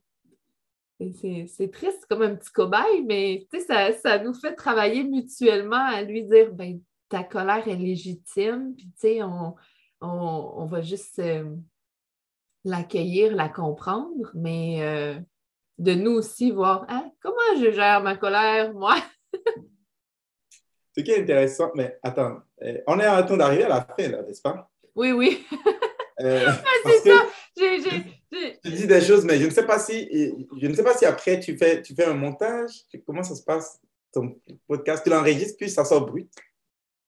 [1.00, 6.24] C'est triste comme un petit cobaye, mais ça, ça nous fait travailler mutuellement à lui
[6.24, 6.78] dire ben,
[7.08, 9.54] ta colère est légitime, puis tu sais, on,
[10.02, 11.56] on, va juste euh,
[12.64, 15.18] l'accueillir, la comprendre, mais euh,
[15.78, 18.96] de nous aussi voir hein, comment je gère ma colère, moi.
[20.96, 24.08] Ce qui est intéressant, mais attends, euh, on est en train d'arriver à la fin,
[24.08, 24.68] là, n'est-ce pas?
[24.94, 25.46] Oui, oui.
[26.18, 27.26] c'est ça.
[28.70, 30.08] Tu dis des choses, mais je ne sais pas si,
[30.60, 32.70] je ne sais pas si après tu fais, tu fais un montage.
[33.04, 33.80] Comment ça se passe,
[34.12, 34.38] ton
[34.68, 35.02] podcast?
[35.02, 36.30] Tu l'enregistres, puis ça sort brut?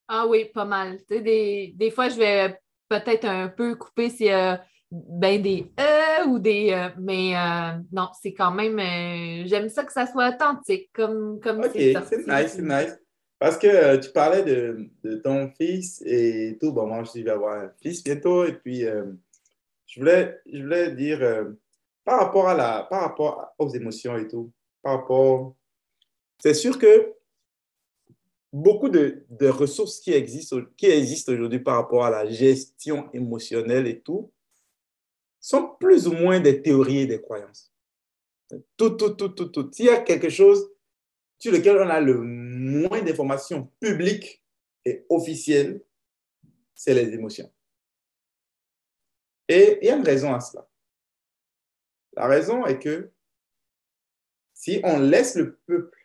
[0.09, 0.99] Ah oui, pas mal.
[1.09, 2.59] des, des fois, je vais
[2.89, 6.71] peut-être un peu couper s'il y a ben des E ou des.
[6.73, 8.79] Euh, mais euh, non, c'est quand même.
[8.79, 12.99] Euh, j'aime ça que ça soit authentique, comme comme Ok, c'est nice, c'est nice.
[13.39, 16.73] Parce que tu parlais de, de, ton fils et tout.
[16.73, 18.45] Bon, moi, je vais avoir un fils bientôt.
[18.45, 18.85] Et puis,
[19.93, 21.47] je, voulais, dire,
[22.05, 24.51] par, rapport à la, par rapport aux émotions et tout,
[24.81, 25.55] par rapport.
[26.39, 27.15] C'est sûr que
[28.53, 34.01] beaucoup de, ressources qui existent, qui existent aujourd'hui par rapport à la gestion émotionnelle et
[34.01, 34.33] tout,
[35.41, 37.71] sont plus ou moins des théories et des croyances.
[38.77, 39.71] Tout, tout, tout, tout, tout.
[39.73, 40.71] S'il y a quelque chose
[41.39, 44.43] sur lequel on a le moins d'informations publiques
[44.85, 45.83] et officielles,
[46.75, 47.51] c'est les émotions.
[49.49, 50.67] Et il y a une raison à cela.
[52.15, 53.11] La raison est que
[54.55, 56.03] si on laisse le peuple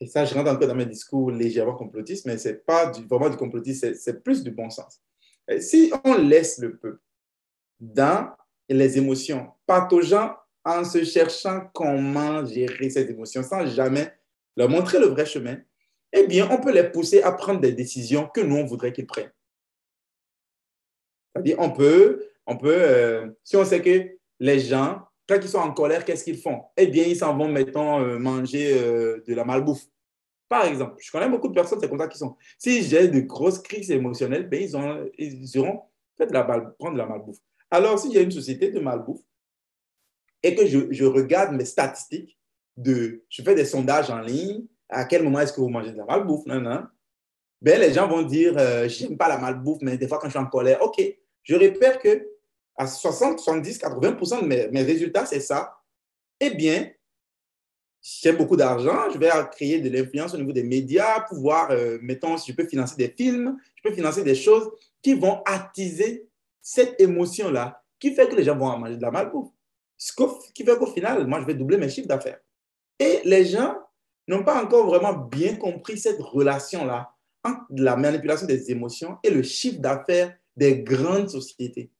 [0.00, 3.28] et ça, je rentre peu dans mes discours légèrement complotistes, mais ce n'est pas vraiment
[3.28, 5.00] du complotisme, c'est plus du bon sens.
[5.58, 7.02] si on laisse le peuple
[7.78, 8.34] dans
[8.68, 10.30] les émotions pathogènes
[10.64, 14.12] en se cherchant comment gérer ces émotions sans jamais
[14.56, 15.58] leur montrer le vrai chemin,
[16.12, 19.06] eh bien, on peut les pousser à prendre des décisions que nous, on voudrait qu'ils
[19.06, 19.32] prennent.
[21.34, 25.58] C'est-à-dire, on peut, on peut euh, si on sait que les gens quand ils sont
[25.58, 26.62] en colère, qu'est-ce qu'ils font?
[26.76, 29.86] Eh bien, ils s'en vont, mettons, euh, manger euh, de la malbouffe.
[30.48, 32.36] Par exemple, je connais beaucoup de personnes, c'est comme ça qu'ils sont.
[32.58, 35.82] Si j'ai de grosses crises émotionnelles, ben, ils, ont, ils iront
[36.18, 37.38] de la prendre de la malbouffe.
[37.70, 39.22] Alors, y a une société de malbouffe
[40.42, 42.36] et que je, je, regarde mes statistiques,
[42.76, 45.98] de, je fais des sondages en ligne, à quel moment est-ce que vous mangez de
[45.98, 46.82] la malbouffe, non, non,
[47.62, 50.32] ben, les gens vont dire, euh, j'aime pas la malbouffe, mais des fois quand je
[50.32, 51.02] suis en colère, OK,
[51.42, 52.28] je repère que
[52.76, 55.76] à 60, 70, 80% de mes, mes résultats, c'est ça.
[56.40, 56.90] Eh bien,
[58.02, 62.38] j'ai beaucoup d'argent, je vais créer de l'influence au niveau des médias, pouvoir, euh, mettons,
[62.38, 64.70] si je peux financer des films, je peux financer des choses
[65.02, 66.26] qui vont attiser
[66.62, 69.50] cette émotion-là, qui fait que les gens vont manger de la malbouffe.
[69.98, 70.12] Ce
[70.54, 72.40] qui fait qu'au final, moi, je vais doubler mes chiffres d'affaires.
[72.98, 73.76] Et les gens
[74.26, 77.12] n'ont pas encore vraiment bien compris cette relation-là
[77.44, 81.90] entre la manipulation des émotions et le chiffre d'affaires des grandes sociétés.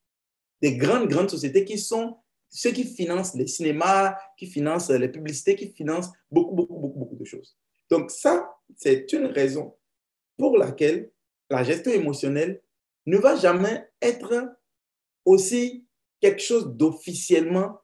[0.61, 2.17] Des grandes, grandes sociétés qui sont
[2.49, 7.15] ceux qui financent les cinémas, qui financent les publicités, qui financent beaucoup, beaucoup, beaucoup, beaucoup
[7.15, 7.57] de choses.
[7.89, 9.75] Donc ça, c'est une raison
[10.37, 11.11] pour laquelle
[11.49, 12.61] la gestion émotionnelle
[13.05, 14.55] ne va jamais être
[15.25, 15.85] aussi
[16.19, 17.79] quelque chose d'officiellement.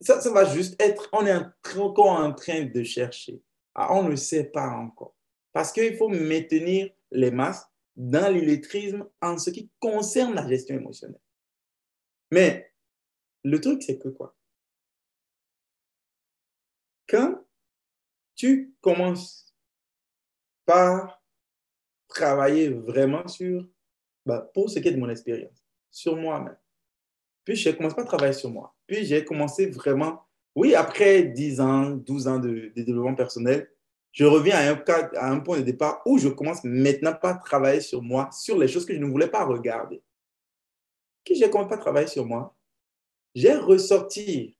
[0.00, 1.34] Ça, ça va juste être, on est
[1.76, 3.40] encore en train de chercher.
[3.74, 5.14] Ah, on ne sait pas encore.
[5.52, 11.20] Parce qu'il faut maintenir les masses dans l'illettrisme en ce qui concerne la gestion émotionnelle.
[12.30, 12.72] Mais
[13.44, 14.34] le truc, c'est que quoi?
[17.08, 17.44] Quand
[18.34, 19.54] tu commences
[20.64, 21.22] par
[22.08, 23.68] travailler vraiment sur,
[24.24, 26.56] bah, pour ce qui est de mon expérience, sur moi-même,
[27.44, 30.22] puis je commence pas à travailler sur moi, puis j'ai commencé vraiment,
[30.54, 33.70] oui, après 10 ans, 12 ans de, développement personnel,
[34.12, 38.02] je reviens à un, point de départ où je commence maintenant pas à travailler sur
[38.02, 40.02] moi, sur les choses que je ne voulais pas regarder.
[41.24, 42.54] Qui j'ai commencé à travailler sur moi,
[43.34, 44.56] j'ai ressorti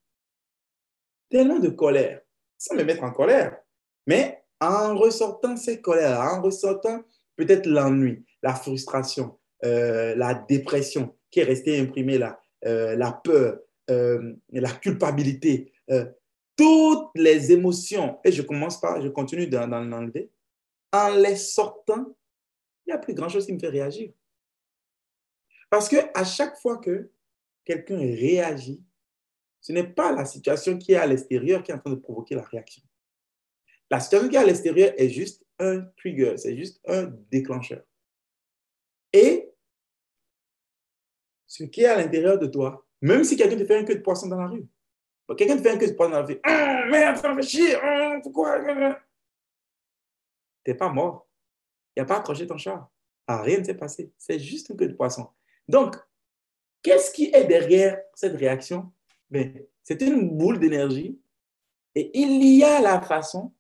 [1.29, 2.23] tellement de colère,
[2.57, 3.59] sans me mettre en colère,
[4.07, 7.03] mais en ressortant ces colères, en ressortant
[7.37, 13.59] peut-être l'ennui, la frustration, euh, la dépression qui est restée imprimée là, euh, la peur,
[13.91, 15.73] euh, la culpabilité,
[16.57, 20.31] toutes les émotions, et je commence par, je continue d'en enlever,
[20.93, 22.15] en les sortant,
[22.87, 24.13] il n'y a plus grand-chose qui me fait réagir.
[25.71, 27.11] Parce que à chaque fois que
[27.65, 28.83] quelqu'un réagit,
[29.61, 32.35] ce n'est pas la situation qui est à l'extérieur qui est en train de provoquer
[32.35, 32.83] la réaction.
[33.89, 37.85] La situation qui est à l'extérieur est juste un trigger, c'est juste un déclencheur.
[39.13, 39.51] Et
[41.47, 44.01] ce qui est à l'intérieur de toi, même si quelqu'un te fait un queue de
[44.01, 44.67] poisson dans la rue,
[45.37, 47.75] quelqu'un te fait un queue de poisson dans la rue, ah, merde, ça fait chier,
[47.77, 48.61] ah, pourquoi?
[50.65, 51.29] Tu n'es pas mort.
[51.95, 52.89] Il n'y a pas accroché ton chat.
[53.27, 54.13] Ah, rien ne s'est passé.
[54.19, 55.29] C'est juste un queue de poisson.
[55.69, 55.97] Donc,
[56.83, 58.93] Qu'est-ce qui est derrière cette réaction?
[59.31, 61.19] Ben, C'est une boule d'énergie
[61.95, 63.55] et il y a la façon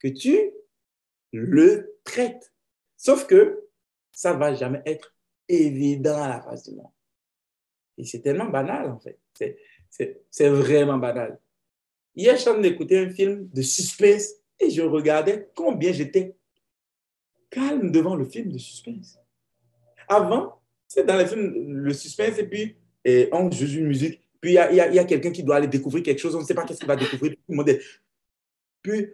[0.00, 0.52] que tu
[1.32, 2.52] le traites.
[2.96, 3.68] Sauf que
[4.12, 5.14] ça ne va jamais être
[5.48, 6.90] évident à la face du monde.
[7.96, 9.20] Et c'est tellement banal, en fait.
[9.90, 11.38] C'est vraiment banal.
[12.14, 16.36] Hier, je suis d'écouter un film de suspense et je regardais combien j'étais
[17.50, 19.18] calme devant le film de suspense.
[20.08, 24.52] Avant, c'est dans les films, le suspense, et puis et on joue une musique, puis
[24.52, 26.78] il y a, quelqu'un qui doit aller découvrir quelque chose, on ne sait pas qu'est-ce
[26.78, 27.32] qu'il va découvrir.
[27.32, 27.80] Tout le monde est...
[28.82, 29.06] Puis,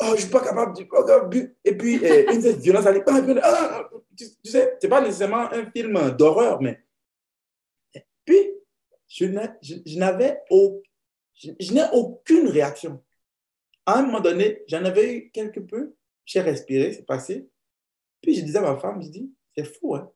[0.00, 1.56] oh, je ne suis pas capable de...
[1.64, 3.04] Et puis, une violence, elle est...
[3.42, 6.83] Ah, tu, tu sais, ce n'est pas nécessairement un film d'horreur, mais...
[9.14, 10.42] Je n'avais
[11.34, 13.02] je, n'ai aucune réaction.
[13.86, 17.48] À un moment donné, j'en avais eu quelque peu, j'ai respiré, c'est passé.
[18.20, 20.12] Puis je disais à ma femme, je dis, c'est fou, hein?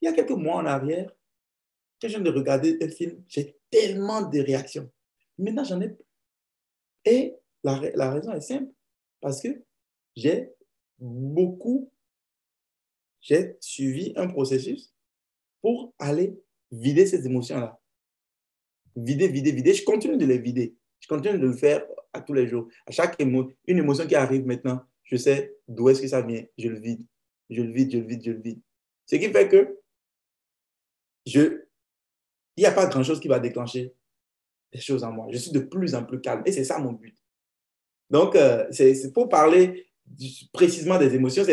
[0.00, 1.10] Il y a quelques mois en arrière,
[2.00, 4.88] quand je viens de regarder un film, j'ai tellement de réactions.
[5.36, 6.04] Maintenant, j'en ai plus.
[7.04, 7.34] Et
[7.64, 8.70] la, la raison est simple,
[9.20, 9.48] parce que
[10.14, 10.52] j'ai
[11.00, 11.90] beaucoup,
[13.20, 14.94] j'ai suivi un processus
[15.60, 16.40] pour aller
[16.70, 17.80] vider ces émotions-là.
[18.96, 19.74] Vider, vider, vider.
[19.74, 20.74] Je continue de les vider.
[21.00, 22.68] Je continue de le faire à tous les jours.
[22.86, 26.42] À chaque émotion, une émotion qui arrive maintenant, je sais d'où est-ce que ça vient.
[26.56, 27.04] Je le vide.
[27.50, 28.60] Je le vide, je le vide, je le vide.
[29.06, 29.78] Ce qui fait que
[31.34, 33.94] il n'y a pas grand-chose qui va déclencher
[34.72, 35.26] des choses en moi.
[35.30, 37.16] Je suis de plus en plus calme et c'est ça mon but.
[38.10, 39.86] Donc, euh, c'est pour parler
[40.52, 41.44] précisément des émotions.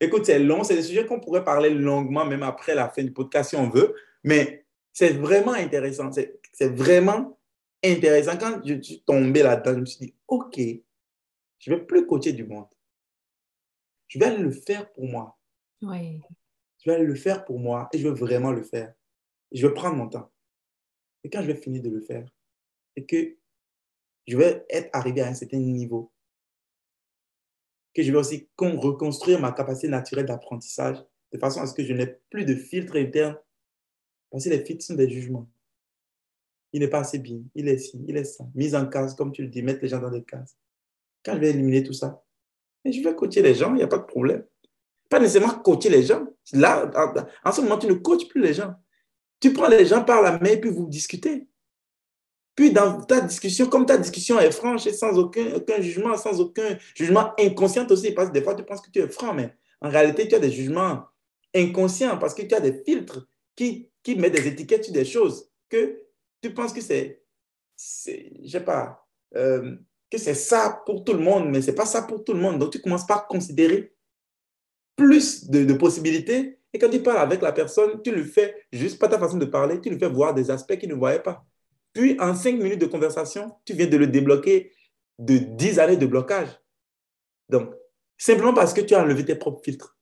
[0.00, 3.12] Écoute, c'est long, c'est des sujets qu'on pourrait parler longuement, même après la fin du
[3.12, 4.63] podcast si on veut, mais
[4.94, 6.10] c'est vraiment intéressant.
[6.12, 7.38] C'est vraiment
[7.84, 8.38] intéressant.
[8.38, 10.58] Quand je suis tombé là-dedans, je me suis dit, OK,
[11.58, 12.68] je ne vais plus coacher du monde.
[14.06, 15.36] Je vais le faire pour moi.
[15.82, 16.20] Oui.
[16.78, 18.94] Je vais le faire pour moi et je veux vraiment le faire.
[19.50, 20.30] Je vais prendre mon temps.
[21.24, 22.26] Et quand je vais finir de le faire,
[22.96, 23.36] et que
[24.28, 26.12] je vais être arrivé à un certain niveau,
[27.94, 30.98] que je vais aussi reconstruire ma capacité naturelle d'apprentissage
[31.32, 33.36] de façon à ce que je n'ai plus de filtre interne.
[34.34, 35.48] Parce que les filtres sont des jugements.
[36.72, 38.44] Il n'est pas assez bien, il est ci, il est ça.
[38.56, 40.56] Mise en case, comme tu le dis, mettre les gens dans des cases.
[41.24, 42.20] Quand je vais éliminer tout ça,
[42.84, 44.44] je vais coacher les gens, il n'y a pas de problème.
[45.08, 46.26] Pas nécessairement coacher les gens.
[46.52, 46.90] Là,
[47.44, 48.74] en ce moment, tu ne coaches plus les gens.
[49.38, 51.46] Tu prends les gens par la main et puis vous discutez.
[52.56, 56.40] Puis dans ta discussion, comme ta discussion est franche et sans aucun, aucun jugement, sans
[56.40, 59.54] aucun jugement inconscient aussi, parce que des fois tu penses que tu es franc, mais
[59.80, 61.04] en réalité tu as des jugements
[61.54, 65.50] inconscients parce que tu as des filtres qui, qui mettent des étiquettes sur des choses
[65.68, 66.00] que
[66.40, 67.24] tu penses que c'est,
[67.76, 69.04] je sais pas,
[69.34, 69.76] euh,
[70.08, 72.60] que c'est ça pour tout le monde, mais c'est pas ça pour tout le monde.
[72.60, 73.92] Donc tu commences par considérer
[74.94, 78.98] plus de, de possibilités et quand tu parles avec la personne, tu lui fais juste
[78.98, 81.46] pas ta façon de parler, tu lui fais voir des aspects qu'il ne voyait pas.
[81.92, 84.72] Puis, en cinq minutes de conversation, tu viens de le débloquer
[85.20, 86.48] de dix années de blocage.
[87.48, 87.72] Donc,
[88.18, 89.96] simplement parce que tu as enlevé tes propres filtres.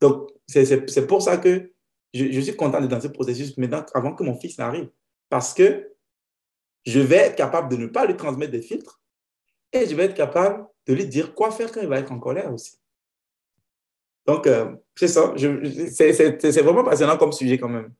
[0.00, 1.70] Donc, c'est pour ça que
[2.12, 4.90] je, suis content d'être dans ce processus maintenant avant que mon fils n'arrive.
[5.28, 5.92] Parce que
[6.84, 9.00] je vais être capable de ne pas lui transmettre des filtres
[9.72, 12.18] et je vais être capable de lui dire quoi faire quand il va être en
[12.18, 12.80] colère aussi.
[14.26, 15.34] Donc, euh, c'est ça.
[15.36, 17.92] C'est vraiment passionnant comme sujet quand même.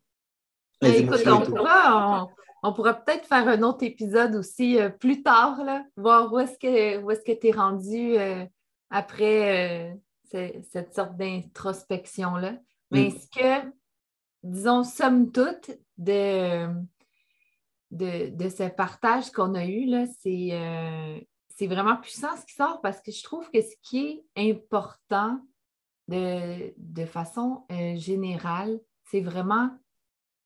[0.80, 2.28] Ben, écoute, on pourra,
[2.62, 6.58] on, pourra peut-être faire un autre épisode aussi euh, plus tard, là, voir où est-ce
[6.58, 8.44] que tu es rendu euh,
[8.90, 10.00] après
[10.30, 12.54] cette sorte d'introspection-là.
[12.90, 13.10] Mais mm.
[13.10, 13.70] ce que,
[14.42, 16.66] disons, somme toute, de,
[17.90, 19.88] de, de ce partage qu'on a eu,
[20.20, 21.26] c'est
[21.60, 25.38] c'est vraiment puissant ce qui sort parce que je trouve que ce qui est important
[26.08, 27.64] de, de façon
[27.96, 28.80] générale,
[29.10, 29.70] c'est vraiment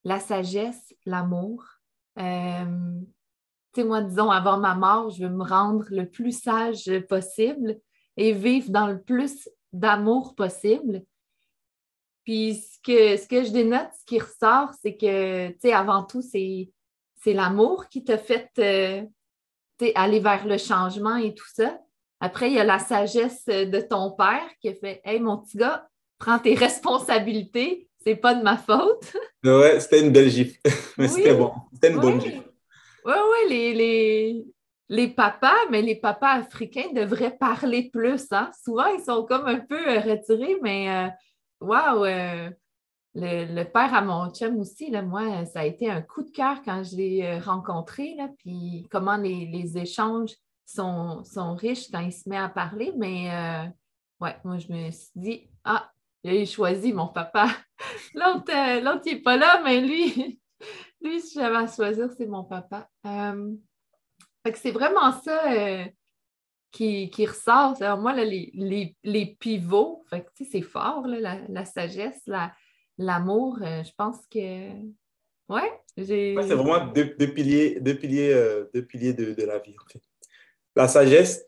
[0.05, 1.65] la sagesse, l'amour.
[2.19, 3.01] Euh,
[3.73, 7.79] tu sais, moi, disons, avant ma mort, je veux me rendre le plus sage possible
[8.17, 11.03] et vivre dans le plus d'amour possible.
[12.25, 16.03] Puis ce que, ce que je dénote, ce qui ressort, c'est que, tu sais, avant
[16.03, 16.71] tout, c'est,
[17.27, 19.03] l'amour qui t'a fait euh,
[19.95, 21.79] aller vers le changement et tout ça.
[22.21, 25.57] Après, il y a la sagesse de ton père qui a fait Hey, mon petit
[25.57, 25.87] gars,
[26.19, 29.17] prends tes responsabilités, c'est pas de ma faute.
[29.45, 30.59] ouais, c'était une belle gifle.
[30.99, 31.53] Mais c'était bon.
[31.73, 32.43] C'était une bonne gifle.
[33.07, 34.45] Oui, oui, les, les,
[34.89, 38.25] les, papas, mais les papas africains devraient parler plus.
[38.31, 38.51] Hein?
[38.65, 41.11] Souvent, ils sont comme un peu euh, retirés, mais
[41.65, 42.51] waouh, euh,
[43.15, 46.63] le, père à mon chum aussi, là, moi, ça a été un coup de cœur
[46.65, 50.35] quand je l'ai euh, rencontré, puis comment les, échanges
[50.67, 51.23] sont,
[51.57, 52.93] riches quand il se met à parler.
[52.97, 53.31] Mais
[54.21, 55.91] ouais, moi, je me suis dit, ah,
[56.25, 57.49] j'ai choisi mon papa.
[58.15, 60.41] L'autre, euh, l'autre, il n'est pas là, mais lui,
[61.03, 62.89] lui, si j'avais à choisir, c'est mon papa.
[63.07, 63.53] Euh,
[64.55, 65.43] c'est vraiment ça
[66.81, 67.81] euh, qui, ressort.
[67.81, 70.05] Alors, moi, les, pivots,
[70.51, 72.29] c'est fort, la, sagesse,
[72.99, 73.59] l'amour.
[73.61, 74.71] je pense que.
[75.47, 76.35] Ouais, j'ai.
[76.41, 78.35] c'est vraiment deux, piliers, deux piliers,
[78.89, 80.01] piliers de, de, la vie, fait.
[80.75, 81.45] La sagesse,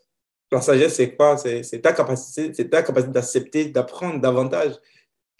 [0.52, 1.36] la sagesse, c'est quoi?
[1.36, 4.74] C'est ta capacité, c'est ta capacité d'accepter, d'apprendre davantage.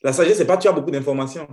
[0.02, 1.48] La sagesse, c'est pas tu as beaucoup d'informations.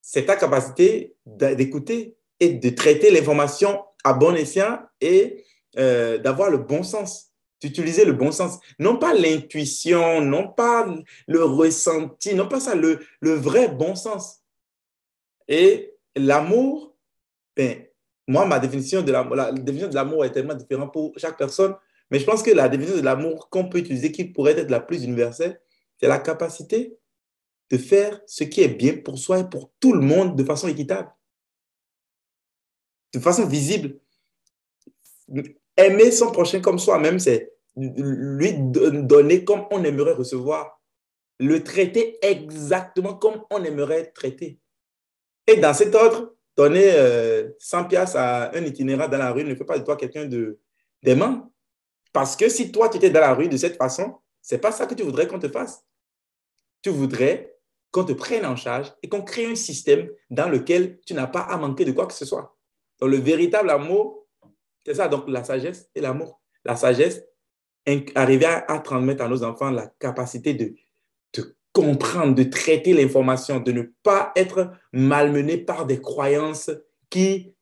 [0.00, 5.44] C'est ta capacité d'écouter et de traiter l'information à bon escient et
[5.76, 7.27] euh, d'avoir le bon sens,
[7.60, 8.58] d'utiliser le bon sens.
[8.78, 10.86] Non pas l'intuition, non pas
[11.26, 14.42] le ressenti, non pas ça, le, le vrai bon sens.
[15.48, 16.94] Et l'amour,
[17.56, 17.84] ben,
[18.26, 21.74] moi, ma définition de l'amour, la définition de l'amour est tellement différente pour chaque personne.
[22.10, 24.80] Mais je pense que la définition de l'amour qu'on peut utiliser, qui pourrait être la
[24.80, 25.60] plus universelle,
[26.00, 26.98] c'est la capacité
[27.70, 30.68] de faire ce qui est bien pour soi et pour tout le monde de façon
[30.68, 31.10] équitable,
[33.12, 33.98] de façon visible.
[35.78, 40.80] Aimer son prochain comme soi-même, c'est lui donner comme on aimerait recevoir,
[41.38, 44.58] le traiter exactement comme on aimerait traité.
[45.46, 46.90] Et dans cet ordre, donner
[47.58, 50.28] 100 euh, pièces à un itinérant dans la rue ne fait pas de toi quelqu'un
[51.02, 51.52] d'aimant.
[52.12, 54.72] Parce que si toi, tu étais dans la rue de cette façon, ce n'est pas
[54.72, 55.84] ça que tu voudrais qu'on te fasse.
[56.82, 57.56] Tu voudrais
[57.90, 61.40] qu'on te prenne en charge et qu'on crée un système dans lequel tu n'as pas
[61.40, 62.56] à manquer de quoi que ce soit.
[63.00, 64.26] Donc, le véritable amour,
[64.84, 66.40] c'est ça, donc la sagesse et l'amour.
[66.64, 67.22] La sagesse,
[68.14, 70.74] arriver à, transmettre à nos enfants la capacité de,
[71.34, 76.70] de comprendre, de traiter l'information, de ne pas être malmené par des croyances
[77.10, 77.54] qui,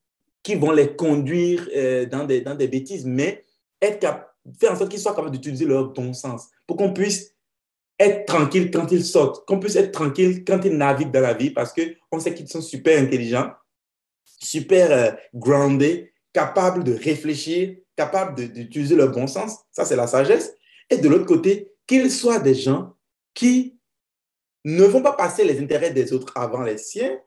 [0.43, 3.45] qui vont les conduire euh, dans, des, dans des bêtises, mais
[3.81, 4.27] être
[4.59, 7.35] faire en sorte qu'ils soient capables d'utiliser leur bon sens pour qu'on puisse
[7.99, 11.51] être tranquille quand ils sortent, qu'on puisse être tranquille quand ils naviguent dans la vie
[11.51, 13.51] parce qu'on sait qu'ils sont super intelligents,
[14.25, 19.61] super euh, grounded capable de réfléchir, capable d'utiliser le bon sens.
[19.73, 20.55] Ça, c'est la sagesse.
[20.91, 22.95] Et de l'autre côté, qu'ils soient des gens
[23.33, 23.79] qui
[24.63, 27.19] ne vont pas passer les intérêts des autres avant les siens,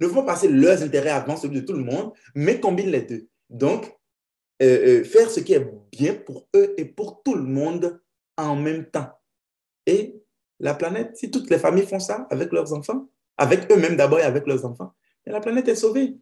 [0.00, 3.02] ne vont pas passer leurs intérêts avant celui de tout le monde, mais combinent les
[3.02, 3.28] deux.
[3.48, 3.86] Donc,
[4.60, 8.00] euh, euh, faire ce qui est bien pour eux et pour tout le monde
[8.36, 9.12] en même temps.
[9.86, 10.20] Et
[10.58, 14.24] la planète, si toutes les familles font ça avec leurs enfants, avec eux-mêmes d'abord et
[14.24, 14.92] avec leurs enfants,
[15.24, 16.16] la planète est sauvée.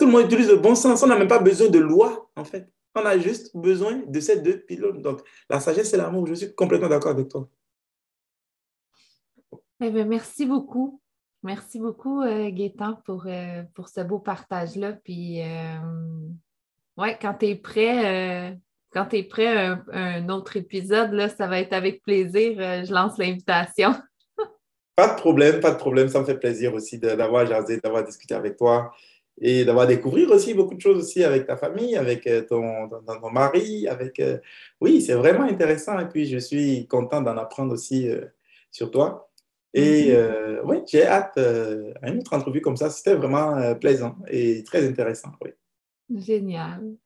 [0.00, 1.02] Tout le monde utilise le bon sens.
[1.02, 2.66] On n'a même pas besoin de loi, en fait.
[2.94, 5.02] On a juste besoin de ces deux pylônes.
[5.02, 5.20] Donc,
[5.50, 7.46] la sagesse et l'amour, je suis complètement d'accord avec toi.
[9.82, 11.02] Eh bien, merci beaucoup.
[11.42, 12.50] Merci beaucoup, euh,
[13.04, 14.94] pour, euh, pour ce beau partage-là.
[15.04, 15.76] Puis, euh,
[16.96, 18.54] ouais, quand tu es prêt, euh,
[18.92, 22.56] quand tu es prêt, un, un, autre épisode, là, ça va être avec plaisir.
[22.86, 23.94] je lance l'invitation.
[24.96, 26.08] pas de problème, pas de problème.
[26.08, 28.92] Ça me fait plaisir aussi d'avoir jasé, d'avoir discuté avec toi
[29.40, 33.30] et d'avoir découvert aussi beaucoup de choses aussi avec ta famille, avec euh, ton, ton,
[33.30, 34.20] mari, avec...
[34.20, 34.38] Euh,
[34.80, 38.26] oui, c'est vraiment intéressant et puis je suis content d'en apprendre aussi euh,
[38.70, 39.30] sur toi.
[39.72, 40.12] Et
[40.64, 42.90] oui, j'ai hâte à une autre entrevue comme ça.
[42.90, 45.28] C'était vraiment plaisant et très intéressant.
[45.40, 45.50] Oui.
[46.12, 46.96] Génial.